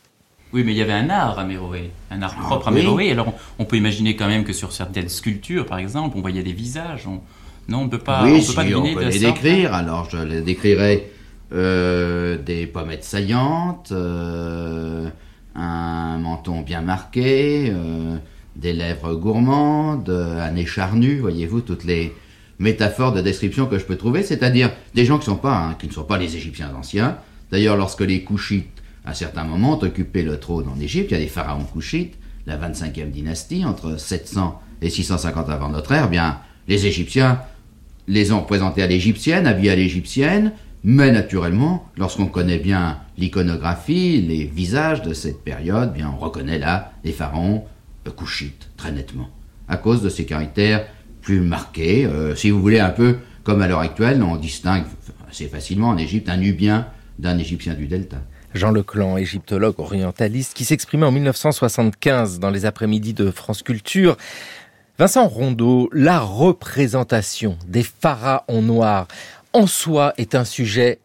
Oui, 0.54 0.64
mais 0.64 0.72
il 0.72 0.78
y 0.78 0.82
avait 0.82 0.92
un 0.92 1.10
art 1.10 1.38
à 1.38 1.44
Méroé, 1.44 1.90
un 2.10 2.22
art 2.22 2.34
ah, 2.38 2.44
propre 2.44 2.68
à 2.68 2.70
Méroé. 2.70 3.10
Alors, 3.10 3.34
on 3.58 3.66
peut 3.66 3.76
imaginer 3.76 4.16
quand 4.16 4.28
même 4.28 4.44
que 4.44 4.54
sur 4.54 4.72
certaines 4.72 5.10
sculptures, 5.10 5.66
par 5.66 5.78
exemple, 5.78 6.16
on 6.16 6.22
voyait 6.22 6.42
des 6.42 6.52
visages. 6.52 7.06
Non, 7.68 7.80
on 7.80 7.84
ne 7.84 7.90
peut 7.90 7.98
pas, 7.98 8.24
oui, 8.24 8.42
on 8.42 8.46
peut 8.46 8.54
pas 8.54 8.78
on 8.78 8.94
peut 8.94 9.04
les 9.04 9.18
décrire. 9.18 9.74
Alors, 9.74 10.08
je 10.08 10.16
les 10.16 10.40
décrirais 10.40 11.10
euh, 11.52 12.38
des 12.38 12.66
pommettes 12.66 13.04
saillantes. 13.04 13.92
Euh, 13.92 15.10
un 15.55 16.18
menton 16.18 16.62
bien 16.62 16.80
marqué, 16.80 17.70
euh, 17.70 18.16
des 18.57 18.72
lèvres 18.72 19.14
gourmandes, 19.14 20.11
un 20.11 20.50
nez 20.52 20.66
charnu, 20.66 21.18
voyez-vous, 21.18 21.61
toutes 21.61 21.84
les 21.84 22.12
métaphores 22.59 23.12
de 23.12 23.20
description 23.20 23.66
que 23.66 23.78
je 23.78 23.84
peux 23.84 23.96
trouver, 23.96 24.22
c'est-à-dire 24.22 24.70
des 24.94 25.05
gens 25.05 25.18
qui, 25.18 25.26
sont 25.26 25.36
pas, 25.36 25.57
hein, 25.57 25.76
qui 25.78 25.86
ne 25.86 25.92
sont 25.92 26.05
pas 26.05 26.18
les 26.18 26.36
Égyptiens 26.36 26.72
anciens. 26.76 27.18
D'ailleurs, 27.50 27.76
lorsque 27.76 28.00
les 28.00 28.22
Couchites, 28.22 28.82
à 29.05 29.14
certains 29.14 29.44
moments, 29.44 29.78
ont 29.78 29.82
occupé 29.82 30.22
le 30.22 30.38
trône 30.38 30.68
en 30.68 30.80
Égypte, 30.80 31.11
il 31.11 31.14
y 31.14 31.16
a 31.16 31.20
des 31.20 31.28
pharaons 31.28 31.64
Couchites, 31.64 32.14
la 32.46 32.57
25e 32.57 33.11
dynastie, 33.11 33.64
entre 33.64 33.98
700 33.98 34.61
et 34.82 34.90
650 34.90 35.48
avant 35.48 35.68
notre 35.68 35.92
ère, 35.92 36.09
bien, 36.09 36.38
les 36.68 36.86
Égyptiens 36.86 37.40
les 38.07 38.32
ont 38.32 38.42
présentés 38.42 38.82
à 38.82 38.86
l'égyptienne, 38.86 39.46
habillés 39.46 39.70
à 39.70 39.76
l'égyptienne, 39.76 40.52
mais 40.82 41.11
naturellement, 41.11 41.88
lorsqu'on 41.96 42.26
connaît 42.26 42.59
bien 42.59 42.98
l'iconographie, 43.18 44.20
les 44.20 44.44
visages 44.44 45.02
de 45.02 45.14
cette 45.14 45.42
période, 45.42 45.92
bien 45.92 46.12
on 46.14 46.18
reconnaît 46.18 46.58
là 46.58 46.92
les 47.04 47.12
pharaons 47.12 47.64
couchites 48.10 48.68
très 48.76 48.92
nettement, 48.92 49.30
à 49.68 49.76
cause 49.76 50.02
de 50.02 50.08
ces 50.08 50.26
caractères 50.26 50.86
plus 51.20 51.40
marqués. 51.40 52.06
Euh, 52.06 52.34
si 52.34 52.50
vous 52.50 52.60
voulez, 52.60 52.80
un 52.80 52.90
peu 52.90 53.16
comme 53.42 53.62
à 53.62 53.68
l'heure 53.68 53.80
actuelle, 53.80 54.22
on 54.22 54.36
distingue 54.36 54.84
assez 55.28 55.48
facilement 55.48 55.88
en 55.88 55.98
Égypte 55.98 56.28
un 56.28 56.36
Nubien 56.36 56.86
d'un 57.18 57.38
Égyptien 57.38 57.74
du 57.74 57.86
Delta. 57.86 58.18
Jean 58.54 58.70
Leclan, 58.70 59.16
égyptologue 59.16 59.78
orientaliste, 59.78 60.54
qui 60.54 60.64
s'exprimait 60.64 61.06
en 61.06 61.12
1975 61.12 62.38
dans 62.38 62.50
les 62.50 62.66
après-midi 62.66 63.12
de 63.12 63.30
France 63.30 63.62
Culture. 63.62 64.16
Vincent 64.96 65.26
Rondeau, 65.26 65.90
la 65.92 66.20
représentation 66.20 67.58
des 67.66 67.82
pharaons 67.82 68.62
noirs 68.62 69.08
en 69.52 69.66
soi 69.66 70.14
est 70.18 70.34
un 70.34 70.44
sujet 70.44 71.00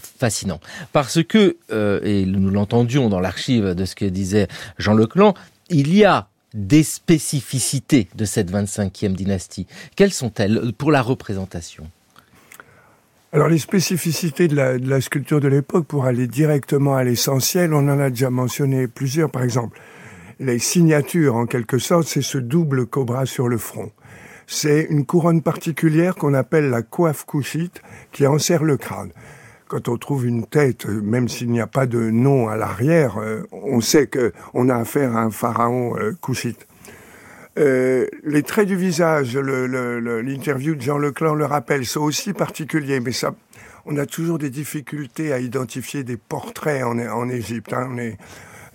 fascinant 0.00 0.60
parce 0.92 1.22
que 1.22 1.56
euh, 1.72 2.00
et 2.02 2.24
nous 2.26 2.50
l'entendions 2.50 3.08
dans 3.08 3.20
l'archive 3.20 3.74
de 3.74 3.84
ce 3.84 3.94
que 3.94 4.04
disait 4.04 4.48
Jean 4.78 4.94
Leclan, 4.94 5.34
il 5.68 5.94
y 5.94 6.04
a 6.04 6.28
des 6.54 6.82
spécificités 6.82 8.08
de 8.16 8.24
cette 8.24 8.50
25e 8.50 9.12
dynastie. 9.12 9.66
Quelles 9.94 10.12
sont-elles 10.12 10.72
pour 10.76 10.90
la 10.90 11.00
représentation? 11.00 11.88
Alors 13.32 13.48
les 13.48 13.58
spécificités 13.58 14.48
de 14.48 14.56
la, 14.56 14.78
de 14.78 14.88
la 14.88 15.00
sculpture 15.00 15.40
de 15.40 15.46
l'époque, 15.46 15.86
pour 15.86 16.06
aller 16.06 16.26
directement 16.26 16.96
à 16.96 17.04
l'essentiel, 17.04 17.72
on 17.72 17.88
en 17.88 18.00
a 18.00 18.10
déjà 18.10 18.30
mentionné 18.30 18.88
plusieurs. 18.88 19.30
Par 19.30 19.44
exemple, 19.44 19.80
les 20.40 20.58
signatures, 20.58 21.36
en 21.36 21.46
quelque 21.46 21.78
sorte, 21.78 22.08
c'est 22.08 22.22
ce 22.22 22.38
double 22.38 22.86
cobra 22.86 23.26
sur 23.26 23.46
le 23.46 23.56
front 23.56 23.92
c'est 24.50 24.88
une 24.90 25.06
couronne 25.06 25.42
particulière 25.42 26.16
qu'on 26.16 26.34
appelle 26.34 26.70
la 26.70 26.82
coiffe 26.82 27.24
couchite 27.24 27.80
qui 28.10 28.26
enserre 28.26 28.64
le 28.64 28.76
crâne. 28.76 29.12
Quand 29.70 29.86
on 29.86 29.96
trouve 29.96 30.26
une 30.26 30.46
tête, 30.46 30.86
même 30.86 31.28
s'il 31.28 31.48
n'y 31.48 31.60
a 31.60 31.68
pas 31.68 31.86
de 31.86 32.10
nom 32.10 32.48
à 32.48 32.56
l'arrière, 32.56 33.18
euh, 33.18 33.44
on 33.52 33.80
sait 33.80 34.08
que 34.08 34.32
on 34.52 34.68
a 34.68 34.74
affaire 34.74 35.16
à 35.16 35.20
un 35.20 35.30
pharaon 35.30 35.96
euh, 35.96 36.12
couchite. 36.20 36.66
Euh, 37.56 38.08
les 38.24 38.42
traits 38.42 38.66
du 38.66 38.74
visage, 38.74 39.36
l'interview 39.36 40.74
de 40.74 40.80
Jean 40.80 40.98
Leclan 40.98 41.34
le 41.34 41.44
rappelle, 41.44 41.86
sont 41.86 42.00
aussi 42.00 42.32
particuliers, 42.32 42.98
mais 42.98 43.12
ça, 43.12 43.32
on 43.86 43.96
a 43.96 44.06
toujours 44.06 44.38
des 44.38 44.50
difficultés 44.50 45.32
à 45.32 45.38
identifier 45.38 46.02
des 46.02 46.16
portraits 46.16 46.82
en, 46.82 47.28
Égypte. 47.28 47.72
Hein. 47.72 47.90
On 47.92 47.98
est, 47.98 48.18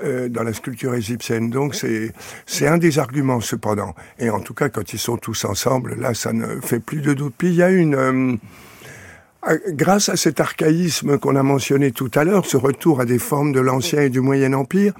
euh, 0.03 0.27
dans 0.27 0.43
la 0.43 0.51
sculpture 0.51 0.93
égyptienne. 0.93 1.49
Donc 1.49 1.73
c'est 1.73 2.67
un 2.67 2.77
des 2.77 2.99
arguments 2.99 3.39
cependant. 3.41 3.95
Et 4.19 4.29
en 4.29 4.39
tout 4.39 4.53
cas, 4.53 4.69
quand 4.69 4.93
ils 4.93 4.99
sont 4.99 5.17
tous 5.17 5.43
ensemble, 5.43 5.95
là, 5.95 6.13
ça 6.13 6.31
ne 6.31 6.61
fait 6.61 6.79
plus 6.79 7.01
de 7.01 7.13
doute. 7.13 7.33
Puis 7.37 7.49
il 7.49 7.55
y 7.55 7.63
a 7.63 7.69
une 7.69 7.95
euh, 7.95 8.35
grâce 9.69 10.09
à 10.09 10.15
cet 10.15 10.39
archaïsme 10.39 11.17
qu'on 11.17 11.35
a 11.35 11.43
mentionné 11.43 11.91
tout 11.91 12.11
à 12.15 12.23
l'heure, 12.23 12.45
ce 12.45 12.57
retour 12.57 13.01
à 13.01 13.05
des 13.05 13.19
formes 13.19 13.51
de 13.51 13.59
l'Ancien 13.59 14.01
et 14.01 14.09
du 14.09 14.21
Moyen 14.21 14.53
Empire, 14.53 14.93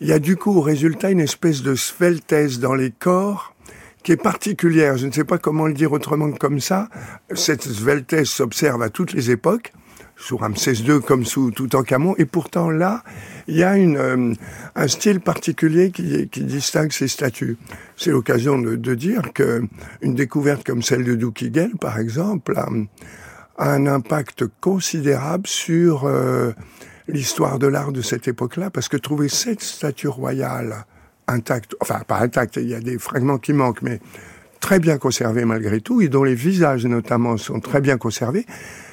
il 0.00 0.08
y 0.08 0.12
a 0.12 0.18
du 0.18 0.36
coup 0.36 0.52
au 0.52 0.60
résultat 0.60 1.10
une 1.10 1.20
espèce 1.20 1.62
de 1.62 1.74
sveltesse 1.74 2.58
dans 2.58 2.74
les 2.74 2.90
corps 2.90 3.54
qui 4.02 4.12
est 4.12 4.22
particulière. 4.22 4.96
Je 4.96 5.06
ne 5.06 5.12
sais 5.12 5.24
pas 5.24 5.38
comment 5.38 5.66
le 5.66 5.74
dire 5.74 5.92
autrement 5.92 6.30
que 6.30 6.38
comme 6.38 6.60
ça. 6.60 6.88
Cette 7.34 7.62
sveltesse 7.62 8.28
s'observe 8.28 8.82
à 8.82 8.90
toutes 8.90 9.12
les 9.12 9.30
époques 9.30 9.72
sous 10.16 10.36
Ramsès 10.36 10.74
II 10.74 11.00
comme 11.00 11.24
sous 11.24 11.50
Toutankhamon. 11.50 12.14
Et 12.18 12.24
pourtant 12.24 12.70
là, 12.70 13.02
il 13.48 13.56
y 13.56 13.62
a 13.62 13.76
une, 13.76 13.96
euh, 13.96 14.32
un 14.74 14.88
style 14.88 15.20
particulier 15.20 15.90
qui, 15.90 16.28
qui, 16.28 16.44
distingue 16.44 16.92
ces 16.92 17.08
statues. 17.08 17.56
C'est 17.96 18.10
l'occasion 18.10 18.58
de, 18.58 18.76
de, 18.76 18.94
dire 18.94 19.32
que 19.34 19.62
une 20.00 20.14
découverte 20.14 20.64
comme 20.64 20.82
celle 20.82 21.04
de 21.04 21.14
Doukigel, 21.14 21.72
par 21.80 21.98
exemple, 21.98 22.54
un 23.58 23.86
impact 23.86 24.44
considérable 24.60 25.46
sur 25.46 26.04
euh, 26.04 26.52
l'histoire 27.08 27.58
de 27.58 27.66
l'art 27.66 27.92
de 27.92 28.02
cette 28.02 28.28
époque-là, 28.28 28.70
parce 28.70 28.88
que 28.88 28.96
trouver 28.96 29.28
cette 29.28 29.62
statue 29.62 30.08
royale 30.08 30.84
intacte, 31.28 31.74
enfin 31.80 32.00
pas 32.06 32.18
intacte, 32.18 32.56
il 32.56 32.68
y 32.68 32.74
a 32.74 32.80
des 32.80 32.98
fragments 32.98 33.38
qui 33.38 33.52
manquent, 33.52 33.82
mais 33.82 34.00
très 34.60 34.78
bien 34.78 34.98
conservés 34.98 35.44
malgré 35.44 35.80
tout 35.80 36.00
et 36.00 36.08
dont 36.08 36.24
les 36.24 36.34
visages 36.34 36.86
notamment 36.86 37.36
sont 37.36 37.60
très 37.60 37.80
bien 37.80 37.98
conservés, 37.98 38.46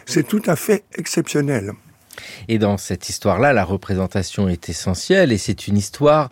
c'est 0.06 0.28
tout 0.28 0.42
à 0.46 0.56
fait 0.56 0.84
exceptionnel. 0.96 1.74
Et 2.48 2.60
dans 2.60 2.78
cette 2.78 3.10
histoire-là, 3.10 3.54
la 3.54 3.64
représentation 3.64 4.48
est 4.48 4.70
essentielle 4.70 5.32
et 5.32 5.38
c'est 5.38 5.68
une 5.68 5.78
histoire 5.78 6.30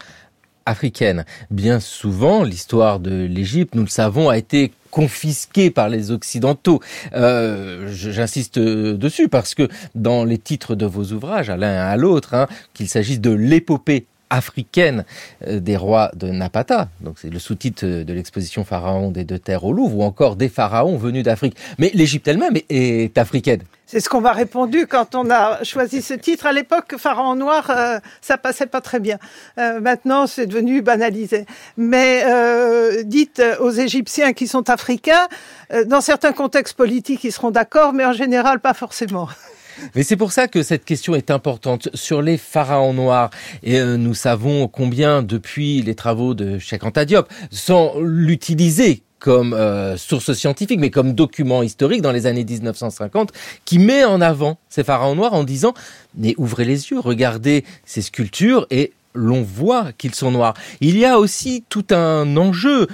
africaine. 0.66 1.26
Bien 1.50 1.80
souvent, 1.80 2.44
l'histoire 2.44 3.00
de 3.00 3.26
l'Égypte, 3.26 3.76
nous 3.76 3.84
le 3.84 3.90
savons, 3.90 4.30
a 4.30 4.38
été 4.38 4.72
confisquée 4.92 5.72
par 5.72 5.90
les 5.90 6.12
Occidentaux. 6.12 6.80
Euh, 7.14 7.92
J'insiste 7.92 8.60
dessus 8.60 9.28
parce 9.28 9.56
que 9.56 9.68
dans 9.96 10.24
les 10.24 10.38
titres 10.38 10.76
de 10.76 10.86
vos 10.86 11.06
ouvrages, 11.06 11.50
à 11.50 11.58
l'un 11.58 11.76
à 11.76 11.98
l'autre, 11.98 12.36
hein, 12.36 12.48
qu'il 12.74 12.88
s'agisse 12.88 13.22
de 13.22 13.32
l'épopée 13.32 14.06
africaine 14.32 15.06
euh, 15.46 15.60
des 15.60 15.78
rois 15.78 16.10
de 16.16 16.28
Napata, 16.28 16.90
donc 17.02 17.18
c'est 17.20 17.30
le 17.30 17.38
sous-titre 17.38 17.86
de 17.86 18.14
l'exposition 18.14 18.64
Pharaon 18.64 19.12
des 19.12 19.24
deux 19.24 19.38
terres 19.38 19.64
au 19.64 19.74
Louvre, 19.74 19.98
ou 20.00 20.04
encore 20.04 20.36
des 20.36 20.50
pharaons 20.50 20.98
venus 20.98 21.24
d'Afrique. 21.24 21.56
Mais 21.78 21.92
l'Égypte 21.94 22.28
elle-même 22.28 22.56
est 22.70 23.18
africaine. 23.18 23.62
C'est 23.92 24.00
ce 24.00 24.08
qu'on 24.08 24.22
m'a 24.22 24.32
répondu 24.32 24.88
quand 24.88 25.16
on 25.16 25.30
a 25.30 25.66
choisi 25.66 26.02
ce 26.02 26.14
titre. 26.14 26.46
À 26.46 26.54
l'époque, 26.54 26.96
Pharaon 26.98 27.36
noir, 27.36 27.70
euh, 27.70 28.00
ça 28.22 28.38
passait 28.38 28.66
pas 28.66 28.80
très 28.80 29.02
bien. 29.02 29.18
Euh, 29.58 29.82
maintenant, 29.82 30.28
c'est 30.28 30.46
devenu 30.46 30.82
banalisé. 30.82 31.46
Mais 31.76 32.24
euh, 32.26 33.04
dites 33.04 33.44
aux 33.60 33.72
Égyptiens 33.72 34.32
qui 34.32 34.48
sont 34.48 34.70
africains, 34.70 35.28
euh, 35.74 35.84
dans 35.84 36.00
certains 36.00 36.32
contextes 36.32 36.78
politiques, 36.78 37.26
ils 37.26 37.34
seront 37.34 37.52
d'accord, 37.52 37.92
mais 37.92 38.06
en 38.06 38.14
général, 38.14 38.62
pas 38.62 38.74
forcément. 38.74 39.28
Mais 39.96 40.04
c'est 40.04 40.18
pour 40.18 40.32
ça 40.32 40.48
que 40.48 40.64
cette 40.64 40.86
question 40.86 41.16
est 41.16 41.32
importante 41.32 41.90
sur 41.94 42.22
les 42.22 42.38
pharaons 42.38 42.94
noirs. 42.94 43.30
Et 43.64 43.80
euh, 43.80 43.98
nous 43.98 44.14
savons 44.14 44.68
combien, 44.68 45.22
depuis 45.24 45.82
les 45.82 45.96
travaux 45.96 46.34
de 46.34 46.60
Cheikh 46.60 46.84
Anta 46.84 47.06
Diop, 47.06 47.28
sans 47.52 48.00
l'utiliser 48.00 49.04
comme 49.20 49.54
euh, 49.54 49.98
source 49.98 50.34
scientifique, 50.34 50.80
mais 50.80 50.90
comme 50.90 51.14
document 51.14 51.62
historique 51.62 52.02
dans 52.02 52.12
les 52.12 52.26
années 52.26 52.44
1950, 52.44 53.32
qui 53.66 53.78
met 53.78 54.04
en 54.04 54.20
avant 54.20 54.58
ces 54.68 54.84
pharaons 54.84 55.16
noirs 55.16 55.34
en 55.34 55.44
disant 55.44 55.74
mais 56.18 56.34
ouvrez 56.38 56.66
les 56.66 56.90
yeux, 56.90 57.00
regardez 57.00 57.64
ces 57.86 58.02
sculptures 58.02 58.66
et 58.72 58.94
l'on 59.14 59.44
voit 59.44 59.92
qu'ils 59.98 60.16
sont 60.16 60.32
noirs. 60.32 60.56
Il 60.80 60.98
y 60.98 61.06
a 61.06 61.20
aussi 61.20 61.64
tout 61.70 61.86
un 61.92 62.36
enjeu 62.38 62.88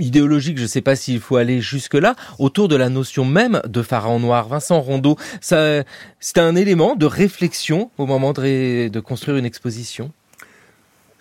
idéologique, 0.00 0.58
je 0.58 0.62
ne 0.62 0.68
sais 0.68 0.80
pas 0.80 0.96
s'il 0.96 1.20
faut 1.20 1.36
aller 1.36 1.60
jusque-là, 1.60 2.14
autour 2.38 2.68
de 2.68 2.76
la 2.76 2.88
notion 2.88 3.24
même 3.24 3.60
de 3.66 3.82
pharaon 3.82 4.20
noir. 4.20 4.48
Vincent 4.48 4.80
Rondeau, 4.80 5.16
c'est 5.40 5.84
un 6.36 6.56
élément 6.56 6.96
de 6.96 7.06
réflexion 7.06 7.90
au 7.98 8.06
moment 8.06 8.32
de, 8.32 8.88
de 8.88 9.00
construire 9.00 9.36
une 9.36 9.46
exposition? 9.46 10.12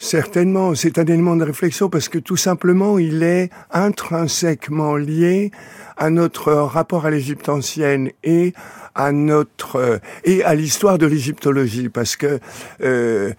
Certainement, 0.01 0.75
c'est 0.75 0.97
un 0.97 1.05
élément 1.05 1.35
de 1.35 1.43
réflexion 1.43 1.89
parce 1.89 2.07
que 2.07 2.19
tout 2.19 2.37
simplement, 2.37 2.99
il 2.99 3.21
est 3.21 3.49
intrinsèquement 3.69 4.95
lié 4.95 5.51
à 5.97 6.09
notre 6.09 6.53
rapport 6.53 7.05
à 7.05 7.11
l'Égypte 7.11 7.49
ancienne 7.49 8.09
et 8.23 8.53
à 8.95 9.11
notre 9.11 9.99
et 10.23 10.41
à 10.43 10.55
l'histoire 10.55 10.97
de 10.97 11.05
l'égyptologie, 11.05 11.89
parce 11.89 12.15
que 12.15 12.39
euh, 12.81 13.33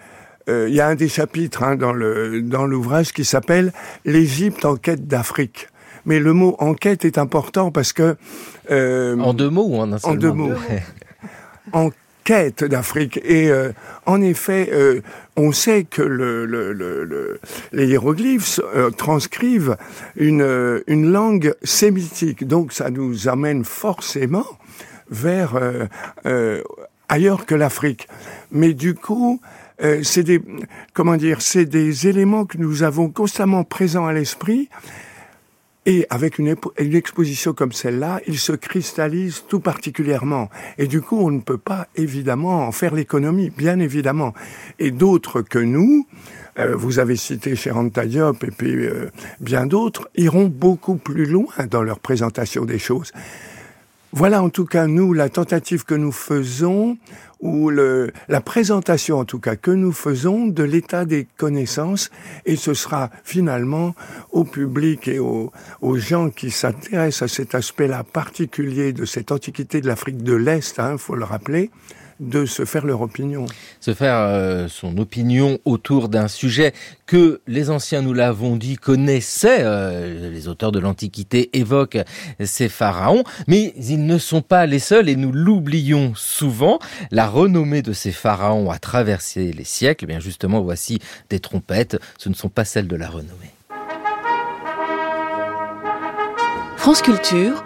euh, 0.48 0.68
il 0.68 0.74
y 0.74 0.80
a 0.80 0.88
un 0.88 0.94
des 0.94 1.08
chapitres 1.08 1.62
hein, 1.62 1.76
dans 1.76 1.92
le 1.92 2.42
dans 2.42 2.66
l'ouvrage 2.66 3.12
qui 3.12 3.24
s'appelle 3.24 3.72
l'Égypte 4.04 4.64
en 4.64 4.76
quête 4.76 5.06
d'Afrique. 5.06 5.68
Mais 6.06 6.18
le 6.18 6.32
mot 6.32 6.56
enquête 6.58 7.04
est 7.04 7.18
important 7.18 7.70
parce 7.70 7.92
que 7.92 8.16
euh, 8.70 9.18
en 9.18 9.34
deux 9.34 9.50
mots 9.50 9.66
ou 9.66 9.76
en 9.76 9.92
un 9.92 9.98
seul 9.98 10.12
En 10.12 10.14
deux 10.14 10.32
mots. 10.32 10.52
en 11.72 11.90
quête 12.24 12.64
d'Afrique. 12.64 13.20
Et 13.24 13.50
euh, 13.50 13.72
en 14.06 14.20
effet, 14.20 14.70
euh, 14.72 15.00
on 15.36 15.52
sait 15.52 15.84
que 15.84 16.02
le, 16.02 16.46
le, 16.46 16.72
le, 16.72 17.40
les 17.72 17.86
hiéroglyphes 17.88 18.60
euh, 18.74 18.90
transcrivent 18.90 19.76
une, 20.16 20.82
une 20.86 21.10
langue 21.10 21.54
sémitique. 21.62 22.46
Donc 22.46 22.72
ça 22.72 22.90
nous 22.90 23.28
amène 23.28 23.64
forcément 23.64 24.46
vers 25.10 25.58
ailleurs 27.08 27.46
que 27.46 27.56
l'Afrique. 27.56 28.06
Mais 28.52 28.74
du 28.74 28.94
coup, 28.94 29.40
c'est 30.02 30.22
des 30.22 30.42
comment 30.92 31.16
dire, 31.16 31.40
c'est 31.40 31.64
des 31.64 32.06
éléments 32.08 32.44
que 32.44 32.58
nous 32.58 32.82
avons 32.82 33.08
constamment 33.08 33.64
présents 33.64 34.06
à 34.06 34.12
l'esprit 34.12 34.68
et 35.86 36.06
avec 36.10 36.38
une, 36.38 36.54
une 36.78 36.94
exposition 36.94 37.54
comme 37.54 37.72
celle-là, 37.72 38.20
il 38.26 38.38
se 38.38 38.52
cristallise 38.52 39.44
tout 39.48 39.60
particulièrement. 39.60 40.50
Et 40.76 40.86
du 40.86 41.00
coup, 41.00 41.18
on 41.18 41.30
ne 41.30 41.40
peut 41.40 41.58
pas 41.58 41.88
évidemment 41.96 42.66
en 42.66 42.72
faire 42.72 42.94
l'économie, 42.94 43.50
bien 43.50 43.80
évidemment. 43.80 44.34
Et 44.78 44.90
d'autres 44.90 45.40
que 45.40 45.58
nous, 45.58 46.06
euh, 46.58 46.76
vous 46.76 46.98
avez 46.98 47.16
cité 47.16 47.56
Cheranta 47.56 48.04
Diop 48.04 48.44
et 48.44 48.50
puis 48.50 48.74
euh, 48.74 49.10
bien 49.40 49.66
d'autres, 49.66 50.10
iront 50.16 50.46
beaucoup 50.46 50.96
plus 50.96 51.24
loin 51.24 51.66
dans 51.70 51.82
leur 51.82 51.98
présentation 51.98 52.64
des 52.64 52.78
choses. 52.78 53.12
Voilà 54.12 54.42
en 54.42 54.50
tout 54.50 54.66
cas 54.66 54.86
nous 54.86 55.12
la 55.12 55.28
tentative 55.28 55.84
que 55.84 55.94
nous 55.94 56.12
faisons 56.12 56.98
ou 57.40 57.70
le, 57.70 58.12
la 58.28 58.40
présentation 58.40 59.18
en 59.18 59.24
tout 59.24 59.38
cas 59.38 59.56
que 59.56 59.70
nous 59.70 59.92
faisons 59.92 60.46
de 60.46 60.62
l'état 60.62 61.04
des 61.04 61.26
connaissances 61.36 62.10
et 62.44 62.56
ce 62.56 62.74
sera 62.74 63.10
finalement 63.24 63.94
au 64.32 64.44
public 64.44 65.08
et 65.08 65.18
aux, 65.18 65.52
gens 65.96 66.30
qui 66.30 66.50
s'intéressent 66.50 67.22
à 67.22 67.28
cet 67.28 67.54
aspect-là 67.54 68.04
particulier 68.04 68.92
de 68.92 69.04
cette 69.04 69.32
antiquité 69.32 69.80
de 69.80 69.86
l'Afrique 69.86 70.22
de 70.22 70.34
l'Est, 70.34 70.76
il 70.78 70.80
hein, 70.80 70.98
faut 70.98 71.14
le 71.14 71.24
rappeler, 71.24 71.70
de 72.20 72.44
se 72.44 72.64
faire 72.64 72.86
leur 72.86 73.00
opinion. 73.00 73.46
Se 73.80 73.94
faire 73.94 74.16
euh, 74.18 74.68
son 74.68 74.98
opinion 74.98 75.58
autour 75.64 76.08
d'un 76.08 76.28
sujet 76.28 76.72
que 77.06 77.40
les 77.46 77.70
anciens, 77.70 78.02
nous 78.02 78.12
l'avons 78.12 78.56
dit, 78.56 78.76
connaissaient. 78.76 79.62
Euh, 79.62 80.30
les 80.30 80.46
auteurs 80.46 80.70
de 80.70 80.78
l'Antiquité 80.78 81.50
évoquent 81.58 81.98
ces 82.44 82.68
pharaons, 82.68 83.24
mais 83.48 83.72
ils 83.76 84.04
ne 84.04 84.18
sont 84.18 84.42
pas 84.42 84.66
les 84.66 84.78
seuls 84.78 85.08
et 85.08 85.16
nous 85.16 85.32
l'oublions 85.32 86.12
souvent. 86.14 86.78
La 87.10 87.26
renommée 87.26 87.82
de 87.82 87.92
ces 87.92 88.12
pharaons 88.12 88.70
a 88.70 88.78
traversé 88.78 89.52
les 89.52 89.64
siècles. 89.64 90.04
Eh 90.04 90.06
bien 90.06 90.20
justement, 90.20 90.60
voici 90.60 90.98
des 91.30 91.40
trompettes. 91.40 91.98
Ce 92.18 92.28
ne 92.28 92.34
sont 92.34 92.50
pas 92.50 92.64
celles 92.64 92.88
de 92.88 92.96
la 92.96 93.08
renommée. 93.08 93.54
France 96.76 97.02
Culture 97.02 97.64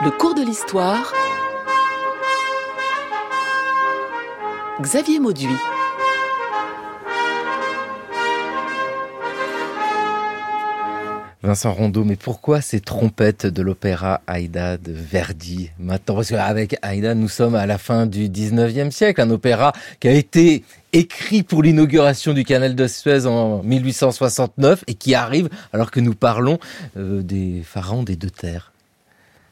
Le 0.00 0.12
cours 0.12 0.36
de 0.36 0.42
l'histoire. 0.42 1.12
Xavier 4.80 5.18
Mauduit. 5.18 5.48
Vincent 11.42 11.72
Rondeau, 11.72 12.04
mais 12.04 12.14
pourquoi 12.14 12.60
ces 12.60 12.78
trompettes 12.78 13.46
de 13.46 13.60
l'opéra 13.60 14.20
Aïda 14.28 14.76
de 14.76 14.92
Verdi 14.92 15.70
maintenant? 15.80 16.14
Parce 16.14 16.28
qu'avec 16.28 16.76
Aïda, 16.82 17.16
nous 17.16 17.28
sommes 17.28 17.56
à 17.56 17.66
la 17.66 17.78
fin 17.78 18.06
du 18.06 18.28
19e 18.28 18.92
siècle, 18.92 19.20
un 19.20 19.30
opéra 19.30 19.72
qui 19.98 20.06
a 20.06 20.12
été 20.12 20.62
écrit 20.92 21.42
pour 21.42 21.64
l'inauguration 21.64 22.34
du 22.34 22.44
canal 22.44 22.76
de 22.76 22.86
Suez 22.86 23.26
en 23.26 23.64
1869 23.64 24.84
et 24.86 24.94
qui 24.94 25.16
arrive 25.16 25.48
alors 25.72 25.90
que 25.90 25.98
nous 25.98 26.14
parlons 26.14 26.60
euh, 26.96 27.22
des 27.22 27.62
pharaons 27.64 28.04
des 28.04 28.14
deux 28.14 28.30
terres. 28.30 28.72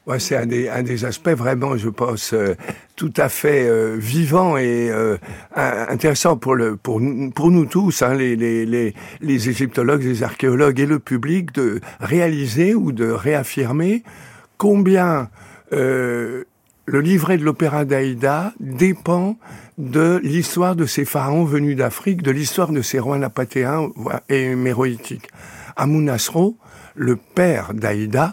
Ouais, 0.07 0.21
c'est 0.21 0.37
un 0.37 0.47
des, 0.47 0.69
un 0.69 0.85
des 0.85 1.05
aspects 1.05 1.31
vraiment, 1.31 1.77
je 1.77 1.89
pense, 1.89 2.33
euh, 2.33 2.55
tout 2.95 3.13
à 3.17 3.29
fait 3.29 3.69
euh, 3.69 3.97
vivant 3.99 4.57
et 4.57 4.89
euh, 4.89 5.17
intéressant 5.57 6.37
pour, 6.37 6.55
le, 6.55 6.77
pour, 6.77 7.01
pour 7.35 7.51
nous 7.51 7.67
tous, 7.67 8.03
hein, 8.03 8.15
les, 8.15 8.37
les, 8.37 8.65
les, 8.67 8.95
les 9.21 9.49
égyptologues, 9.49 10.05
les 10.05 10.23
archéologues 10.23 10.79
et 10.79 10.87
le 10.87 11.01
public, 11.01 11.53
de 11.53 11.81
réaliser 11.99 12.77
ou 12.77 12.93
de 12.93 13.11
réaffirmer 13.11 14.05
combien 14.59 15.29
le 15.73 16.45
livret 16.87 17.37
de 17.39 17.45
l'opéra 17.45 17.85
d'Aïda 17.85 18.53
dépend 18.61 19.37
de 19.77 20.21
l'histoire 20.23 20.77
de 20.77 20.87
ces 20.87 21.05
pharaons 21.05 21.45
venus 21.45 21.77
d'Afrique, 21.77 22.23
de 22.23 22.31
l'histoire 22.31 22.71
de 22.71 22.81
ces 22.81 23.01
rois 23.01 23.19
napatéens 23.19 23.89
et 24.29 24.55
méroïtiques. 24.55 25.29
Amunasro, 25.75 26.57
le 26.95 27.17
père 27.17 27.75
d'Aïda, 27.75 28.33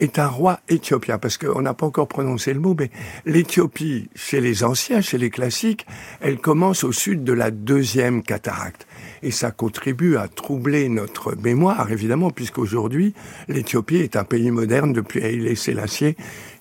est 0.00 0.18
un 0.18 0.26
roi 0.26 0.60
éthiopien, 0.68 1.18
parce 1.18 1.38
qu'on 1.38 1.62
n'a 1.62 1.74
pas 1.74 1.86
encore 1.86 2.08
prononcé 2.08 2.52
le 2.52 2.60
mot, 2.60 2.74
mais 2.78 2.90
l'Éthiopie, 3.26 4.08
chez 4.14 4.40
les 4.40 4.64
anciens, 4.64 5.00
chez 5.00 5.18
les 5.18 5.30
classiques, 5.30 5.86
elle 6.20 6.38
commence 6.38 6.84
au 6.84 6.92
sud 6.92 7.22
de 7.22 7.32
la 7.32 7.50
deuxième 7.50 8.22
cataracte. 8.22 8.86
Et 9.22 9.30
ça 9.30 9.50
contribue 9.50 10.16
à 10.16 10.28
troubler 10.28 10.88
notre 10.88 11.36
mémoire, 11.36 11.92
évidemment, 11.92 12.30
puisqu'aujourd'hui, 12.30 13.14
l'Éthiopie 13.48 13.98
est 13.98 14.16
un 14.16 14.24
pays 14.24 14.50
moderne 14.50 14.92
depuis 14.92 15.22
Haïlé 15.22 15.54
Sélassié, 15.54 16.16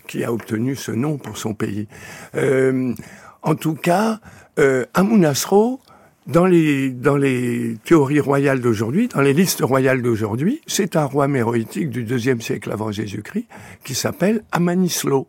qui 0.08 0.24
a 0.24 0.34
obtenu 0.34 0.76
ce 0.76 0.92
nom 0.92 1.18
pour 1.18 1.38
son 1.38 1.54
pays. 1.54 1.88
Euh, 2.36 2.94
en 3.42 3.56
tout 3.56 3.76
cas, 3.76 4.20
euh, 4.60 4.86
Amunasro, 4.94 5.80
dans 6.30 6.46
les, 6.46 6.92
dans 6.92 7.18
les 7.18 7.78
théories 7.84 8.20
royales 8.20 8.62
d'aujourd'hui, 8.62 9.08
dans 9.08 9.22
les 9.22 9.34
listes 9.34 9.62
royales 9.62 10.02
d'aujourd'hui, 10.02 10.62
c'est 10.68 10.96
un 10.96 11.06
roi 11.06 11.28
méroïtique 11.28 11.90
du 11.90 12.04
deuxième 12.04 12.40
siècle 12.40 12.72
avant 12.72 12.92
Jésus-Christ 12.92 13.48
qui 13.84 13.96
s'appelle 13.96 14.44
Amanislo. 14.52 15.28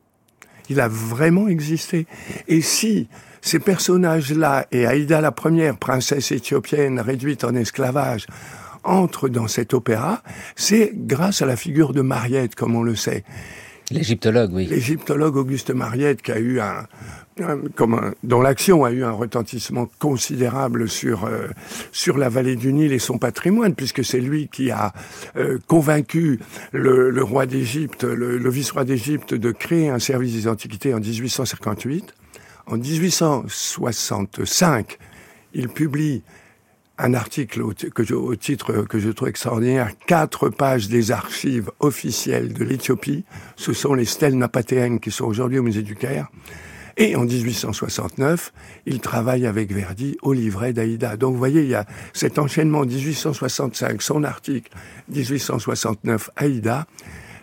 Il 0.69 0.79
a 0.79 0.89
vraiment 0.89 1.49
existé. 1.49 2.07
Et 2.49 2.61
si 2.61 3.09
ces 3.41 3.59
personnages-là 3.59 4.67
et 4.73 4.87
Aïda 4.87 5.21
la 5.21 5.33
première, 5.33 5.79
princesse 5.79 6.33
éthiopienne 6.33 7.01
réduite 7.01 7.45
en 7.45 7.55
esclavage, 7.55 8.27
entrent 8.85 9.29
dans 9.29 9.49
cet 9.49 9.75
opéra, 9.75 10.23
c'est 10.55 10.93
grâce 10.95 11.43
à 11.43 11.47
la 11.47 11.57
figure 11.57 11.93
de 11.93 12.03
Mariette, 12.03 12.55
comme 12.55 12.77
on 12.77 12.83
le 12.83 12.95
sait. 12.95 13.25
L'égyptologue, 13.91 14.53
oui. 14.53 14.67
L'égyptologue 14.67 15.37
Auguste 15.37 15.71
Mariette, 15.71 16.21
qui 16.23 16.31
a 16.31 16.39
eu 16.39 16.61
un, 16.61 16.87
comme 17.75 18.15
dont 18.23 18.41
l'action 18.41 18.85
a 18.85 18.93
eu 18.93 19.03
un 19.03 19.11
retentissement 19.11 19.91
considérable 19.99 20.89
sur 20.89 21.25
euh, 21.25 21.49
sur 21.91 22.17
la 22.17 22.29
vallée 22.29 22.55
du 22.57 22.73
Nil 22.73 22.93
et 22.93 23.01
son 23.01 23.19
patrimoine, 23.19 23.75
puisque 23.75 24.05
c'est 24.05 24.21
lui 24.21 24.47
qui 24.49 24.71
a 24.71 24.93
euh, 25.37 25.59
convaincu 25.67 26.39
le, 26.73 27.11
le 27.11 27.25
roi 27.25 27.47
d'Égypte, 27.47 28.05
le, 28.05 28.39
le 28.39 28.51
vice-roi 28.51 28.85
d'Égypte, 28.85 29.35
de 29.35 29.51
créer 29.51 29.89
un 29.89 29.99
service 29.99 30.35
des 30.35 30.47
antiquités 30.47 30.95
en 30.95 31.01
1858. 31.01 32.15
En 32.67 32.77
1865, 32.77 34.99
il 35.55 35.69
publie 35.69 36.23
un 37.01 37.15
article 37.15 37.63
au, 37.63 37.73
titre 37.73 38.83
que 38.83 38.99
je 38.99 39.11
trouve 39.11 39.29
extraordinaire, 39.29 39.91
quatre 40.07 40.51
pages 40.51 40.89
des 40.89 41.13
archives 41.13 41.71
officielles 41.81 42.53
de 42.53 42.63
l'Éthiopie. 42.63 43.25
Ce 43.57 43.73
sont 43.73 43.95
les 43.95 44.05
stèles 44.05 44.37
napatéennes 44.37 45.01
qui 45.01 45.11
sont 45.11 45.25
aujourd'hui 45.25 45.59
au 45.59 45.63
musée 45.63 45.83
du 45.83 45.97
Caire. 45.97 46.29
Et 46.97 47.17
en 47.17 47.25
1869, 47.25 48.53
il 48.85 49.01
travaille 49.01 49.47
avec 49.47 49.73
Verdi 49.73 50.19
au 50.21 50.35
livret 50.35 50.75
d'Aïda. 50.75 51.17
Donc 51.17 51.33
vous 51.33 51.39
voyez, 51.39 51.63
il 51.63 51.69
y 51.69 51.75
a 51.75 51.87
cet 52.13 52.39
enchaînement 52.39 52.85
1865, 52.85 54.03
son 54.03 54.23
article, 54.23 54.71
1869, 55.09 56.31
Aïda, 56.37 56.87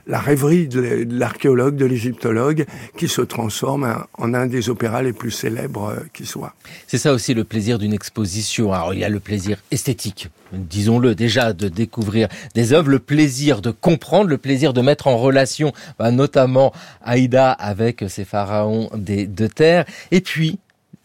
la 0.07 0.19
rêverie 0.19 0.67
de 0.67 1.05
l'archéologue, 1.11 1.75
de 1.75 1.85
l'égyptologue, 1.85 2.65
qui 2.97 3.07
se 3.07 3.21
transforme 3.21 4.05
en 4.17 4.33
un 4.33 4.47
des 4.47 4.69
opéras 4.69 5.01
les 5.01 5.13
plus 5.13 5.31
célèbres 5.31 5.89
euh, 5.89 5.99
qui 6.13 6.25
soit. 6.25 6.53
C'est 6.87 6.97
ça 6.97 7.13
aussi 7.13 7.33
le 7.33 7.43
plaisir 7.43 7.77
d'une 7.77 7.93
exposition. 7.93 8.73
Alors 8.73 8.93
il 8.93 8.99
y 8.99 9.03
a 9.03 9.09
le 9.09 9.19
plaisir 9.19 9.57
esthétique, 9.71 10.29
disons-le 10.53 11.15
déjà, 11.15 11.53
de 11.53 11.67
découvrir 11.67 12.29
des 12.55 12.73
œuvres, 12.73 12.89
le 12.89 12.99
plaisir 12.99 13.61
de 13.61 13.71
comprendre, 13.71 14.29
le 14.29 14.37
plaisir 14.37 14.73
de 14.73 14.81
mettre 14.81 15.07
en 15.07 15.17
relation 15.17 15.73
bah, 15.99 16.11
notamment 16.11 16.73
Aïda 17.03 17.51
avec 17.51 18.05
ces 18.07 18.25
pharaons 18.25 18.89
des 18.95 19.27
deux 19.27 19.49
terres, 19.49 19.85
et 20.11 20.21
puis 20.21 20.59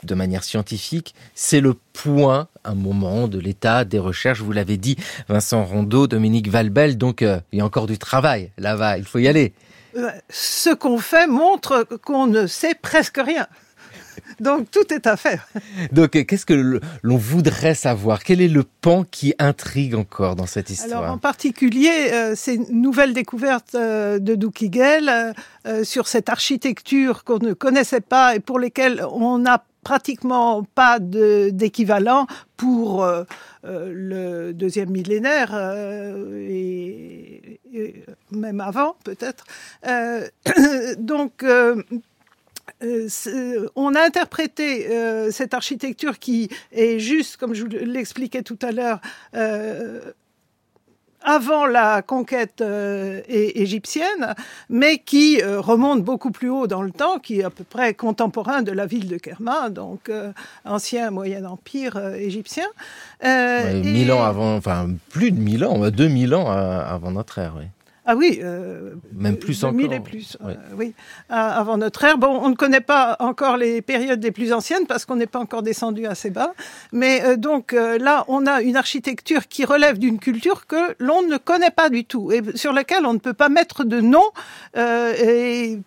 de 0.05 0.14
manière 0.14 0.44
scientifique, 0.44 1.14
c'est 1.34 1.61
le 1.61 1.74
point, 1.92 2.48
un 2.64 2.74
moment 2.74 3.28
de 3.28 3.38
l'état 3.38 3.84
des 3.84 3.98
recherches. 3.98 4.40
Vous 4.40 4.53
l'avez 4.53 4.76
dit, 4.76 4.96
Vincent 5.28 5.64
Rondeau, 5.64 6.07
Dominique 6.07 6.48
Valbel. 6.48 6.98
Donc, 6.98 7.22
euh, 7.22 7.40
il 7.53 7.59
y 7.59 7.62
a 7.62 7.64
encore 7.64 7.86
du 7.86 7.98
travail 7.98 8.50
là-bas. 8.59 8.98
Il 8.98 9.05
faut 9.05 9.18
y 9.18 9.28
aller. 9.28 9.53
Euh, 9.96 10.11
ce 10.30 10.70
qu'on 10.70 10.98
fait 10.98 11.26
montre 11.26 11.86
qu'on 12.03 12.26
ne 12.26 12.46
sait 12.46 12.74
presque 12.74 13.18
rien. 13.18 13.46
Donc 14.40 14.70
tout 14.70 14.92
est 14.92 15.07
à 15.07 15.16
faire. 15.16 15.48
Donc 15.92 16.11
qu'est-ce 16.11 16.46
que 16.46 16.80
l'on 17.03 17.16
voudrait 17.16 17.74
savoir? 17.74 18.22
Quel 18.24 18.40
est 18.40 18.48
le 18.48 18.64
pan 18.64 19.05
qui 19.09 19.34
intrigue 19.38 19.94
encore 19.94 20.36
dans 20.36 20.46
cette 20.46 20.70
histoire? 20.70 21.03
Alors 21.03 21.14
en 21.14 21.18
particulier 21.18 22.11
euh, 22.12 22.34
ces 22.34 22.59
nouvelles 22.70 23.14
découvertes 23.14 23.74
euh, 23.74 24.18
de 24.18 24.34
Doukigel 24.34 25.34
euh, 25.66 25.84
sur 25.84 26.09
cette 26.09 26.28
architecture 26.28 27.24
qu'on 27.24 27.38
ne 27.38 27.53
connaissait 27.53 28.00
pas 28.00 28.34
et 28.34 28.40
pour 28.40 28.59
lesquelles 28.59 29.05
on 29.12 29.38
n'a 29.38 29.64
pratiquement 29.82 30.62
pas 30.74 30.98
d'équivalent 31.00 32.26
pour 32.56 33.02
euh, 33.04 33.24
euh, 33.64 33.90
le 33.92 34.52
deuxième 34.52 34.90
millénaire 34.90 35.50
euh, 35.52 36.46
et, 36.48 37.60
même 38.30 38.60
avant 38.60 38.96
peut-être. 39.04 39.44
Donc 40.98 41.44
on 43.76 43.94
a 43.94 44.00
interprété 44.02 44.88
cette 45.30 45.54
architecture 45.54 46.18
qui 46.18 46.48
est 46.70 46.98
juste, 46.98 47.36
comme 47.38 47.54
je 47.54 47.64
l'expliquais 47.66 48.42
tout 48.42 48.58
à 48.62 48.72
l'heure, 48.72 49.00
avant 51.24 51.66
la 51.66 52.02
conquête 52.02 52.60
euh, 52.60 53.20
égyptienne, 53.28 54.34
mais 54.68 54.98
qui 54.98 55.40
euh, 55.42 55.60
remonte 55.60 56.02
beaucoup 56.02 56.30
plus 56.30 56.50
haut 56.50 56.66
dans 56.66 56.82
le 56.82 56.90
temps, 56.90 57.18
qui 57.18 57.40
est 57.40 57.44
à 57.44 57.50
peu 57.50 57.64
près 57.64 57.94
contemporain 57.94 58.62
de 58.62 58.72
la 58.72 58.86
ville 58.86 59.08
de 59.08 59.16
Kerma, 59.16 59.70
donc 59.70 60.08
euh, 60.08 60.32
ancien 60.64 61.10
Moyen 61.10 61.44
Empire 61.44 61.98
égyptien. 62.14 62.66
Ouais, 63.22 63.74
mille 63.82 64.08
et... 64.08 64.12
ans 64.12 64.22
avant, 64.22 64.56
enfin 64.56 64.88
plus 65.10 65.32
de 65.32 65.38
mille 65.38 65.64
ans, 65.64 65.78
2000 65.88 66.34
ans 66.34 66.50
avant 66.50 67.10
notre 67.10 67.38
ère, 67.38 67.54
oui. 67.58 67.66
Ah 68.05 68.16
oui, 68.16 68.40
euh, 68.42 68.94
même 69.12 69.36
plus 69.36 69.61
2000 69.61 69.86
encore. 69.86 69.96
et 69.96 70.00
plus, 70.00 70.36
oui. 70.40 70.53
Euh, 70.53 70.74
oui, 70.76 70.94
avant 71.28 71.76
notre 71.76 72.03
ère. 72.05 72.18
Bon, 72.18 72.40
on 72.42 72.48
ne 72.48 72.57
connaît 72.57 72.80
pas 72.80 73.16
encore 73.20 73.57
les 73.57 73.80
périodes 73.80 74.22
les 74.22 74.32
plus 74.32 74.53
anciennes 74.53 74.86
parce 74.86 75.05
qu'on 75.05 75.16
n'est 75.16 75.26
pas 75.26 75.38
encore 75.38 75.62
descendu 75.62 76.07
assez 76.07 76.30
bas. 76.30 76.53
Mais 76.92 77.22
euh, 77.24 77.36
donc 77.36 77.72
euh, 77.72 77.98
là, 77.98 78.24
on 78.26 78.46
a 78.46 78.61
une 78.62 78.76
architecture 78.76 79.46
qui 79.46 79.64
relève 79.64 79.98
d'une 79.98 80.18
culture 80.18 80.66
que 80.66 80.94
l'on 80.98 81.22
ne 81.22 81.36
connaît 81.36 81.70
pas 81.70 81.90
du 81.90 82.05
tout 82.05 82.32
et 82.32 82.42
sur 82.57 82.72
laquelle 82.72 83.07
on 83.07 83.12
ne 83.12 83.18
peut 83.18 83.34
pas 83.34 83.48
mettre 83.48 83.84
de 83.84 84.00
nom. 84.00 84.24
Euh, 84.76 85.14
et 85.14 85.78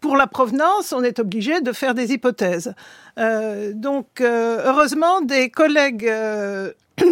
pour 0.00 0.16
la 0.16 0.26
provenance, 0.26 0.92
on 0.92 1.02
est 1.02 1.18
obligé 1.18 1.60
de 1.60 1.72
faire 1.72 1.94
des 1.94 2.12
hypothèses. 2.12 2.74
Euh, 3.18 3.72
donc, 3.74 4.20
euh, 4.20 4.62
heureusement, 4.64 5.20
des 5.20 5.50
collègues 5.50 6.06
euh, 6.06 6.72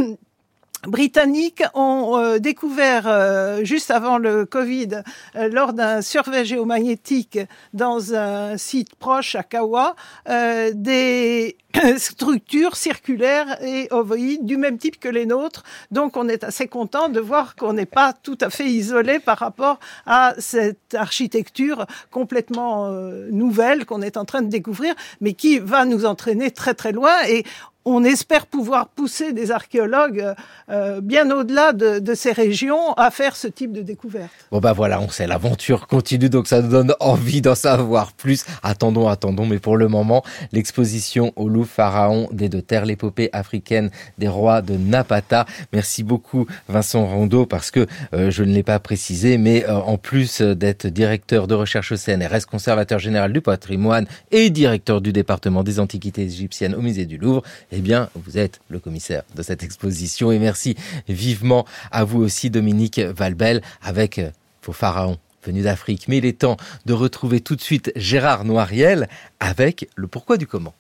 britanniques 0.86 1.62
ont 1.74 2.18
euh, 2.18 2.38
découvert 2.38 3.06
euh, 3.06 3.64
juste 3.64 3.90
avant 3.90 4.18
le 4.18 4.46
Covid, 4.46 5.02
euh, 5.36 5.48
lors 5.48 5.72
d'un 5.72 6.02
survey 6.02 6.44
géomagnétique 6.44 7.38
dans 7.72 8.14
un 8.14 8.56
site 8.56 8.94
proche 8.96 9.34
à 9.34 9.42
Kawa, 9.42 9.94
euh, 10.28 10.72
des 10.74 11.56
structures 11.98 12.76
circulaires 12.76 13.62
et 13.62 13.88
ovoïdes 13.90 14.44
du 14.44 14.56
même 14.56 14.78
type 14.78 14.98
que 14.98 15.08
les 15.08 15.26
nôtres. 15.26 15.62
Donc 15.90 16.16
on 16.16 16.28
est 16.28 16.44
assez 16.44 16.68
content 16.68 17.08
de 17.08 17.20
voir 17.20 17.56
qu'on 17.56 17.72
n'est 17.72 17.86
pas 17.86 18.12
tout 18.12 18.38
à 18.40 18.50
fait 18.50 18.66
isolé 18.66 19.18
par 19.18 19.38
rapport 19.38 19.78
à 20.06 20.34
cette 20.38 20.94
architecture 20.94 21.86
complètement 22.10 22.88
euh, 22.88 23.28
nouvelle 23.30 23.84
qu'on 23.86 24.02
est 24.02 24.16
en 24.16 24.24
train 24.24 24.42
de 24.42 24.48
découvrir, 24.48 24.94
mais 25.20 25.34
qui 25.34 25.58
va 25.58 25.84
nous 25.84 26.06
entraîner 26.06 26.50
très 26.50 26.74
très 26.74 26.92
loin 26.92 27.14
et 27.28 27.44
on 27.84 28.04
espère 28.04 28.46
pouvoir 28.46 28.88
pousser 28.88 29.32
des 29.32 29.50
archéologues 29.50 30.34
euh, 30.70 31.00
bien 31.00 31.30
au-delà 31.30 31.72
de, 31.72 31.98
de, 31.98 32.14
ces 32.14 32.32
régions 32.32 32.94
à 32.94 33.10
faire 33.10 33.36
ce 33.36 33.46
type 33.46 33.72
de 33.72 33.82
découverte. 33.82 34.32
Bon 34.50 34.58
ben 34.58 34.72
voilà, 34.72 35.00
on 35.00 35.08
sait, 35.08 35.26
l'aventure 35.26 35.86
continue, 35.86 36.30
donc 36.30 36.46
ça 36.46 36.62
nous 36.62 36.70
donne 36.70 36.94
envie 37.00 37.42
d'en 37.42 37.54
savoir 37.54 38.12
plus. 38.12 38.44
Attendons, 38.62 39.08
attendons, 39.08 39.46
mais 39.46 39.58
pour 39.58 39.76
le 39.76 39.88
moment, 39.88 40.24
l'exposition 40.52 41.32
au 41.36 41.48
Louvre 41.48 41.63
Pharaon 41.64 42.28
des 42.32 42.48
deux 42.48 42.62
terres, 42.62 42.86
l'épopée 42.86 43.30
africaine 43.32 43.90
des 44.18 44.28
rois 44.28 44.62
de 44.62 44.76
Napata. 44.76 45.46
Merci 45.72 46.02
beaucoup 46.02 46.46
Vincent 46.68 47.06
Rondeau, 47.06 47.46
parce 47.46 47.70
que 47.70 47.86
euh, 48.12 48.30
je 48.30 48.42
ne 48.42 48.52
l'ai 48.52 48.62
pas 48.62 48.78
précisé, 48.78 49.38
mais 49.38 49.64
euh, 49.64 49.74
en 49.74 49.98
plus 49.98 50.40
d'être 50.40 50.86
directeur 50.86 51.46
de 51.46 51.54
recherche 51.54 51.92
au 51.92 51.96
CNRS, 51.96 52.46
conservateur 52.50 52.98
général 52.98 53.32
du 53.32 53.40
patrimoine 53.40 54.06
et 54.30 54.50
directeur 54.50 55.00
du 55.00 55.12
département 55.12 55.62
des 55.62 55.80
antiquités 55.80 56.22
égyptiennes 56.22 56.74
au 56.74 56.80
musée 56.80 57.06
du 57.06 57.18
Louvre, 57.18 57.42
eh 57.72 57.80
bien, 57.80 58.08
vous 58.14 58.38
êtes 58.38 58.60
le 58.68 58.78
commissaire 58.78 59.22
de 59.34 59.42
cette 59.42 59.62
exposition. 59.62 60.32
Et 60.32 60.38
merci 60.38 60.76
vivement 61.08 61.64
à 61.90 62.04
vous 62.04 62.20
aussi, 62.20 62.50
Dominique 62.50 62.98
Valbel, 62.98 63.62
avec 63.82 64.20
vos 64.62 64.72
pharaons 64.72 65.18
venus 65.44 65.64
d'Afrique. 65.64 66.06
Mais 66.08 66.18
il 66.18 66.26
est 66.26 66.40
temps 66.40 66.56
de 66.86 66.92
retrouver 66.92 67.40
tout 67.40 67.56
de 67.56 67.60
suite 67.60 67.92
Gérard 67.96 68.44
Noiriel 68.44 69.08
avec 69.40 69.88
le 69.96 70.06
pourquoi 70.06 70.36
du 70.36 70.46
comment. 70.46 70.74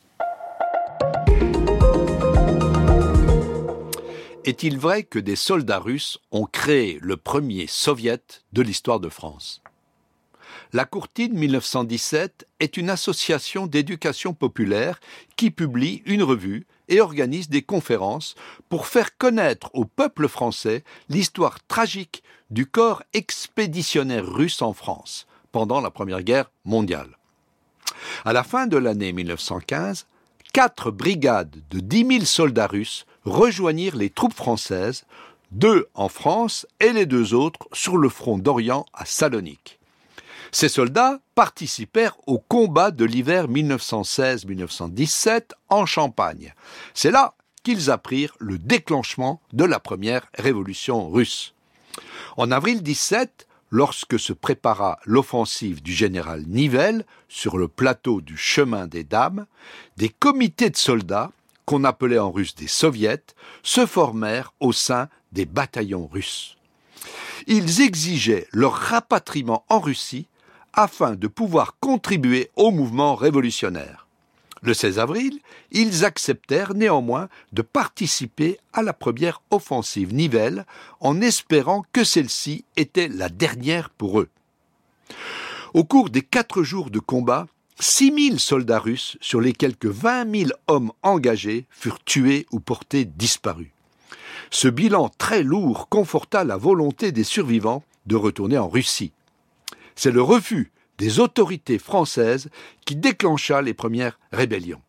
Est-il 4.44 4.78
vrai 4.78 5.04
que 5.04 5.18
des 5.18 5.36
soldats 5.36 5.78
russes 5.78 6.18
ont 6.30 6.44
créé 6.44 6.98
le 7.00 7.16
premier 7.16 7.66
soviet 7.66 8.42
de 8.52 8.60
l'histoire 8.60 9.00
de 9.00 9.08
France? 9.08 9.62
La 10.74 10.84
Courtine 10.84 11.32
1917 11.32 12.46
est 12.60 12.76
une 12.76 12.90
association 12.90 13.66
d'éducation 13.66 14.34
populaire 14.34 15.00
qui 15.36 15.50
publie 15.50 16.02
une 16.04 16.22
revue 16.22 16.66
et 16.88 17.00
organise 17.00 17.48
des 17.48 17.62
conférences 17.62 18.34
pour 18.68 18.86
faire 18.86 19.16
connaître 19.16 19.70
au 19.72 19.86
peuple 19.86 20.28
français 20.28 20.84
l'histoire 21.08 21.64
tragique 21.66 22.22
du 22.50 22.66
corps 22.66 23.02
expéditionnaire 23.14 24.26
russe 24.26 24.60
en 24.60 24.74
France 24.74 25.26
pendant 25.52 25.80
la 25.80 25.90
Première 25.90 26.22
Guerre 26.22 26.50
mondiale. 26.64 27.16
À 28.24 28.32
la 28.32 28.44
fin 28.44 28.66
de 28.66 28.76
l'année 28.76 29.12
1915, 29.12 30.06
quatre 30.54 30.90
brigades 30.92 31.62
de 31.68 31.80
10 31.80 32.18
000 32.18 32.24
soldats 32.24 32.68
russes 32.68 33.06
rejoignirent 33.24 33.96
les 33.96 34.08
troupes 34.08 34.34
françaises, 34.34 35.04
deux 35.50 35.88
en 35.94 36.08
France 36.08 36.64
et 36.78 36.92
les 36.92 37.06
deux 37.06 37.34
autres 37.34 37.66
sur 37.72 37.96
le 37.96 38.08
front 38.08 38.38
d'Orient 38.38 38.86
à 38.94 39.04
Salonique. 39.04 39.80
Ces 40.52 40.68
soldats 40.68 41.18
participèrent 41.34 42.16
au 42.28 42.38
combat 42.38 42.92
de 42.92 43.04
l'hiver 43.04 43.48
1916-1917 43.48 45.50
en 45.70 45.86
Champagne. 45.86 46.54
C'est 46.94 47.10
là 47.10 47.34
qu'ils 47.64 47.90
apprirent 47.90 48.36
le 48.38 48.56
déclenchement 48.56 49.40
de 49.52 49.64
la 49.64 49.80
première 49.80 50.28
révolution 50.38 51.10
russe. 51.10 51.52
En 52.36 52.52
avril 52.52 52.80
17, 52.80 53.48
lorsque 53.74 54.20
se 54.20 54.32
prépara 54.32 55.00
l'offensive 55.04 55.82
du 55.82 55.92
général 55.92 56.44
Nivelle 56.46 57.04
sur 57.28 57.58
le 57.58 57.66
plateau 57.66 58.20
du 58.20 58.36
chemin 58.36 58.86
des 58.86 59.02
dames, 59.02 59.46
des 59.96 60.10
comités 60.10 60.70
de 60.70 60.76
soldats, 60.76 61.32
qu'on 61.64 61.82
appelait 61.82 62.20
en 62.20 62.30
russe 62.30 62.54
des 62.54 62.68
soviets, 62.68 63.24
se 63.64 63.84
formèrent 63.84 64.54
au 64.60 64.70
sein 64.70 65.08
des 65.32 65.44
bataillons 65.44 66.06
russes. 66.06 66.56
Ils 67.48 67.80
exigeaient 67.80 68.46
leur 68.52 68.74
rapatriement 68.74 69.64
en 69.68 69.80
Russie 69.80 70.28
afin 70.72 71.16
de 71.16 71.26
pouvoir 71.26 71.76
contribuer 71.80 72.52
au 72.54 72.70
mouvement 72.70 73.16
révolutionnaire. 73.16 74.03
Le 74.64 74.72
16 74.72 74.98
avril, 74.98 75.40
ils 75.72 76.06
acceptèrent 76.06 76.72
néanmoins 76.72 77.28
de 77.52 77.60
participer 77.60 78.58
à 78.72 78.80
la 78.80 78.94
première 78.94 79.42
offensive 79.50 80.14
Nivelle 80.14 80.64
en 81.00 81.20
espérant 81.20 81.84
que 81.92 82.02
celle-ci 82.02 82.64
était 82.76 83.08
la 83.08 83.28
dernière 83.28 83.90
pour 83.90 84.20
eux. 84.20 84.30
Au 85.74 85.84
cours 85.84 86.08
des 86.08 86.22
quatre 86.22 86.62
jours 86.62 86.90
de 86.90 86.98
combat, 86.98 87.46
6000 87.78 88.40
soldats 88.40 88.78
russes 88.78 89.18
sur 89.20 89.42
les 89.42 89.52
quelques 89.52 89.84
20 89.84 90.34
000 90.34 90.50
hommes 90.66 90.92
engagés 91.02 91.66
furent 91.68 92.02
tués 92.02 92.46
ou 92.50 92.58
portés 92.58 93.04
disparus. 93.04 93.70
Ce 94.50 94.68
bilan 94.68 95.10
très 95.18 95.42
lourd 95.42 95.90
conforta 95.90 96.42
la 96.42 96.56
volonté 96.56 97.12
des 97.12 97.24
survivants 97.24 97.82
de 98.06 98.16
retourner 98.16 98.56
en 98.56 98.70
Russie. 98.70 99.12
C'est 99.94 100.10
le 100.10 100.22
refus 100.22 100.70
des 100.98 101.20
autorités 101.20 101.78
françaises 101.78 102.48
qui 102.84 102.96
déclencha 102.96 103.62
les 103.62 103.74
premières 103.74 104.18
rébellions. 104.32 104.80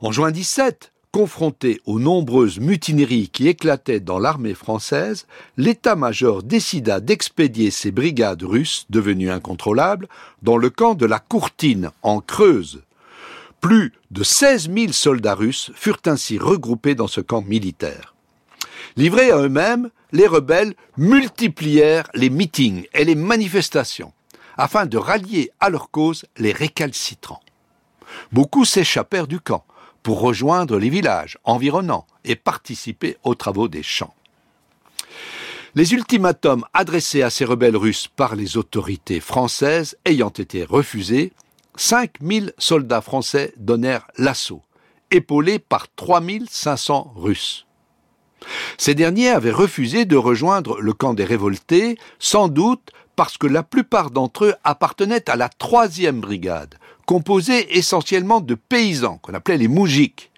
En 0.00 0.12
juin 0.12 0.30
17, 0.30 0.92
confronté 1.10 1.80
aux 1.86 1.98
nombreuses 1.98 2.60
mutineries 2.60 3.28
qui 3.28 3.48
éclataient 3.48 4.00
dans 4.00 4.18
l'armée 4.18 4.54
française, 4.54 5.26
l'état-major 5.56 6.42
décida 6.42 7.00
d'expédier 7.00 7.70
ses 7.70 7.90
brigades 7.90 8.42
russes, 8.42 8.86
devenues 8.90 9.30
incontrôlables, 9.30 10.08
dans 10.42 10.56
le 10.56 10.70
camp 10.70 10.94
de 10.94 11.06
la 11.06 11.18
Courtine, 11.18 11.90
en 12.02 12.20
Creuse. 12.20 12.82
Plus 13.60 13.92
de 14.10 14.22
16 14.22 14.70
000 14.72 14.92
soldats 14.92 15.34
russes 15.34 15.72
furent 15.74 16.02
ainsi 16.06 16.38
regroupés 16.38 16.94
dans 16.94 17.08
ce 17.08 17.20
camp 17.20 17.42
militaire. 17.42 18.14
Livrés 18.96 19.30
à 19.30 19.38
eux-mêmes, 19.38 19.90
les 20.12 20.26
rebelles 20.26 20.74
multiplièrent 20.96 22.08
les 22.14 22.30
meetings 22.30 22.86
et 22.94 23.04
les 23.04 23.14
manifestations 23.14 24.12
afin 24.58 24.84
de 24.84 24.98
rallier 24.98 25.50
à 25.60 25.70
leur 25.70 25.90
cause 25.90 26.26
les 26.36 26.52
récalcitrants. 26.52 27.40
Beaucoup 28.32 28.64
s'échappèrent 28.64 29.28
du 29.28 29.40
camp 29.40 29.64
pour 30.02 30.20
rejoindre 30.20 30.78
les 30.78 30.90
villages 30.90 31.38
environnants 31.44 32.06
et 32.24 32.36
participer 32.36 33.16
aux 33.24 33.34
travaux 33.34 33.68
des 33.68 33.82
champs. 33.82 34.14
Les 35.74 35.92
ultimatums 35.92 36.64
adressés 36.74 37.22
à 37.22 37.30
ces 37.30 37.44
rebelles 37.44 37.76
russes 37.76 38.08
par 38.08 38.34
les 38.34 38.56
autorités 38.56 39.20
françaises 39.20 39.96
ayant 40.04 40.30
été 40.30 40.64
refusés, 40.64 41.32
5000 41.76 42.52
soldats 42.58 43.02
français 43.02 43.52
donnèrent 43.56 44.08
l'assaut, 44.16 44.62
épaulés 45.10 45.58
par 45.58 45.86
3500 45.94 47.12
Russes. 47.14 47.66
Ces 48.76 48.94
derniers 48.94 49.30
avaient 49.30 49.50
refusé 49.50 50.04
de 50.04 50.16
rejoindre 50.16 50.80
le 50.80 50.92
camp 50.92 51.14
des 51.14 51.24
révoltés, 51.24 51.98
sans 52.18 52.48
doute 52.48 52.90
parce 53.18 53.36
que 53.36 53.48
la 53.48 53.64
plupart 53.64 54.12
d'entre 54.12 54.44
eux 54.44 54.54
appartenaient 54.62 55.28
à 55.28 55.34
la 55.34 55.48
troisième 55.48 56.20
brigade, 56.20 56.76
composée 57.04 57.76
essentiellement 57.76 58.40
de 58.40 58.54
paysans, 58.54 59.18
qu'on 59.18 59.34
appelait 59.34 59.58
les 59.58 59.66
moujiks, 59.66 60.30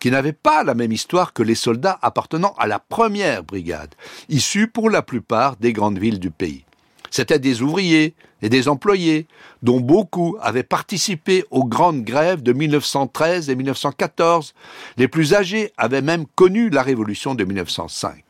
qui 0.00 0.10
n'avaient 0.10 0.34
pas 0.34 0.62
la 0.62 0.74
même 0.74 0.92
histoire 0.92 1.32
que 1.32 1.42
les 1.42 1.54
soldats 1.54 1.98
appartenant 2.02 2.54
à 2.58 2.66
la 2.66 2.78
première 2.78 3.42
brigade, 3.42 3.94
issus 4.28 4.68
pour 4.68 4.90
la 4.90 5.00
plupart 5.00 5.56
des 5.56 5.72
grandes 5.72 5.98
villes 5.98 6.20
du 6.20 6.30
pays. 6.30 6.66
C'étaient 7.08 7.38
des 7.38 7.62
ouvriers 7.62 8.14
et 8.42 8.50
des 8.50 8.68
employés, 8.68 9.28
dont 9.62 9.80
beaucoup 9.80 10.36
avaient 10.42 10.62
participé 10.62 11.46
aux 11.50 11.64
grandes 11.64 12.04
grèves 12.04 12.42
de 12.42 12.52
1913 12.52 13.48
et 13.48 13.56
1914. 13.56 14.52
Les 14.98 15.08
plus 15.08 15.32
âgés 15.32 15.72
avaient 15.78 16.02
même 16.02 16.26
connu 16.34 16.68
la 16.68 16.82
révolution 16.82 17.34
de 17.34 17.44
1905. 17.44 18.22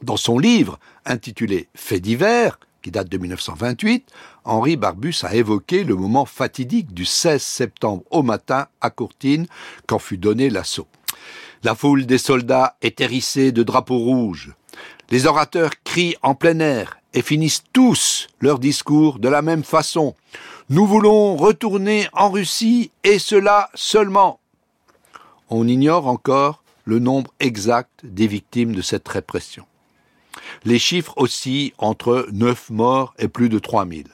Dans 0.00 0.16
son 0.16 0.38
livre 0.38 0.78
intitulé 1.04 1.68
Faits 1.74 2.00
divers, 2.00 2.58
qui 2.84 2.90
date 2.90 3.08
de 3.08 3.16
1928, 3.16 4.10
Henri 4.44 4.76
Barbus 4.76 5.16
a 5.22 5.34
évoqué 5.34 5.84
le 5.84 5.96
moment 5.96 6.26
fatidique 6.26 6.92
du 6.92 7.06
16 7.06 7.40
septembre 7.40 8.02
au 8.10 8.22
matin 8.22 8.66
à 8.82 8.90
Courtine, 8.90 9.46
quand 9.86 9.98
fut 9.98 10.18
donné 10.18 10.50
l'assaut. 10.50 10.86
La 11.62 11.74
foule 11.74 12.04
des 12.04 12.18
soldats 12.18 12.76
est 12.82 13.00
hérissée 13.00 13.52
de 13.52 13.62
drapeaux 13.62 13.98
rouges. 13.98 14.52
Les 15.10 15.24
orateurs 15.24 15.70
crient 15.82 16.16
en 16.22 16.34
plein 16.34 16.58
air 16.60 16.98
et 17.14 17.22
finissent 17.22 17.64
tous 17.72 18.28
leur 18.40 18.58
discours 18.58 19.18
de 19.18 19.30
la 19.30 19.40
même 19.40 19.64
façon. 19.64 20.14
Nous 20.68 20.86
voulons 20.86 21.36
retourner 21.36 22.06
en 22.12 22.28
Russie 22.28 22.90
et 23.02 23.18
cela 23.18 23.70
seulement. 23.74 24.40
On 25.48 25.66
ignore 25.66 26.06
encore 26.06 26.62
le 26.84 26.98
nombre 26.98 27.32
exact 27.40 28.00
des 28.04 28.26
victimes 28.26 28.74
de 28.74 28.82
cette 28.82 29.08
répression. 29.08 29.64
Les 30.64 30.78
chiffres 30.78 31.14
oscillent 31.16 31.72
entre 31.78 32.28
9 32.32 32.70
morts 32.70 33.14
et 33.18 33.28
plus 33.28 33.48
de 33.48 33.58
3000. 33.58 34.06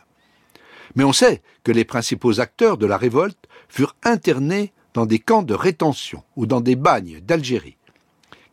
Mais 0.96 1.04
on 1.04 1.12
sait 1.12 1.42
que 1.64 1.72
les 1.72 1.84
principaux 1.84 2.40
acteurs 2.40 2.78
de 2.78 2.86
la 2.86 2.96
révolte 2.96 3.48
furent 3.68 3.96
internés 4.02 4.72
dans 4.94 5.06
des 5.06 5.18
camps 5.18 5.42
de 5.42 5.54
rétention 5.54 6.24
ou 6.36 6.46
dans 6.46 6.60
des 6.60 6.76
bagnes 6.76 7.20
d'Algérie. 7.20 7.76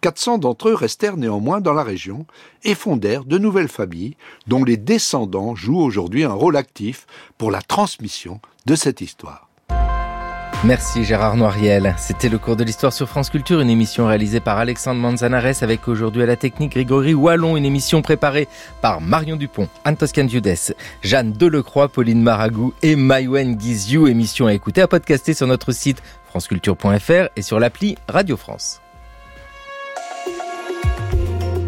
400 0.02 0.38
d'entre 0.38 0.70
eux 0.70 0.76
restèrent 0.76 1.18
néanmoins 1.18 1.60
dans 1.60 1.74
la 1.74 1.84
région 1.84 2.28
et 2.64 2.76
fondèrent 2.76 3.26
de 3.26 3.40
nouvelles 3.40 3.68
familles 3.68 4.16
dont 4.46 4.64
les 4.64 4.78
descendants 4.78 5.56
jouent 5.56 5.82
aujourd'hui 5.82 6.24
un 6.24 6.34
rôle 6.34 6.56
actif 6.56 7.08
pour 7.38 7.50
la 7.50 7.62
transmission 7.62 8.40
de 8.66 8.76
cette 8.76 9.02
histoire. 9.02 9.47
Merci 10.64 11.04
Gérard 11.04 11.38
Noiriel. 11.38 11.94
C'était 11.98 12.30
le 12.30 12.40
cours 12.40 12.56
de 12.56 12.64
l'histoire 12.64 12.92
sur 12.92 13.08
France 13.08 13.30
Culture, 13.30 13.60
une 13.62 13.70
émission 13.70 14.08
réalisée 14.08 14.40
par 14.40 14.58
Alexandre 14.58 15.00
Manzanares 15.00 15.62
avec 15.62 15.88
aujourd'hui 15.88 16.24
à 16.24 16.26
la 16.26 16.36
technique 16.36 16.72
Grégory 16.72 17.14
Wallon, 17.14 17.56
une 17.58 17.66
émission 17.66 18.02
préparée 18.02 18.48
par 18.82 19.00
Marion 19.00 19.36
Dupont, 19.36 19.70
Anne 19.86 19.98
Toscan 19.98 20.28
Jeanne 21.04 21.32
Delecroix, 21.32 21.90
Pauline 21.90 22.22
Maragou 22.22 22.74
et 22.82 22.96
Maïwen 22.96 23.56
Guizou. 23.56 24.08
Émission 24.08 24.48
à 24.48 24.54
écouter, 24.54 24.82
à 24.82 24.88
podcaster 24.88 25.34
sur 25.34 25.48
notre 25.48 25.72
site 25.72 26.02
franceculture.fr 26.30 27.30
et 27.36 27.42
sur 27.42 27.60
l'appli 27.60 27.98
Radio 28.08 28.36
France. 28.36 28.82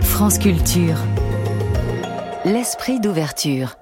France 0.01 0.39
Culture. 0.39 0.97
L'esprit 2.43 2.99
d'ouverture. 2.99 3.75